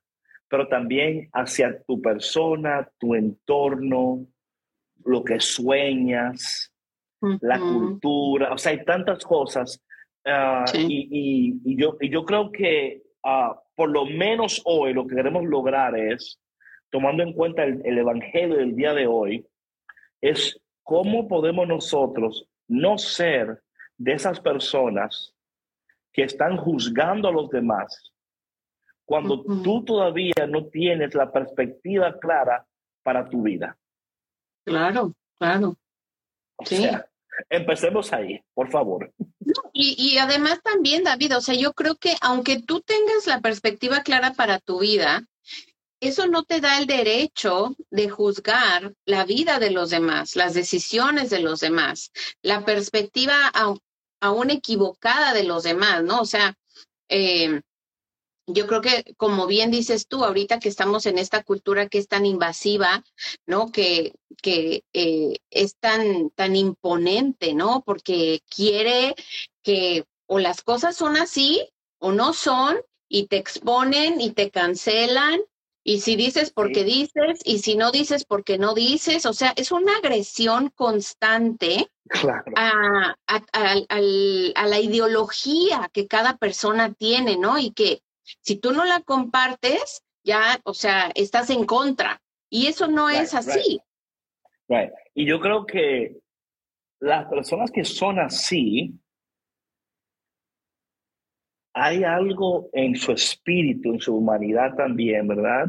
pero 0.48 0.68
también 0.68 1.30
hacia 1.34 1.82
tu 1.84 2.02
persona, 2.02 2.90
tu 2.98 3.16
entorno, 3.16 4.26
lo 5.06 5.24
que 5.24 5.40
sueñas, 5.40 6.74
la 7.42 7.60
cultura, 7.60 8.54
o 8.54 8.58
sea, 8.58 8.72
hay 8.72 8.84
tantas 8.84 9.24
cosas. 9.24 9.84
Uh, 10.26 10.66
y, 10.78 11.60
y, 11.64 11.76
yo, 11.78 11.98
y 12.00 12.10
yo 12.10 12.26
creo 12.26 12.52
que 12.52 13.04
uh, 13.24 13.56
por 13.76 13.90
lo 13.90 14.06
menos 14.06 14.62
hoy 14.66 14.94
lo 14.94 15.08
que 15.08 15.16
queremos 15.16 15.46
lograr 15.46 15.98
es, 15.98 16.40
tomando 16.90 17.24
en 17.24 17.34
cuenta 17.34 17.64
el, 17.64 17.82
el 17.86 17.98
Evangelio 17.98 18.58
del 18.58 18.76
día 18.76 18.94
de 18.94 19.08
hoy, 19.08 19.46
es 20.22 20.60
cómo 20.84 21.28
podemos 21.28 21.68
nosotros 21.68 22.48
no 22.68 22.98
ser 22.98 23.62
de 23.98 24.14
esas 24.14 24.40
personas 24.40 25.34
que 26.12 26.24
están 26.24 26.58
juzgando 26.58 27.30
a 27.30 27.32
los 27.32 27.50
demás 27.50 28.14
cuando 29.10 29.42
tú 29.42 29.84
todavía 29.84 30.46
no 30.48 30.68
tienes 30.68 31.16
la 31.16 31.32
perspectiva 31.32 32.20
clara 32.20 32.64
para 33.02 33.28
tu 33.28 33.42
vida. 33.42 33.76
Claro, 34.64 35.14
claro. 35.40 35.76
sí. 36.64 36.88
Empecemos 37.50 38.12
ahí, 38.14 38.42
por 38.54 38.70
favor. 38.72 39.14
Y, 39.74 39.96
y, 39.98 40.18
además 40.18 40.62
también, 40.64 41.04
David, 41.04 41.38
o 41.38 41.42
sea, 41.42 41.56
yo 41.56 41.74
creo 41.74 41.96
que 41.96 42.16
aunque 42.22 42.62
tú 42.62 42.82
tengas 42.82 43.28
la 43.28 43.40
perspectiva 43.42 44.04
clara 44.04 44.34
para 44.34 44.60
tu 44.60 44.80
vida, 44.80 45.24
eso 46.02 46.28
no 46.28 46.44
te 46.44 46.62
da 46.62 46.80
el 46.80 46.88
derecho 46.88 47.76
de 47.90 48.10
juzgar 48.10 48.94
la 49.06 49.26
vida 49.26 49.60
de 49.60 49.72
los 49.72 49.90
demás, 49.90 50.36
las 50.36 50.54
decisiones 50.54 51.30
de 51.30 51.40
los 51.40 51.60
demás, 51.60 52.12
la 52.42 52.64
perspectiva 52.64 53.52
aún 54.22 54.50
equivocada 54.50 55.34
de 55.34 55.44
los 55.44 55.64
demás, 55.64 56.04
¿no? 56.04 56.22
O 56.22 56.26
sea, 56.26 56.56
eh, 57.10 57.62
yo 58.54 58.68
creo 58.68 58.82
que, 58.82 59.14
como 59.18 59.48
bien 59.48 59.72
dices 59.72 60.08
tú, 60.08 60.24
ahorita 60.24 60.60
que 60.60 60.70
estamos 60.70 61.06
en 61.06 61.18
esta 61.18 61.44
cultura 61.44 61.88
que 61.88 61.98
es 61.98 62.08
tan 62.08 62.26
invasiva, 62.26 63.04
¿no? 63.46 63.72
Que, 63.72 64.14
que 64.42 64.84
eh, 64.94 65.38
es 65.50 65.76
tan, 65.78 66.30
tan 66.32 66.56
imponente, 66.56 67.54
¿no? 67.54 67.84
Porque 67.86 68.42
quiere 68.54 69.16
que 69.64 70.06
o 70.28 70.40
las 70.40 70.62
cosas 70.62 70.96
son 70.96 71.18
así 71.18 71.68
o 72.00 72.12
no 72.12 72.34
son 72.34 72.78
y 73.08 73.28
te 73.28 73.38
exponen 73.38 74.22
y 74.22 74.32
te 74.32 74.52
cancelan 74.52 75.42
y 75.84 76.02
si 76.02 76.16
dices 76.16 76.52
porque 76.52 76.84
dices, 76.84 77.40
y 77.46 77.60
si 77.60 77.76
no 77.76 77.92
dices 77.92 78.26
porque 78.26 78.58
no 78.58 78.74
dices, 78.74 79.26
o 79.26 79.34
sea, 79.34 79.54
es 79.56 79.72
una 79.72 79.98
agresión 79.98 80.72
constante 80.76 81.90
a, 82.56 83.16
a, 83.28 84.68
la 84.68 84.80
ideología 84.80 85.90
que 85.94 86.06
cada 86.06 86.38
persona 86.38 86.94
tiene, 86.94 87.38
¿no? 87.38 87.58
Y 87.58 87.72
que 87.72 88.02
si 88.42 88.58
tú 88.58 88.72
no 88.72 88.86
la 88.86 89.02
compartes, 89.02 90.04
ya, 90.24 90.60
o 90.64 90.74
sea, 90.74 91.12
estás 91.16 91.50
en 91.50 91.66
contra. 91.66 92.22
Y 92.50 92.68
eso 92.68 92.88
no 92.88 93.10
es 93.10 93.34
así. 93.34 93.80
Right. 94.68 94.92
Y 95.14 95.26
yo 95.26 95.40
creo 95.40 95.66
que 95.66 96.18
las 97.00 97.28
personas 97.28 97.72
que 97.72 97.84
son 97.84 98.20
así, 98.20 98.94
hay 101.74 102.04
algo 102.04 102.70
en 102.74 102.96
su 102.96 103.12
espíritu, 103.12 103.94
en 103.94 104.00
su 104.00 104.16
humanidad 104.16 104.76
también, 104.76 105.28
¿verdad? 105.28 105.68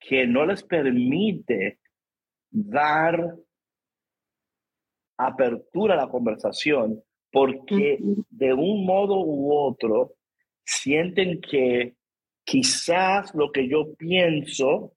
Que 0.00 0.26
no 0.26 0.44
les 0.44 0.62
permite 0.62 1.78
dar 2.50 3.36
apertura 5.18 5.94
a 5.94 6.04
la 6.04 6.08
conversación 6.08 7.02
porque 7.30 7.98
de 8.30 8.52
un 8.52 8.84
modo 8.84 9.20
u 9.20 9.54
otro 9.54 10.15
sienten 10.66 11.40
que 11.40 11.94
quizás 12.44 13.34
lo 13.34 13.50
que 13.52 13.68
yo 13.68 13.94
pienso, 13.94 14.92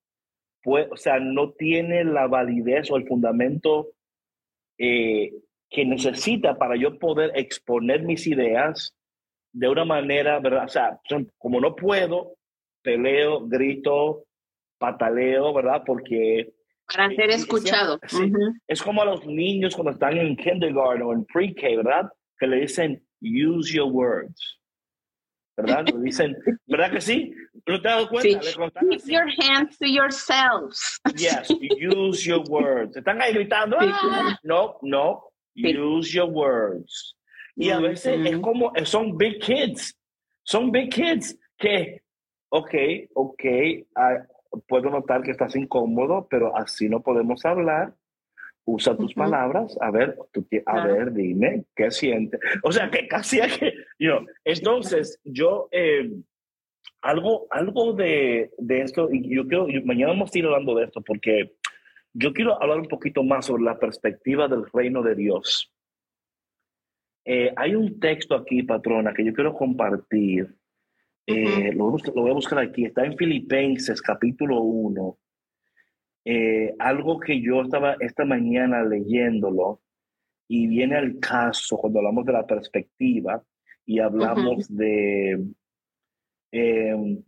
pues, 0.63 0.87
o 0.91 0.97
sea, 0.97 1.19
no 1.19 1.53
tiene 1.53 2.03
la 2.03 2.27
validez 2.27 2.91
o 2.91 2.97
el 2.97 3.07
fundamento 3.07 3.89
eh, 4.77 5.31
que 5.69 5.85
necesita 5.85 6.57
para 6.57 6.75
yo 6.75 6.97
poder 6.97 7.31
exponer 7.35 8.03
mis 8.03 8.25
ideas 8.27 8.95
de 9.51 9.69
una 9.69 9.85
manera, 9.85 10.39
¿verdad? 10.39 10.65
O 10.65 10.69
sea, 10.69 10.99
como 11.37 11.59
no 11.61 11.75
puedo, 11.75 12.35
peleo, 12.81 13.47
grito, 13.47 14.25
pataleo, 14.77 15.53
¿verdad? 15.53 15.83
Porque... 15.85 16.53
Para 16.87 17.09
ser 17.13 17.29
escuchado. 17.29 17.99
Es 18.67 18.81
como 18.81 19.03
a 19.03 19.05
los 19.05 19.25
niños 19.25 19.75
cuando 19.75 19.91
están 19.91 20.17
en 20.17 20.35
kindergarten 20.35 21.03
o 21.03 21.13
en 21.13 21.25
pre-K, 21.25 21.67
¿verdad? 21.77 22.09
Que 22.37 22.47
le 22.47 22.61
dicen, 22.61 23.03
use 23.21 23.73
your 23.73 23.91
words. 23.91 24.58
¿Verdad? 25.61 25.85
Le 25.93 25.99
dicen, 26.01 26.37
¿verdad 26.67 26.91
que 26.91 27.01
sí? 27.01 27.33
¿No 27.65 27.81
te 27.81 27.87
has 27.89 27.95
dado 27.95 28.09
cuenta? 28.09 28.41
Sí. 28.41 28.59
Keep 28.89 29.01
your 29.07 29.27
hands 29.39 29.77
to 29.77 29.85
yourselves. 29.85 31.01
Yes, 31.15 31.49
use 31.79 32.23
your 32.25 32.43
words. 32.49 32.95
Están 32.95 33.21
ahí 33.21 33.33
gritando, 33.33 33.77
ah, 33.79 34.37
no, 34.43 34.77
no, 34.81 35.31
use 35.55 36.11
your 36.13 36.29
words. 36.29 37.15
Y 37.55 37.71
a 37.71 37.79
veces 37.79 38.25
es 38.25 38.37
como, 38.39 38.71
son 38.85 39.17
big 39.17 39.41
kids, 39.41 39.93
son 40.43 40.71
big 40.71 40.89
kids 40.89 41.37
que, 41.57 42.01
ok, 42.49 42.73
ok, 43.13 43.43
ah, 43.97 44.25
puedo 44.65 44.89
notar 44.89 45.23
que 45.23 45.31
estás 45.31 45.57
incómodo, 45.57 46.25
pero 46.29 46.55
así 46.55 46.87
no 46.87 47.01
podemos 47.01 47.43
hablar. 47.45 47.93
Usa 48.71 48.95
tus 48.95 49.13
palabras, 49.13 49.77
a 49.81 49.89
ver, 49.89 50.17
a 50.65 50.85
ver, 50.85 51.11
dime, 51.13 51.65
¿qué 51.75 51.89
sientes? 51.89 52.39
O 52.63 52.71
sea, 52.71 52.89
que 52.89 53.07
casi 53.07 53.39
hay 53.41 53.49
que, 53.49 53.73
you 53.97 54.11
entonces 54.43 55.19
yo, 55.23 55.69
eh, 55.71 56.09
algo, 57.01 57.47
algo 57.49 57.93
de, 57.93 58.51
de 58.57 58.81
esto, 58.81 59.09
y 59.11 59.35
yo 59.35 59.47
quiero, 59.47 59.67
mañana 59.85 60.13
vamos 60.13 60.31
a 60.33 60.37
ir 60.37 60.45
hablando 60.45 60.75
de 60.75 60.85
esto, 60.85 61.01
porque 61.01 61.55
yo 62.13 62.33
quiero 62.33 62.61
hablar 62.61 62.79
un 62.79 62.87
poquito 62.87 63.23
más 63.23 63.45
sobre 63.45 63.63
la 63.63 63.79
perspectiva 63.79 64.47
del 64.47 64.65
reino 64.71 65.01
de 65.01 65.15
Dios. 65.15 65.71
Eh, 67.25 67.53
hay 67.55 67.75
un 67.75 67.99
texto 67.99 68.35
aquí, 68.35 68.63
patrona, 68.63 69.13
que 69.13 69.23
yo 69.23 69.33
quiero 69.33 69.53
compartir. 69.53 70.55
Eh, 71.27 71.71
lo, 71.73 71.91
voy 71.91 72.31
a 72.31 72.33
buscar 72.33 72.59
aquí. 72.59 72.85
Está 72.85 73.05
en 73.05 73.15
Filipenses, 73.15 74.01
capítulo 74.01 74.61
1. 74.61 75.17
Eh, 76.31 76.75
algo 76.77 77.19
que 77.19 77.41
yo 77.41 77.63
estaba 77.63 77.95
esta 77.99 78.23
mañana 78.23 78.83
leyéndolo 78.83 79.81
y 80.47 80.67
viene 80.67 80.95
al 80.95 81.19
caso 81.19 81.75
cuando 81.75 81.97
hablamos 81.97 82.23
de 82.23 82.33
la 82.33 82.45
perspectiva 82.45 83.43
y 83.83 83.97
hablamos 83.97 84.67
de 84.69 85.43
em, 86.51 87.23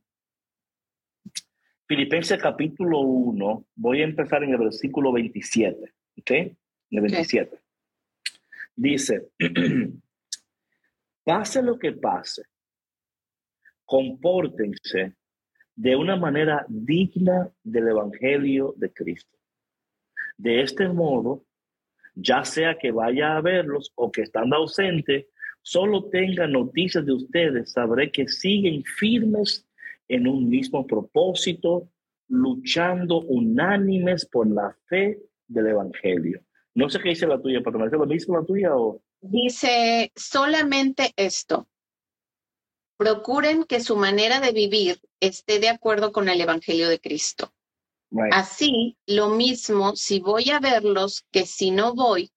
Filipenses 1.88 2.40
capítulo 2.40 3.00
1. 3.00 3.66
Voy 3.74 4.02
a 4.02 4.04
empezar 4.04 4.44
en 4.44 4.52
el 4.52 4.60
versículo 4.60 5.12
27. 5.12 5.80
¿Ok? 6.20 6.32
En 6.32 6.58
el 6.92 7.02
27. 7.02 7.60
Dice, 8.76 9.32
pase 11.24 11.64
lo 11.64 11.80
que 11.80 11.94
pase, 11.94 12.44
compórtense 13.84 15.16
de 15.76 15.96
una 15.96 16.16
manera 16.16 16.66
digna 16.68 17.50
del 17.64 17.90
Evangelio 17.90 18.74
de 18.78 18.92
Cristo. 18.92 19.38
De 20.38 20.62
este 20.62 20.88
modo, 20.90 21.46
ya 22.16 22.44
sea 22.44 22.78
que 22.78 22.92
vaya 22.92 23.38
a 23.38 23.42
verlos 23.42 23.92
o 23.96 24.12
que 24.12 24.22
estando 24.22 24.56
ausente, 24.56 25.30
solo 25.62 26.10
tenga 26.10 26.48
noticias 26.48 27.06
de 27.06 27.14
ustedes, 27.14 27.72
sabré 27.72 28.12
que 28.12 28.28
siguen 28.28 28.84
firmes 28.84 29.68
en 30.08 30.28
un 30.28 30.50
mismo 30.50 30.86
propósito, 30.86 31.90
luchando 32.28 33.22
unánimes 33.22 34.26
por 34.26 34.48
la 34.48 34.76
fe 34.88 35.20
del 35.48 35.68
Evangelio. 35.68 36.42
No 36.74 36.90
sé 36.90 37.00
qué 37.00 37.10
dice 37.10 37.28
la 37.28 37.42
tuya, 37.42 37.62
patrona. 37.62 37.86
¿Es 37.86 37.92
lo 37.92 38.06
mismo 38.06 38.38
la 38.38 38.46
tuya 38.46 38.76
o...? 38.76 39.02
Dice 39.22 40.12
solamente 40.16 41.12
esto. 41.16 41.68
Procuren 43.02 43.64
que 43.64 43.80
su 43.80 43.96
manera 43.96 44.40
de 44.40 44.52
vivir 44.52 45.02
esté 45.20 45.58
de 45.58 45.70
acuerdo 45.70 46.12
con 46.12 46.30
el 46.30 46.40
Evangelio 46.40 46.88
de 46.88 47.00
Cristo. 47.00 47.52
Así, 48.32 48.96
lo 49.08 49.30
mismo 49.30 49.96
si 49.96 50.20
voy 50.20 50.52
a 50.52 50.60
verlos 50.60 51.26
que 51.32 51.48
si 51.48 51.72
no 51.72 51.96
voy, 51.96 52.30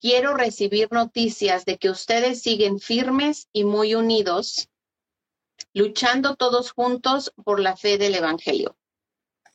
quiero 0.00 0.34
recibir 0.34 0.88
noticias 0.90 1.64
de 1.64 1.78
que 1.78 1.90
ustedes 1.90 2.42
siguen 2.42 2.80
firmes 2.80 3.48
y 3.52 3.62
muy 3.62 3.94
unidos, 3.94 4.68
luchando 5.72 6.34
todos 6.34 6.72
juntos 6.72 7.32
por 7.44 7.60
la 7.60 7.76
fe 7.76 7.96
del 7.96 8.16
Evangelio. 8.16 8.76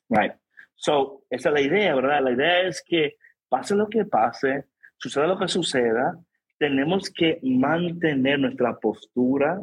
Right. 0.07 0.35
So, 0.73 1.25
esa 1.29 1.49
es 1.49 1.53
la 1.53 1.61
idea, 1.61 1.95
¿verdad? 1.95 2.23
La 2.23 2.31
idea 2.31 2.61
es 2.61 2.81
que 2.81 3.17
pase 3.49 3.75
lo 3.75 3.89
que 3.89 4.05
pase, 4.05 4.67
suceda 4.95 5.27
lo 5.27 5.37
que 5.37 5.49
suceda, 5.49 6.17
tenemos 6.57 7.09
que 7.09 7.41
mantener 7.43 8.39
nuestra 8.39 8.79
postura, 8.79 9.61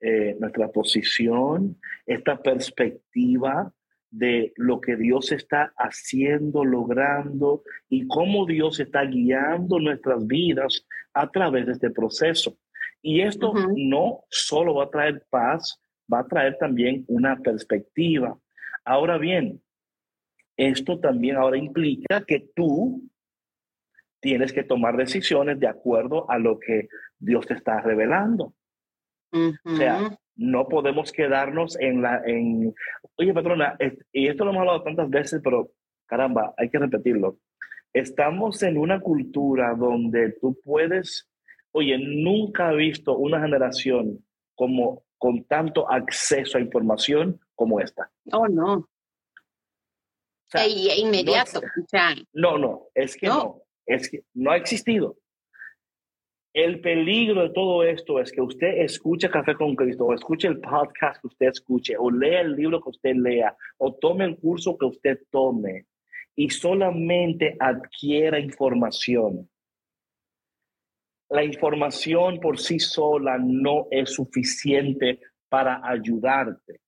eh, 0.00 0.36
nuestra 0.38 0.68
posición, 0.68 1.78
esta 2.06 2.40
perspectiva 2.42 3.72
de 4.10 4.52
lo 4.56 4.80
que 4.80 4.96
Dios 4.96 5.30
está 5.30 5.72
haciendo, 5.76 6.64
logrando 6.64 7.62
y 7.88 8.06
cómo 8.08 8.44
Dios 8.46 8.80
está 8.80 9.02
guiando 9.04 9.78
nuestras 9.78 10.26
vidas 10.26 10.86
a 11.14 11.30
través 11.30 11.66
de 11.66 11.72
este 11.72 11.90
proceso. 11.90 12.56
Y 13.02 13.20
esto 13.20 13.52
no 13.76 14.24
solo 14.28 14.74
va 14.74 14.84
a 14.84 14.90
traer 14.90 15.24
paz, 15.30 15.80
va 16.12 16.20
a 16.20 16.26
traer 16.26 16.56
también 16.58 17.04
una 17.06 17.36
perspectiva. 17.36 18.36
Ahora 18.84 19.16
bien, 19.16 19.62
esto 20.56 20.98
también 20.98 21.36
ahora 21.36 21.56
implica 21.56 22.24
que 22.26 22.50
tú 22.54 23.08
tienes 24.20 24.52
que 24.52 24.64
tomar 24.64 24.96
decisiones 24.96 25.58
de 25.58 25.68
acuerdo 25.68 26.30
a 26.30 26.38
lo 26.38 26.58
que 26.58 26.88
Dios 27.18 27.46
te 27.46 27.54
está 27.54 27.80
revelando. 27.80 28.54
O 29.32 29.76
sea, 29.76 30.18
no 30.36 30.68
podemos 30.68 31.12
quedarnos 31.12 31.78
en 31.78 32.02
la, 32.02 32.22
en, 32.24 32.74
oye 33.16 33.34
patrona, 33.34 33.76
y 34.12 34.28
esto 34.28 34.44
lo 34.44 34.50
hemos 34.50 34.60
hablado 34.60 34.82
tantas 34.82 35.10
veces, 35.10 35.40
pero 35.44 35.70
caramba, 36.06 36.54
hay 36.56 36.70
que 36.70 36.78
repetirlo. 36.78 37.38
Estamos 37.92 38.62
en 38.62 38.78
una 38.78 39.00
cultura 39.00 39.74
donde 39.74 40.32
tú 40.40 40.58
puedes, 40.64 41.28
oye, 41.72 41.98
nunca 41.98 42.72
he 42.72 42.76
visto 42.76 43.16
una 43.16 43.40
generación 43.40 44.24
como 44.54 45.04
con 45.18 45.44
tanto 45.44 45.90
acceso 45.90 46.56
a 46.56 46.60
información 46.60 47.38
como 47.54 47.80
esta. 47.80 48.10
Oh, 48.32 48.48
no. 48.48 48.88
e 50.54 51.00
inmediato. 51.00 51.60
No, 52.32 52.58
no, 52.58 52.88
es 52.94 53.16
que 53.16 53.26
no. 53.26 53.62
es 53.86 54.10
que 54.10 54.24
no 54.34 54.50
ha 54.50 54.56
existido. 54.56 55.16
El 56.52 56.80
peligro 56.80 57.42
de 57.42 57.50
todo 57.50 57.84
esto 57.84 58.18
es 58.18 58.32
que 58.32 58.40
usted 58.40 58.78
escuche 58.78 59.30
Café 59.30 59.54
con 59.54 59.76
Cristo, 59.76 60.06
o 60.06 60.14
escuche 60.14 60.48
el 60.48 60.58
podcast 60.58 61.20
que 61.20 61.28
usted 61.28 61.46
escuche, 61.46 61.94
o 61.96 62.10
lea 62.10 62.40
el 62.40 62.56
libro 62.56 62.82
que 62.82 62.90
usted 62.90 63.14
lea, 63.14 63.56
o 63.78 63.94
tome 63.94 64.24
el 64.24 64.36
curso 64.36 64.76
que 64.76 64.86
usted 64.86 65.20
tome, 65.30 65.86
y 66.34 66.50
solamente 66.50 67.56
adquiera 67.60 68.40
información. 68.40 69.48
La 71.28 71.44
información 71.44 72.40
por 72.40 72.58
sí 72.58 72.80
sola 72.80 73.38
no 73.38 73.86
es 73.92 74.12
suficiente 74.14 75.20
para 75.48 75.80
ayudarte. 75.84 76.80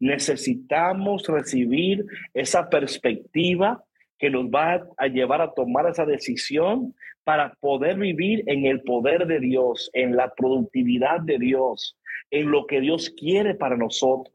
Necesitamos 0.00 1.26
recibir 1.26 2.06
esa 2.32 2.70
perspectiva 2.70 3.84
que 4.18 4.30
nos 4.30 4.46
va 4.46 4.86
a 4.96 5.06
llevar 5.06 5.40
a 5.40 5.52
tomar 5.52 5.88
esa 5.88 6.04
decisión 6.04 6.94
para 7.24 7.54
poder 7.60 7.98
vivir 7.98 8.42
en 8.46 8.66
el 8.66 8.82
poder 8.82 9.26
de 9.26 9.38
Dios, 9.38 9.90
en 9.92 10.16
la 10.16 10.32
productividad 10.34 11.20
de 11.20 11.38
Dios, 11.38 11.96
en 12.30 12.50
lo 12.50 12.66
que 12.66 12.80
Dios 12.80 13.10
quiere 13.10 13.54
para 13.54 13.76
nosotros. 13.76 14.34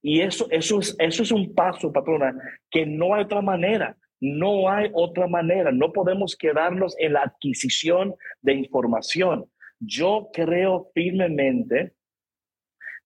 Y 0.00 0.20
eso, 0.20 0.46
eso, 0.50 0.80
es, 0.80 0.96
eso 0.98 1.22
es 1.22 1.30
un 1.30 1.54
paso, 1.54 1.92
patrona, 1.92 2.34
que 2.70 2.86
no 2.86 3.14
hay 3.14 3.24
otra 3.24 3.42
manera. 3.42 3.96
No 4.20 4.70
hay 4.70 4.88
otra 4.94 5.26
manera. 5.26 5.72
No 5.72 5.92
podemos 5.92 6.36
quedarnos 6.36 6.94
en 6.98 7.14
la 7.14 7.22
adquisición 7.22 8.14
de 8.40 8.54
información. 8.54 9.46
Yo 9.80 10.28
creo 10.32 10.90
firmemente 10.94 11.92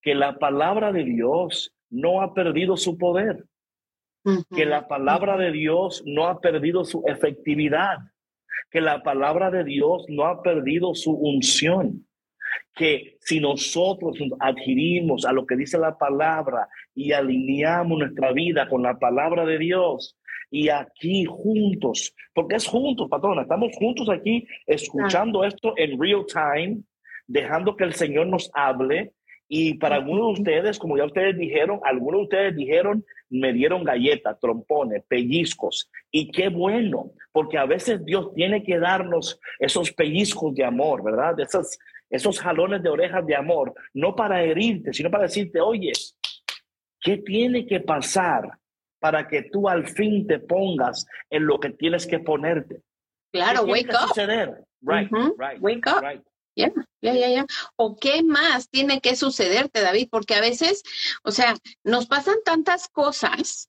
que 0.02 0.14
la 0.14 0.38
palabra 0.38 0.92
de 0.92 1.04
Dios 1.04 1.74
no 1.88 2.20
ha 2.20 2.34
perdido 2.34 2.76
su 2.76 2.98
poder 2.98 3.44
que 4.54 4.64
la 4.64 4.88
palabra 4.88 5.36
de 5.36 5.52
Dios 5.52 6.02
no 6.06 6.26
ha 6.26 6.40
perdido 6.40 6.84
su 6.84 7.02
efectividad, 7.06 7.98
que 8.70 8.80
la 8.80 9.02
palabra 9.02 9.50
de 9.50 9.64
Dios 9.64 10.06
no 10.08 10.26
ha 10.26 10.42
perdido 10.42 10.94
su 10.94 11.12
unción, 11.12 12.06
que 12.74 13.16
si 13.20 13.40
nosotros 13.40 14.18
adquirimos 14.40 15.24
a 15.24 15.32
lo 15.32 15.46
que 15.46 15.56
dice 15.56 15.78
la 15.78 15.96
palabra 15.96 16.68
y 16.94 17.12
alineamos 17.12 17.98
nuestra 17.98 18.32
vida 18.32 18.68
con 18.68 18.82
la 18.82 18.98
palabra 18.98 19.44
de 19.44 19.58
Dios, 19.58 20.18
y 20.50 20.68
aquí 20.68 21.24
juntos, 21.24 22.14
porque 22.32 22.56
es 22.56 22.66
juntos, 22.66 23.08
patrona, 23.08 23.42
estamos 23.42 23.72
juntos 23.76 24.08
aquí 24.08 24.46
escuchando 24.66 25.44
esto 25.44 25.74
en 25.76 26.00
real 26.00 26.24
time, 26.26 26.82
dejando 27.26 27.76
que 27.76 27.84
el 27.84 27.94
Señor 27.94 28.28
nos 28.28 28.50
hable. 28.54 29.12
Y 29.48 29.74
para 29.74 29.96
algunos 29.96 30.34
de 30.34 30.42
ustedes, 30.42 30.78
como 30.78 30.96
ya 30.96 31.04
ustedes 31.04 31.36
dijeron, 31.36 31.80
algunos 31.84 32.20
de 32.20 32.24
ustedes 32.24 32.56
dijeron, 32.56 33.04
me 33.28 33.52
dieron 33.52 33.84
galletas, 33.84 34.38
trompones, 34.40 35.04
pellizcos. 35.06 35.90
Y 36.10 36.30
qué 36.30 36.48
bueno, 36.48 37.12
porque 37.32 37.58
a 37.58 37.64
veces 37.64 38.04
Dios 38.04 38.32
tiene 38.34 38.62
que 38.62 38.78
darnos 38.78 39.40
esos 39.58 39.92
pellizcos 39.92 40.54
de 40.54 40.64
amor, 40.64 41.04
¿verdad? 41.04 41.38
Esos, 41.38 41.78
esos 42.10 42.40
jalones 42.40 42.82
de 42.82 42.88
orejas 42.88 43.24
de 43.26 43.36
amor, 43.36 43.74
no 43.94 44.14
para 44.16 44.42
herirte, 44.42 44.92
sino 44.92 45.10
para 45.10 45.24
decirte, 45.24 45.60
oye, 45.60 45.92
¿qué 47.00 47.18
tiene 47.18 47.66
que 47.66 47.80
pasar 47.80 48.50
para 48.98 49.28
que 49.28 49.42
tú 49.42 49.68
al 49.68 49.86
fin 49.86 50.26
te 50.26 50.40
pongas 50.40 51.06
en 51.30 51.46
lo 51.46 51.60
que 51.60 51.70
tienes 51.70 52.06
que 52.06 52.18
ponerte? 52.18 52.80
Claro, 53.32 53.64
wake 53.64 53.90
up. 53.90 54.08
Suceder? 54.08 54.64
Right, 54.82 55.10
right, 55.38 55.60
wake 55.60 55.86
up. 55.86 56.02
Right. 56.02 56.22
Ya, 56.56 56.72
ya, 57.02 57.12
ya, 57.12 57.28
ya. 57.28 57.46
¿O 57.76 57.96
qué 57.96 58.22
más 58.22 58.70
tiene 58.70 59.00
que 59.00 59.14
sucederte, 59.14 59.82
David? 59.82 60.08
Porque 60.10 60.34
a 60.34 60.40
veces, 60.40 60.82
o 61.22 61.30
sea, 61.30 61.54
nos 61.84 62.06
pasan 62.06 62.36
tantas 62.44 62.88
cosas 62.88 63.68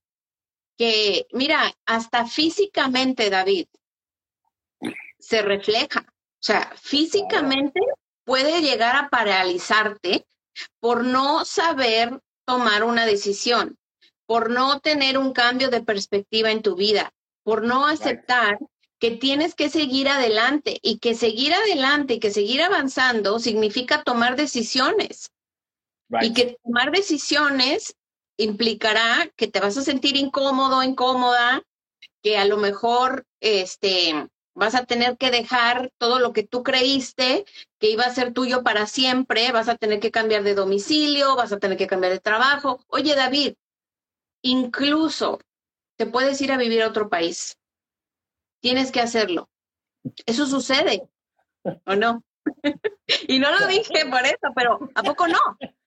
que, 0.78 1.28
mira, 1.34 1.74
hasta 1.86 2.26
físicamente, 2.26 3.30
David, 3.30 3.68
se 5.20 5.42
refleja. 5.42 6.06
O 6.08 6.44
sea, 6.44 6.72
físicamente 6.82 7.82
puede 8.24 8.62
llegar 8.62 8.96
a 8.96 9.10
paralizarte 9.10 10.26
por 10.80 11.04
no 11.04 11.44
saber 11.44 12.22
tomar 12.46 12.86
una 12.86 13.06
decisión, 13.06 13.78
por 14.26 14.50
no 14.50 14.80
tener 14.80 15.18
un 15.18 15.34
cambio 15.34 15.70
de 15.70 15.84
perspectiva 15.84 16.52
en 16.52 16.62
tu 16.62 16.76
vida, 16.76 17.12
por 17.44 17.64
no 17.64 17.86
aceptar 17.86 18.60
que 19.00 19.12
tienes 19.12 19.54
que 19.54 19.70
seguir 19.70 20.10
adelante 20.10 20.80
y 20.82 21.00
que 21.00 21.14
seguir 21.16 21.54
adelante 21.54 22.16
y 22.16 22.20
que 22.20 22.32
seguir 22.32 22.62
avanzando 22.62 23.40
significa 23.40 24.04
tomar 24.04 24.36
decisiones. 24.36 25.32
Y 26.22 26.34
que 26.34 26.58
tomar 26.64 26.92
decisiones 26.92 27.96
implicará 28.38 29.30
que 29.36 29.48
te 29.48 29.60
vas 29.60 29.78
a 29.78 29.82
sentir 29.82 30.16
incómodo, 30.16 30.82
incómoda, 30.82 31.64
que 32.24 32.38
a 32.38 32.46
lo 32.46 32.58
mejor 32.58 33.26
este, 33.42 34.30
vas 34.56 34.74
a 34.74 34.86
tener 34.86 35.18
que 35.18 35.32
dejar 35.32 35.92
todo 35.98 36.20
lo 36.20 36.32
que 36.34 36.44
tú 36.44 36.64
creíste 36.64 37.46
que 37.78 37.90
iba 37.90 38.06
a 38.06 38.14
ser 38.14 38.34
tuyo 38.34 38.64
para 38.64 38.88
siempre, 38.88 39.52
vas 39.52 39.68
a 39.68 39.76
tener 39.76 40.00
que 40.00 40.12
cambiar 40.12 40.44
de 40.44 40.56
domicilio, 40.56 41.36
vas 41.36 41.52
a 41.52 41.60
tener 41.60 41.78
que 41.78 41.88
cambiar 41.88 42.14
de 42.14 42.20
trabajo. 42.20 42.80
Oye, 42.88 43.14
David, 43.16 43.56
incluso 44.42 45.40
te 45.98 46.06
puedes 46.06 46.40
ir 46.42 46.54
a 46.54 46.58
vivir 46.58 46.84
a 46.84 46.88
otro 46.88 47.10
país 47.10 47.57
tienes 48.60 48.92
que 48.92 49.02
hacerlo. 49.02 49.50
Eso 50.26 50.46
sucede, 50.46 51.04
¿o 51.86 51.96
no? 51.96 52.24
y 53.28 53.40
no 53.40 53.52
lo 53.52 53.68
dije 53.68 54.06
por 54.10 54.22
eso, 54.26 54.54
pero 54.56 54.80
¿a 54.96 55.04
poco 55.04 55.28
no? 55.28 55.40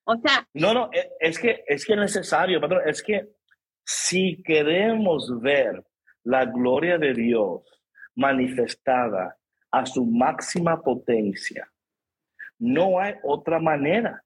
O 0.04 0.16
sea. 0.16 0.46
No, 0.54 0.74
no, 0.74 0.90
e, 0.92 1.10
es 1.20 1.38
que 1.38 1.64
es 1.66 1.84
que 1.84 1.96
necesario, 1.96 2.60
patrón, 2.60 2.82
es 2.86 3.02
que 3.02 3.28
si 3.84 4.42
queremos 4.42 5.40
ver 5.40 5.82
la 6.24 6.44
gloria 6.44 6.98
de 6.98 7.14
Dios 7.14 7.62
manifestada 8.14 9.36
a 9.70 9.86
su 9.86 10.04
máxima 10.04 10.82
potencia, 10.82 11.70
no 12.58 13.00
hay 13.00 13.14
otra 13.22 13.58
manera. 13.58 14.22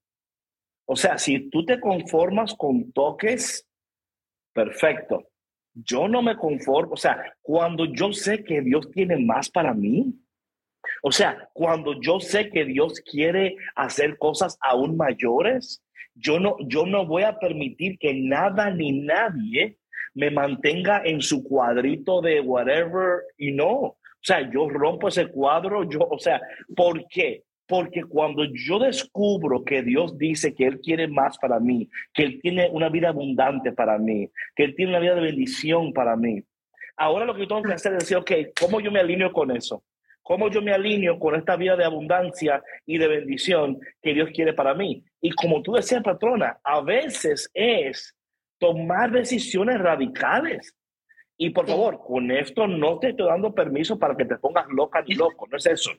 O 0.86 0.96
sea, 0.96 1.18
si 1.18 1.48
tú 1.50 1.64
te 1.64 1.80
conformas 1.80 2.54
con 2.54 2.92
toques, 2.92 3.66
perfecto 4.52 5.30
yo 5.74 6.08
no 6.08 6.22
me 6.22 6.36
conformo, 6.36 6.94
o 6.94 6.96
sea, 6.96 7.34
cuando 7.42 7.84
yo 7.84 8.12
sé 8.12 8.44
que 8.44 8.60
Dios 8.60 8.90
tiene 8.90 9.16
más 9.16 9.50
para 9.50 9.74
mí, 9.74 10.14
o 11.02 11.10
sea, 11.10 11.48
cuando 11.52 12.00
yo 12.00 12.20
sé 12.20 12.50
que 12.50 12.64
Dios 12.64 13.00
quiere 13.00 13.56
hacer 13.74 14.16
cosas 14.18 14.56
aún 14.60 14.96
mayores, 14.96 15.82
yo 16.14 16.38
no, 16.38 16.56
yo 16.66 16.86
no 16.86 17.06
voy 17.06 17.24
a 17.24 17.38
permitir 17.38 17.98
que 17.98 18.14
nada 18.14 18.70
ni 18.70 18.92
nadie 18.92 19.78
me 20.14 20.30
mantenga 20.30 21.02
en 21.04 21.20
su 21.20 21.42
cuadrito 21.42 22.20
de 22.20 22.40
whatever 22.40 23.22
y 23.36 23.52
no. 23.52 23.70
O 23.70 24.26
sea, 24.26 24.48
yo 24.50 24.68
rompo 24.68 25.08
ese 25.08 25.26
cuadro, 25.26 25.88
yo, 25.88 26.00
o 26.00 26.18
sea, 26.18 26.40
¿por 26.76 27.06
qué? 27.08 27.42
Porque 27.66 28.04
cuando 28.04 28.44
yo 28.44 28.78
descubro 28.78 29.64
que 29.64 29.82
Dios 29.82 30.18
dice 30.18 30.54
que 30.54 30.66
Él 30.66 30.80
quiere 30.80 31.08
más 31.08 31.38
para 31.38 31.58
mí, 31.58 31.88
que 32.12 32.24
Él 32.24 32.40
tiene 32.42 32.68
una 32.70 32.88
vida 32.88 33.08
abundante 33.08 33.72
para 33.72 33.98
mí, 33.98 34.30
que 34.54 34.64
Él 34.64 34.74
tiene 34.74 34.92
una 34.92 35.00
vida 35.00 35.14
de 35.14 35.22
bendición 35.22 35.92
para 35.92 36.14
mí, 36.16 36.42
ahora 36.96 37.24
lo 37.24 37.34
que 37.34 37.40
yo 37.42 37.48
tengo 37.48 37.62
que 37.62 37.72
hacer 37.72 37.92
es 37.94 38.00
decir, 38.00 38.16
ok, 38.18 38.30
¿cómo 38.60 38.80
yo 38.80 38.90
me 38.90 39.00
alineo 39.00 39.32
con 39.32 39.50
eso? 39.50 39.82
¿Cómo 40.22 40.48
yo 40.48 40.62
me 40.62 40.72
alineo 40.72 41.18
con 41.18 41.34
esta 41.34 41.54
vida 41.54 41.76
de 41.76 41.84
abundancia 41.84 42.62
y 42.86 42.96
de 42.96 43.08
bendición 43.08 43.78
que 44.00 44.14
Dios 44.14 44.30
quiere 44.32 44.54
para 44.54 44.74
mí? 44.74 45.04
Y 45.20 45.30
como 45.32 45.62
tú 45.62 45.72
decías, 45.72 46.02
patrona, 46.02 46.58
a 46.64 46.80
veces 46.80 47.50
es 47.52 48.16
tomar 48.58 49.10
decisiones 49.10 49.78
radicales. 49.78 50.74
Y 51.36 51.50
por 51.50 51.66
favor, 51.66 52.00
con 52.02 52.30
esto 52.30 52.66
no 52.66 52.98
te 52.98 53.10
estoy 53.10 53.26
dando 53.26 53.54
permiso 53.54 53.98
para 53.98 54.16
que 54.16 54.24
te 54.24 54.38
pongas 54.38 54.66
loca 54.68 55.02
ni 55.02 55.14
loco, 55.14 55.46
no 55.50 55.58
es 55.58 55.66
eso. 55.66 55.90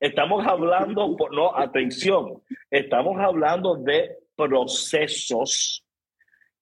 Estamos 0.00 0.46
hablando, 0.46 1.16
no, 1.32 1.56
atención, 1.56 2.42
estamos 2.70 3.18
hablando 3.18 3.76
de 3.76 4.16
procesos 4.36 5.84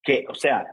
que, 0.03 0.24
o 0.28 0.34
sea, 0.34 0.66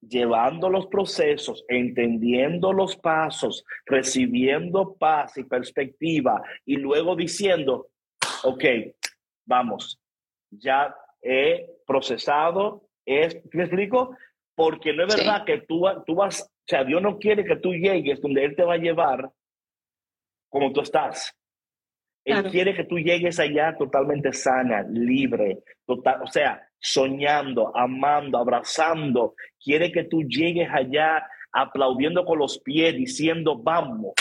llevando 0.00 0.68
los 0.68 0.88
procesos, 0.88 1.64
entendiendo 1.68 2.72
los 2.72 2.96
pasos, 2.96 3.64
recibiendo 3.86 4.94
paz 4.94 5.36
y 5.38 5.44
perspectiva 5.44 6.42
y 6.64 6.76
luego 6.76 7.14
diciendo, 7.14 7.88
ok, 8.42 8.64
vamos, 9.46 10.00
ya 10.50 10.94
he 11.22 11.66
procesado, 11.86 12.88
es, 13.06 13.40
¿me 13.52 13.64
explico? 13.64 14.16
Porque 14.56 14.92
no 14.92 15.06
es 15.06 15.16
verdad 15.16 15.44
que 15.44 15.58
tú, 15.58 15.84
tú 16.04 16.16
vas, 16.16 16.42
o 16.42 16.64
sea, 16.66 16.82
Dios 16.84 17.00
no 17.00 17.18
quiere 17.18 17.44
que 17.44 17.56
tú 17.56 17.72
llegues 17.72 18.20
donde 18.20 18.44
Él 18.44 18.56
te 18.56 18.64
va 18.64 18.74
a 18.74 18.78
llevar 18.78 19.30
como 20.48 20.72
tú 20.72 20.80
estás. 20.80 21.34
Él 22.24 22.50
quiere 22.50 22.74
que 22.74 22.84
tú 22.84 22.98
llegues 22.98 23.40
allá 23.40 23.76
totalmente 23.76 24.32
sana, 24.32 24.82
libre, 24.88 25.58
total, 25.86 26.22
o 26.22 26.26
sea, 26.26 26.62
soñando, 26.78 27.76
amando, 27.76 28.38
abrazando. 28.38 29.34
Quiere 29.62 29.90
que 29.90 30.04
tú 30.04 30.22
llegues 30.22 30.68
allá 30.72 31.26
aplaudiendo 31.52 32.24
con 32.24 32.38
los 32.38 32.60
pies, 32.60 32.94
diciendo, 32.94 33.56
vamos. 33.56 34.14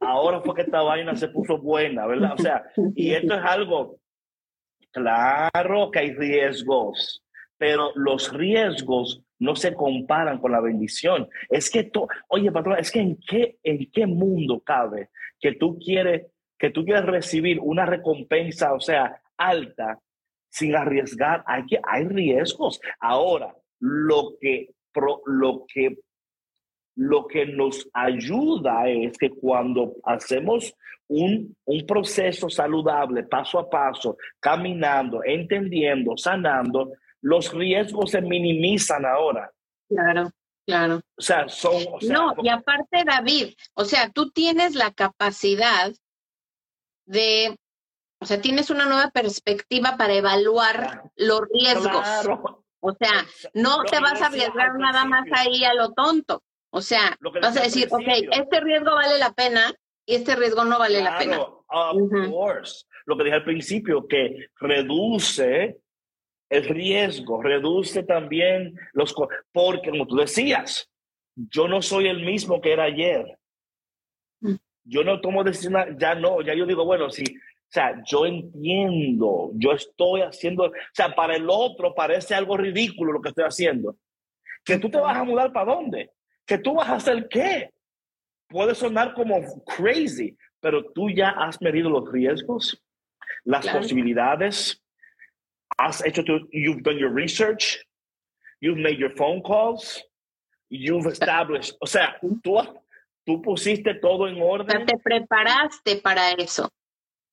ahora 0.00 0.40
fue 0.40 0.54
que 0.54 0.62
esta 0.62 0.82
vaina 0.82 1.14
se 1.16 1.28
puso 1.28 1.58
buena, 1.58 2.06
¿verdad? 2.06 2.34
O 2.34 2.42
sea, 2.42 2.64
y 2.94 3.12
esto 3.12 3.34
es 3.34 3.44
algo, 3.44 3.98
claro 4.90 5.90
que 5.90 5.98
hay 6.00 6.12
riesgos, 6.14 7.24
pero 7.56 7.92
los 7.94 8.32
riesgos 8.32 9.22
no 9.38 9.56
se 9.56 9.74
comparan 9.74 10.38
con 10.38 10.52
la 10.52 10.60
bendición. 10.60 11.28
Es 11.48 11.70
que, 11.70 11.84
tú, 11.84 12.06
oye, 12.28 12.50
patrón, 12.52 12.78
es 12.78 12.90
que 12.90 13.00
en 13.00 13.18
qué, 13.26 13.58
en 13.62 13.90
qué 13.90 14.06
mundo 14.06 14.60
cabe 14.60 15.10
que 15.40 15.52
tú 15.52 15.78
quieres, 15.78 16.26
que 16.58 16.70
tú 16.70 16.84
quieres 16.84 17.04
recibir 17.04 17.60
una 17.60 17.86
recompensa, 17.86 18.74
o 18.74 18.80
sea, 18.80 19.20
alta, 19.36 20.00
sin 20.50 20.74
arriesgar. 20.74 21.44
Hay, 21.46 21.66
que, 21.66 21.78
hay 21.82 22.04
riesgos. 22.04 22.80
Ahora, 23.00 23.54
lo 23.80 24.36
que, 24.40 24.70
lo 25.26 25.64
que 25.72 25.98
lo 26.98 27.28
que 27.28 27.46
nos 27.46 27.88
ayuda 27.92 28.88
es 28.88 29.16
que 29.16 29.30
cuando 29.30 29.94
hacemos 30.02 30.74
un, 31.06 31.56
un, 31.64 31.86
proceso 31.86 32.50
saludable, 32.50 33.22
paso 33.22 33.60
a 33.60 33.70
paso, 33.70 34.16
caminando, 34.40 35.20
entendiendo, 35.24 36.16
sanando, 36.16 36.90
los 37.22 37.52
riesgos 37.52 38.10
se 38.10 38.20
minimizan 38.20 39.04
ahora. 39.04 39.50
Claro. 39.88 40.30
Claro. 40.66 41.00
O 41.16 41.22
sea, 41.22 41.48
son... 41.48 41.82
no, 42.10 42.34
y 42.42 42.50
aparte, 42.50 43.02
David, 43.02 43.54
o 43.72 43.86
sea, 43.86 44.10
tú 44.10 44.30
tienes 44.30 44.74
la 44.74 44.92
capacidad 44.92 45.90
de, 47.06 47.56
o 48.20 48.26
sea, 48.26 48.42
tienes 48.42 48.68
una 48.68 48.84
nueva 48.84 49.10
perspectiva 49.10 49.96
para 49.96 50.12
evaluar 50.12 51.04
los 51.16 51.40
riesgos. 51.50 52.06
O 52.80 52.92
sea, 52.92 53.24
no 53.54 53.82
te 53.84 53.98
vas 53.98 54.20
a 54.20 54.26
arriesgar 54.26 54.78
nada 54.78 55.06
más 55.06 55.24
ahí 55.32 55.64
a 55.64 55.72
lo 55.72 55.94
tonto. 55.94 56.42
O 56.70 56.82
sea, 56.82 57.16
vas 57.40 57.56
a 57.56 57.62
decir, 57.62 57.88
ok, 57.90 58.28
este 58.30 58.60
riesgo 58.60 58.94
vale 58.94 59.18
la 59.18 59.32
pena 59.32 59.72
y 60.04 60.16
este 60.16 60.36
riesgo 60.36 60.64
no 60.64 60.78
vale 60.78 61.02
la 61.02 61.18
pena. 61.18 61.40
Of 61.40 62.30
course. 62.30 62.84
Lo 63.06 63.16
que 63.16 63.24
dije 63.24 63.36
al 63.36 63.44
principio, 63.44 64.06
que 64.06 64.50
reduce 64.60 65.78
el 66.50 66.64
riesgo, 66.64 67.42
reduce 67.42 68.02
también 68.02 68.74
los... 68.92 69.14
Porque 69.52 69.90
como 69.90 70.06
tú 70.06 70.16
decías, 70.16 70.90
yo 71.34 71.68
no 71.68 71.82
soy 71.82 72.08
el 72.08 72.24
mismo 72.24 72.60
que 72.60 72.72
era 72.72 72.84
ayer. 72.84 73.38
Mm. 74.40 74.54
Yo 74.84 75.04
no 75.04 75.20
tomo 75.20 75.44
decisiones, 75.44 75.96
ya 75.98 76.14
no, 76.14 76.40
ya 76.40 76.54
yo 76.54 76.66
digo, 76.66 76.84
bueno, 76.84 77.10
sí, 77.10 77.24
o 77.68 77.70
sea, 77.70 78.02
yo 78.06 78.24
entiendo, 78.24 79.50
yo 79.54 79.72
estoy 79.72 80.22
haciendo, 80.22 80.64
o 80.64 80.72
sea, 80.94 81.14
para 81.14 81.36
el 81.36 81.46
otro 81.50 81.94
parece 81.94 82.34
algo 82.34 82.56
ridículo 82.56 83.12
lo 83.12 83.20
que 83.20 83.28
estoy 83.28 83.44
haciendo. 83.44 83.96
Que 84.64 84.78
tú 84.78 84.88
te 84.88 84.98
vas 84.98 85.18
a 85.18 85.24
mudar 85.24 85.52
para 85.52 85.74
dónde? 85.74 86.10
Que 86.46 86.56
tú 86.56 86.74
vas 86.74 86.88
a 86.88 86.94
hacer 86.94 87.28
qué? 87.28 87.70
Puede 88.48 88.74
sonar 88.74 89.12
como 89.12 89.62
crazy, 89.64 90.34
pero 90.60 90.82
tú 90.92 91.10
ya 91.10 91.28
has 91.28 91.60
medido 91.60 91.90
los 91.90 92.10
riesgos, 92.10 92.82
las 93.44 93.68
posibilidades, 93.68 94.82
has 95.76 96.04
hecho 96.04 96.22
tu, 96.22 96.48
you've 96.52 96.82
done 96.82 96.98
your 96.98 97.12
research, 97.12 97.78
you've 98.60 98.78
made 98.78 98.98
your 98.98 99.14
phone 99.16 99.42
calls, 99.42 100.02
you've 100.70 101.06
established, 101.06 101.76
o 101.80 101.86
sea, 101.86 102.16
tú, 102.20 102.62
tú 103.24 103.42
pusiste 103.42 103.94
todo 104.00 104.28
en 104.28 104.40
orden. 104.40 104.86
te 104.86 104.96
preparaste 104.98 105.96
para 106.02 106.32
eso. 106.32 106.68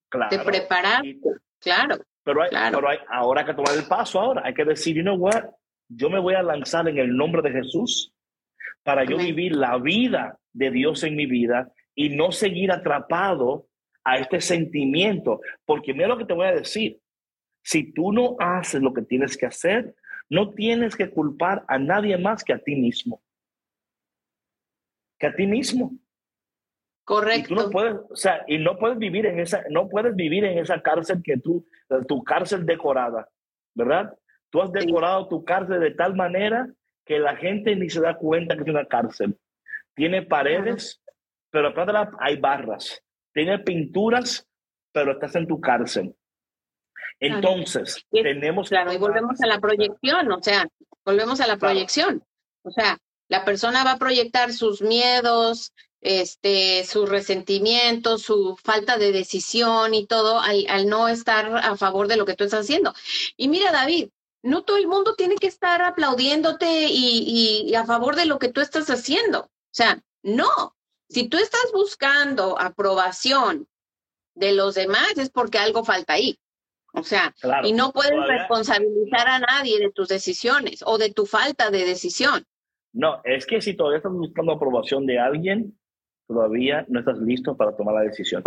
Claro. 0.09 0.29
Te 0.29 0.39
preparaste, 0.39 1.19
claro. 1.59 1.97
Pero, 2.23 2.41
hay, 2.41 2.49
pero 2.71 2.89
hay, 2.89 2.97
ahora 3.09 3.45
que 3.45 3.53
tomar 3.53 3.75
el 3.75 3.87
paso 3.87 4.19
ahora, 4.19 4.41
hay 4.45 4.53
que 4.53 4.65
decir, 4.65 4.95
you 4.95 5.03
know 5.03 5.15
what, 5.15 5.43
yo 5.87 6.09
me 6.09 6.19
voy 6.19 6.33
a 6.33 6.41
lanzar 6.41 6.87
en 6.87 6.97
el 6.97 7.15
nombre 7.15 7.41
de 7.41 7.51
Jesús 7.51 8.11
para 8.83 9.03
yo 9.03 9.17
vivir 9.17 9.55
la 9.55 9.77
vida 9.77 10.37
de 10.53 10.71
Dios 10.71 11.03
en 11.03 11.15
mi 11.15 11.25
vida 11.25 11.71
y 11.93 12.09
no 12.09 12.31
seguir 12.31 12.71
atrapado 12.71 13.67
a 14.03 14.17
este 14.17 14.41
sentimiento. 14.41 15.41
Porque 15.65 15.93
mira 15.93 16.07
lo 16.07 16.17
que 16.17 16.25
te 16.25 16.33
voy 16.33 16.47
a 16.47 16.53
decir, 16.53 16.99
si 17.65 17.91
tú 17.91 18.13
no 18.13 18.35
haces 18.39 18.81
lo 18.81 18.93
que 18.93 19.01
tienes 19.01 19.35
que 19.35 19.47
hacer, 19.47 19.95
no 20.29 20.53
tienes 20.53 20.95
que 20.95 21.09
culpar 21.09 21.65
a 21.67 21.79
nadie 21.79 22.15
más 22.15 22.43
que 22.43 22.53
a 22.53 22.59
ti 22.59 22.75
mismo. 22.75 23.23
Que 25.17 25.27
a 25.27 25.35
ti 25.35 25.47
mismo. 25.47 25.97
Correcto. 27.03 27.53
Y 27.53 27.55
tú 27.55 27.55
no 27.55 27.69
puedes, 27.71 27.95
o 28.07 28.15
sea, 28.15 28.43
y 28.47 28.59
no 28.59 28.77
puedes 28.77 28.99
vivir 28.99 29.25
en 29.25 29.39
esa, 29.39 29.63
no 29.71 29.89
puedes 29.89 30.15
vivir 30.15 30.45
en 30.45 30.59
esa 30.59 30.79
cárcel 30.83 31.23
que 31.23 31.37
tú, 31.37 31.67
tu 32.07 32.23
cárcel 32.23 32.67
decorada, 32.67 33.29
¿verdad? 33.73 34.15
Tú 34.51 34.61
has 34.61 34.71
decorado 34.71 35.27
tu 35.27 35.43
cárcel 35.43 35.79
de 35.79 35.91
tal 35.91 36.15
manera 36.15 36.69
que 37.03 37.17
la 37.17 37.35
gente 37.35 37.75
ni 37.75 37.89
se 37.89 37.99
da 37.99 38.15
cuenta 38.15 38.55
que 38.55 38.61
es 38.61 38.69
una 38.69 38.85
cárcel. 38.85 39.39
Tiene 39.95 40.21
paredes, 40.21 41.01
pero 41.49 41.69
atrás 41.69 42.09
hay 42.19 42.37
barras. 42.37 43.03
Tiene 43.33 43.57
pinturas, 43.57 44.47
pero 44.91 45.13
estás 45.13 45.35
en 45.35 45.47
tu 45.47 45.59
cárcel. 45.59 46.15
Entonces, 47.19 48.05
tenemos... 48.11 48.69
Claro, 48.69 48.93
y 48.93 48.97
volvemos 48.97 49.39
a 49.41 49.47
la 49.47 49.59
proyección, 49.59 50.31
o 50.31 50.41
sea, 50.41 50.67
volvemos 51.05 51.39
a 51.39 51.47
la 51.47 51.57
proyección. 51.57 52.23
O 52.63 52.71
sea, 52.71 52.97
la 53.27 53.45
persona 53.45 53.83
va 53.83 53.93
a 53.93 53.99
proyectar 53.99 54.53
sus 54.53 54.81
miedos, 54.81 55.71
este, 56.01 56.85
sus 56.85 57.09
resentimientos, 57.09 58.21
su 58.23 58.57
falta 58.61 58.97
de 58.97 59.11
decisión 59.11 59.93
y 59.93 60.05
todo 60.05 60.39
al, 60.39 60.65
al, 60.69 60.87
no 60.87 61.07
estar 61.07 61.57
a 61.57 61.75
favor 61.77 62.07
de 62.07 62.17
lo 62.17 62.25
que 62.25 62.35
tú 62.35 62.43
estás 62.43 62.61
haciendo. 62.61 62.93
Y 63.37 63.47
mira, 63.47 63.71
David, 63.71 64.09
no 64.43 64.63
todo 64.63 64.77
el 64.77 64.87
mundo 64.87 65.15
tiene 65.15 65.35
que 65.35 65.47
estar 65.47 65.81
aplaudiéndote 65.81 66.87
y, 66.89 67.63
y 67.67 67.75
a 67.75 67.85
favor 67.85 68.15
de 68.15 68.25
lo 68.25 68.37
que 68.37 68.49
tú 68.49 68.61
estás 68.61 68.89
haciendo. 68.89 69.39
O 69.41 69.73
sea, 69.73 70.01
no. 70.21 70.75
Si 71.09 71.27
tú 71.27 71.37
estás 71.37 71.71
buscando 71.73 72.59
aprobación 72.59 73.67
de 74.35 74.51
los 74.51 74.75
demás 74.75 75.17
es 75.17 75.29
porque 75.29 75.57
algo 75.57 75.83
falta 75.83 76.13
ahí. 76.13 76.37
O 76.95 77.03
sea, 77.03 77.33
y 77.63 77.73
no 77.73 77.91
puedes 77.91 78.19
responsabilizar 78.27 79.27
a 79.27 79.39
nadie 79.39 79.79
de 79.79 79.91
tus 79.91 80.07
decisiones 80.07 80.83
o 80.85 80.97
de 80.97 81.11
tu 81.11 81.25
falta 81.25 81.69
de 81.69 81.85
decisión. 81.85 82.45
No, 82.93 83.21
es 83.23 83.45
que 83.45 83.61
si 83.61 83.75
todavía 83.75 83.97
estás 83.97 84.13
buscando 84.13 84.53
aprobación 84.53 85.05
de 85.05 85.19
alguien, 85.19 85.77
todavía 86.27 86.85
no 86.87 86.99
estás 86.99 87.17
listo 87.19 87.55
para 87.57 87.75
tomar 87.75 87.95
la 87.95 88.01
decisión. 88.01 88.43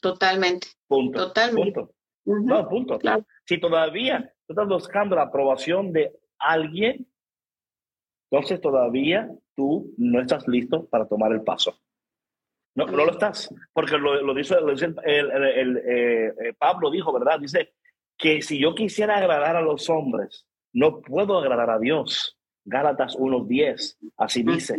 totalmente. 0.00 0.68
Punto. 0.86 1.28
Totalmente. 1.28 1.80
Punto. 1.80 1.94
No, 2.24 2.68
punto. 2.68 2.98
Si 3.44 3.58
todavía 3.58 4.34
estás 4.46 4.68
buscando 4.68 5.16
la 5.16 5.22
aprobación 5.22 5.92
de 5.92 6.12
alguien, 6.38 7.06
entonces 8.30 8.60
todavía 8.60 9.30
tú 9.56 9.94
no 9.96 10.20
estás 10.20 10.46
listo 10.46 10.86
para 10.86 11.06
tomar 11.06 11.32
el 11.32 11.42
paso. 11.42 11.78
No, 12.78 12.86
no 12.86 13.04
lo 13.04 13.10
estás, 13.10 13.52
porque 13.72 13.98
lo, 13.98 14.22
lo 14.22 14.32
dice, 14.32 14.54
el, 14.54 15.02
eh, 15.04 16.32
eh, 16.44 16.52
Pablo 16.56 16.92
dijo, 16.92 17.12
¿verdad? 17.12 17.40
Dice 17.40 17.72
que 18.16 18.40
si 18.40 18.60
yo 18.60 18.72
quisiera 18.76 19.16
agradar 19.16 19.56
a 19.56 19.62
los 19.62 19.90
hombres, 19.90 20.46
no 20.72 21.00
puedo 21.00 21.38
agradar 21.38 21.70
a 21.70 21.80
Dios. 21.80 22.38
Gálatas 22.64 23.16
1.10, 23.16 23.96
así 24.16 24.44
dice. 24.44 24.76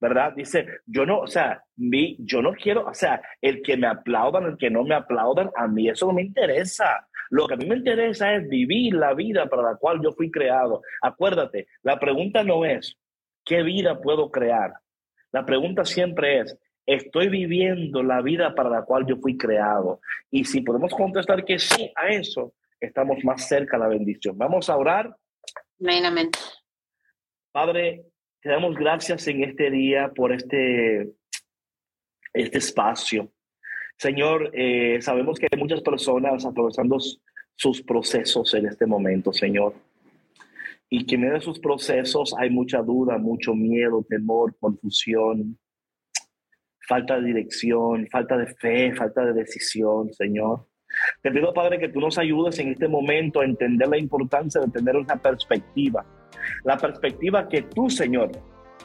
¿verdad? 0.00 0.32
Dice, 0.34 0.64
yo 0.86 1.04
no, 1.04 1.18
o 1.18 1.26
sea, 1.26 1.64
mi, 1.76 2.16
yo 2.20 2.40
no 2.40 2.52
quiero, 2.52 2.86
o 2.86 2.94
sea, 2.94 3.20
el 3.40 3.62
que 3.62 3.76
me 3.76 3.88
aplaudan, 3.88 4.44
el 4.44 4.56
que 4.56 4.70
no 4.70 4.84
me 4.84 4.94
aplaudan, 4.94 5.50
a 5.56 5.66
mí 5.66 5.88
eso 5.88 6.06
no 6.06 6.12
me 6.12 6.22
interesa. 6.22 7.08
Lo 7.30 7.48
que 7.48 7.54
a 7.54 7.56
mí 7.56 7.66
me 7.66 7.76
interesa 7.76 8.32
es 8.32 8.48
vivir 8.48 8.94
la 8.94 9.12
vida 9.12 9.46
para 9.46 9.62
la 9.62 9.76
cual 9.76 10.00
yo 10.02 10.12
fui 10.12 10.30
creado. 10.30 10.82
Acuérdate, 11.02 11.66
la 11.82 11.98
pregunta 11.98 12.44
no 12.44 12.64
es, 12.64 12.96
¿qué 13.44 13.64
vida 13.64 14.00
puedo 14.00 14.30
crear? 14.30 14.72
La 15.32 15.44
pregunta 15.44 15.84
siempre 15.84 16.40
es, 16.40 16.56
¿estoy 16.86 17.28
viviendo 17.28 18.02
la 18.02 18.22
vida 18.22 18.54
para 18.54 18.70
la 18.70 18.82
cual 18.82 19.06
yo 19.06 19.16
fui 19.16 19.36
creado? 19.36 20.00
Y 20.30 20.44
si 20.44 20.62
podemos 20.62 20.92
contestar 20.94 21.44
que 21.44 21.58
sí 21.58 21.92
a 21.96 22.08
eso, 22.08 22.54
estamos 22.80 23.22
más 23.24 23.46
cerca 23.46 23.76
de 23.76 23.82
la 23.84 23.88
bendición. 23.88 24.36
Vamos 24.36 24.68
a 24.68 24.76
orar. 24.76 25.14
Amén, 25.80 26.30
Padre, 27.52 28.04
te 28.40 28.48
damos 28.48 28.76
gracias 28.76 29.26
en 29.28 29.42
este 29.44 29.70
día 29.70 30.12
por 30.14 30.32
este, 30.32 31.10
este 32.32 32.58
espacio. 32.58 33.32
Señor, 33.96 34.50
eh, 34.54 35.02
sabemos 35.02 35.38
que 35.38 35.48
hay 35.50 35.58
muchas 35.58 35.82
personas 35.82 36.46
atravesando 36.46 36.98
sus 37.54 37.82
procesos 37.82 38.54
en 38.54 38.66
este 38.66 38.86
momento, 38.86 39.32
Señor. 39.32 39.74
Y 40.88 41.04
que 41.04 41.16
en 41.16 41.20
medio 41.20 41.34
de 41.34 41.40
sus 41.42 41.58
procesos 41.58 42.34
hay 42.38 42.50
mucha 42.50 42.78
duda, 42.78 43.18
mucho 43.18 43.54
miedo, 43.54 44.04
temor, 44.08 44.56
confusión, 44.58 45.58
falta 46.90 47.20
de 47.20 47.26
dirección, 47.26 48.08
falta 48.10 48.36
de 48.36 48.46
fe, 48.46 48.92
falta 48.96 49.24
de 49.24 49.32
decisión, 49.32 50.12
Señor. 50.12 50.66
Te 51.22 51.30
pido, 51.30 51.54
Padre, 51.54 51.78
que 51.78 51.88
tú 51.88 52.00
nos 52.00 52.18
ayudes 52.18 52.58
en 52.58 52.72
este 52.72 52.88
momento 52.88 53.40
a 53.40 53.44
entender 53.44 53.86
la 53.86 53.96
importancia 53.96 54.60
de 54.60 54.72
tener 54.72 54.96
una 54.96 55.14
perspectiva. 55.14 56.04
La 56.64 56.76
perspectiva 56.76 57.48
que 57.48 57.62
tú, 57.62 57.88
Señor, 57.88 58.32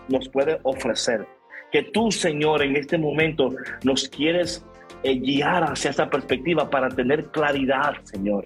nos 0.07 0.29
puedes 0.29 0.59
ofrecer. 0.61 1.25
Que 1.71 1.81
tú, 1.81 2.11
Señor, 2.11 2.61
en 2.61 2.75
este 2.75 2.99
momento 2.99 3.49
nos 3.83 4.07
quieres 4.07 4.63
eh, 5.01 5.15
guiar 5.15 5.63
hacia 5.63 5.89
esa 5.89 6.07
perspectiva 6.07 6.69
para 6.69 6.89
tener 6.89 7.25
claridad, 7.31 7.95
Señor. 8.03 8.45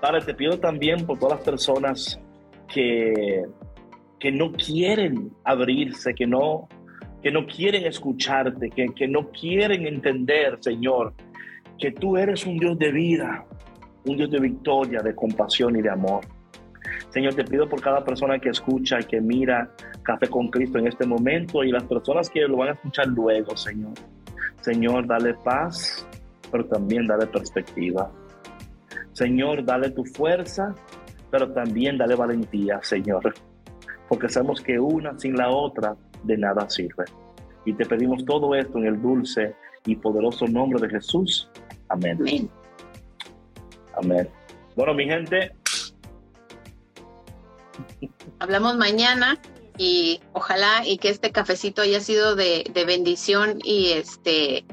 Padre, 0.00 0.22
te 0.22 0.34
pido 0.34 0.58
también 0.58 1.06
por 1.06 1.20
todas 1.20 1.38
las 1.38 1.44
personas 1.44 2.20
que, 2.74 3.44
que 4.18 4.32
no 4.32 4.50
quieren 4.50 5.30
abrirse, 5.44 6.12
que 6.12 6.26
no, 6.26 6.68
que 7.26 7.32
no 7.32 7.44
quieren 7.44 7.84
escucharte, 7.86 8.70
que, 8.70 8.86
que 8.94 9.08
no 9.08 9.32
quieren 9.32 9.84
entender, 9.84 10.58
Señor, 10.60 11.12
que 11.76 11.90
tú 11.90 12.16
eres 12.16 12.46
un 12.46 12.56
Dios 12.56 12.78
de 12.78 12.92
vida, 12.92 13.44
un 14.04 14.16
Dios 14.16 14.30
de 14.30 14.38
victoria, 14.38 15.00
de 15.00 15.12
compasión 15.12 15.74
y 15.74 15.82
de 15.82 15.90
amor. 15.90 16.20
Señor, 17.08 17.34
te 17.34 17.42
pido 17.42 17.68
por 17.68 17.80
cada 17.80 18.04
persona 18.04 18.38
que 18.38 18.50
escucha 18.50 19.00
y 19.00 19.04
que 19.06 19.20
mira 19.20 19.72
Café 20.04 20.28
con 20.28 20.46
Cristo 20.50 20.78
en 20.78 20.86
este 20.86 21.04
momento 21.04 21.64
y 21.64 21.72
las 21.72 21.82
personas 21.82 22.30
que 22.30 22.42
lo 22.42 22.58
van 22.58 22.68
a 22.68 22.72
escuchar 22.74 23.08
luego, 23.08 23.56
Señor. 23.56 23.94
Señor, 24.60 25.08
dale 25.08 25.34
paz, 25.34 26.06
pero 26.52 26.64
también 26.66 27.08
dale 27.08 27.26
perspectiva. 27.26 28.08
Señor, 29.14 29.64
dale 29.64 29.90
tu 29.90 30.04
fuerza, 30.04 30.76
pero 31.32 31.50
también 31.52 31.98
dale 31.98 32.14
valentía, 32.14 32.78
Señor. 32.84 33.34
Porque 34.08 34.28
sabemos 34.28 34.60
que 34.60 34.78
una 34.78 35.18
sin 35.18 35.36
la 35.36 35.50
otra 35.50 35.96
de 36.24 36.36
nada 36.36 36.68
sirve. 36.68 37.04
Y 37.64 37.72
te 37.74 37.84
pedimos 37.84 38.24
todo 38.24 38.54
esto 38.54 38.78
en 38.78 38.86
el 38.86 39.02
dulce 39.02 39.54
y 39.84 39.96
poderoso 39.96 40.46
nombre 40.46 40.80
de 40.80 40.88
Jesús. 40.88 41.48
Amén. 41.88 42.50
Amén. 43.96 44.28
Bueno, 44.74 44.94
mi 44.94 45.06
gente. 45.06 45.52
Hablamos 48.38 48.76
mañana 48.76 49.40
y 49.78 50.20
ojalá 50.32 50.86
y 50.86 50.98
que 50.98 51.08
este 51.08 51.32
cafecito 51.32 51.82
haya 51.82 52.00
sido 52.00 52.36
de, 52.36 52.64
de 52.72 52.84
bendición 52.84 53.58
y 53.62 53.90
este 53.92 54.64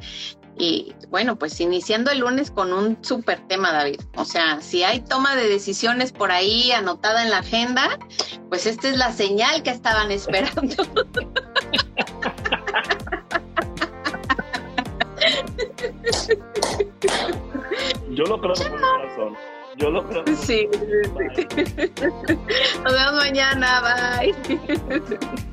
y 0.58 0.94
bueno, 1.10 1.36
pues 1.38 1.60
iniciando 1.60 2.12
el 2.12 2.20
lunes 2.20 2.52
con 2.52 2.74
un 2.74 2.98
súper 3.04 3.40
tema, 3.48 3.72
David. 3.72 4.02
O 4.16 4.26
sea, 4.26 4.62
si 4.62 4.84
hay 4.84 5.02
toma 5.02 5.36
de 5.36 5.48
decisiones 5.48 6.12
por 6.12 6.32
ahí 6.32 6.72
anotada 6.72 7.24
en 7.24 7.30
la 7.32 7.40
agenda, 7.40 8.00
pues 8.50 8.66
esta 8.66 8.90
es 8.90 8.98
la 8.98 9.12
señal 9.12 9.64
que 9.64 9.72
estaban 9.72 10.12
esperando. 10.12 10.76
Yo 18.12 18.24
lo 18.26 18.40
creo 18.40 18.54
con 18.54 18.72
mi 18.72 18.80
corazón. 18.80 19.36
Yo 19.78 19.90
lo 19.90 20.08
creo. 20.08 20.24
Sí. 20.38 20.68
Nos 22.84 22.94
vemos 22.94 23.14
mañana. 23.16 23.82
Bye. 24.20 24.36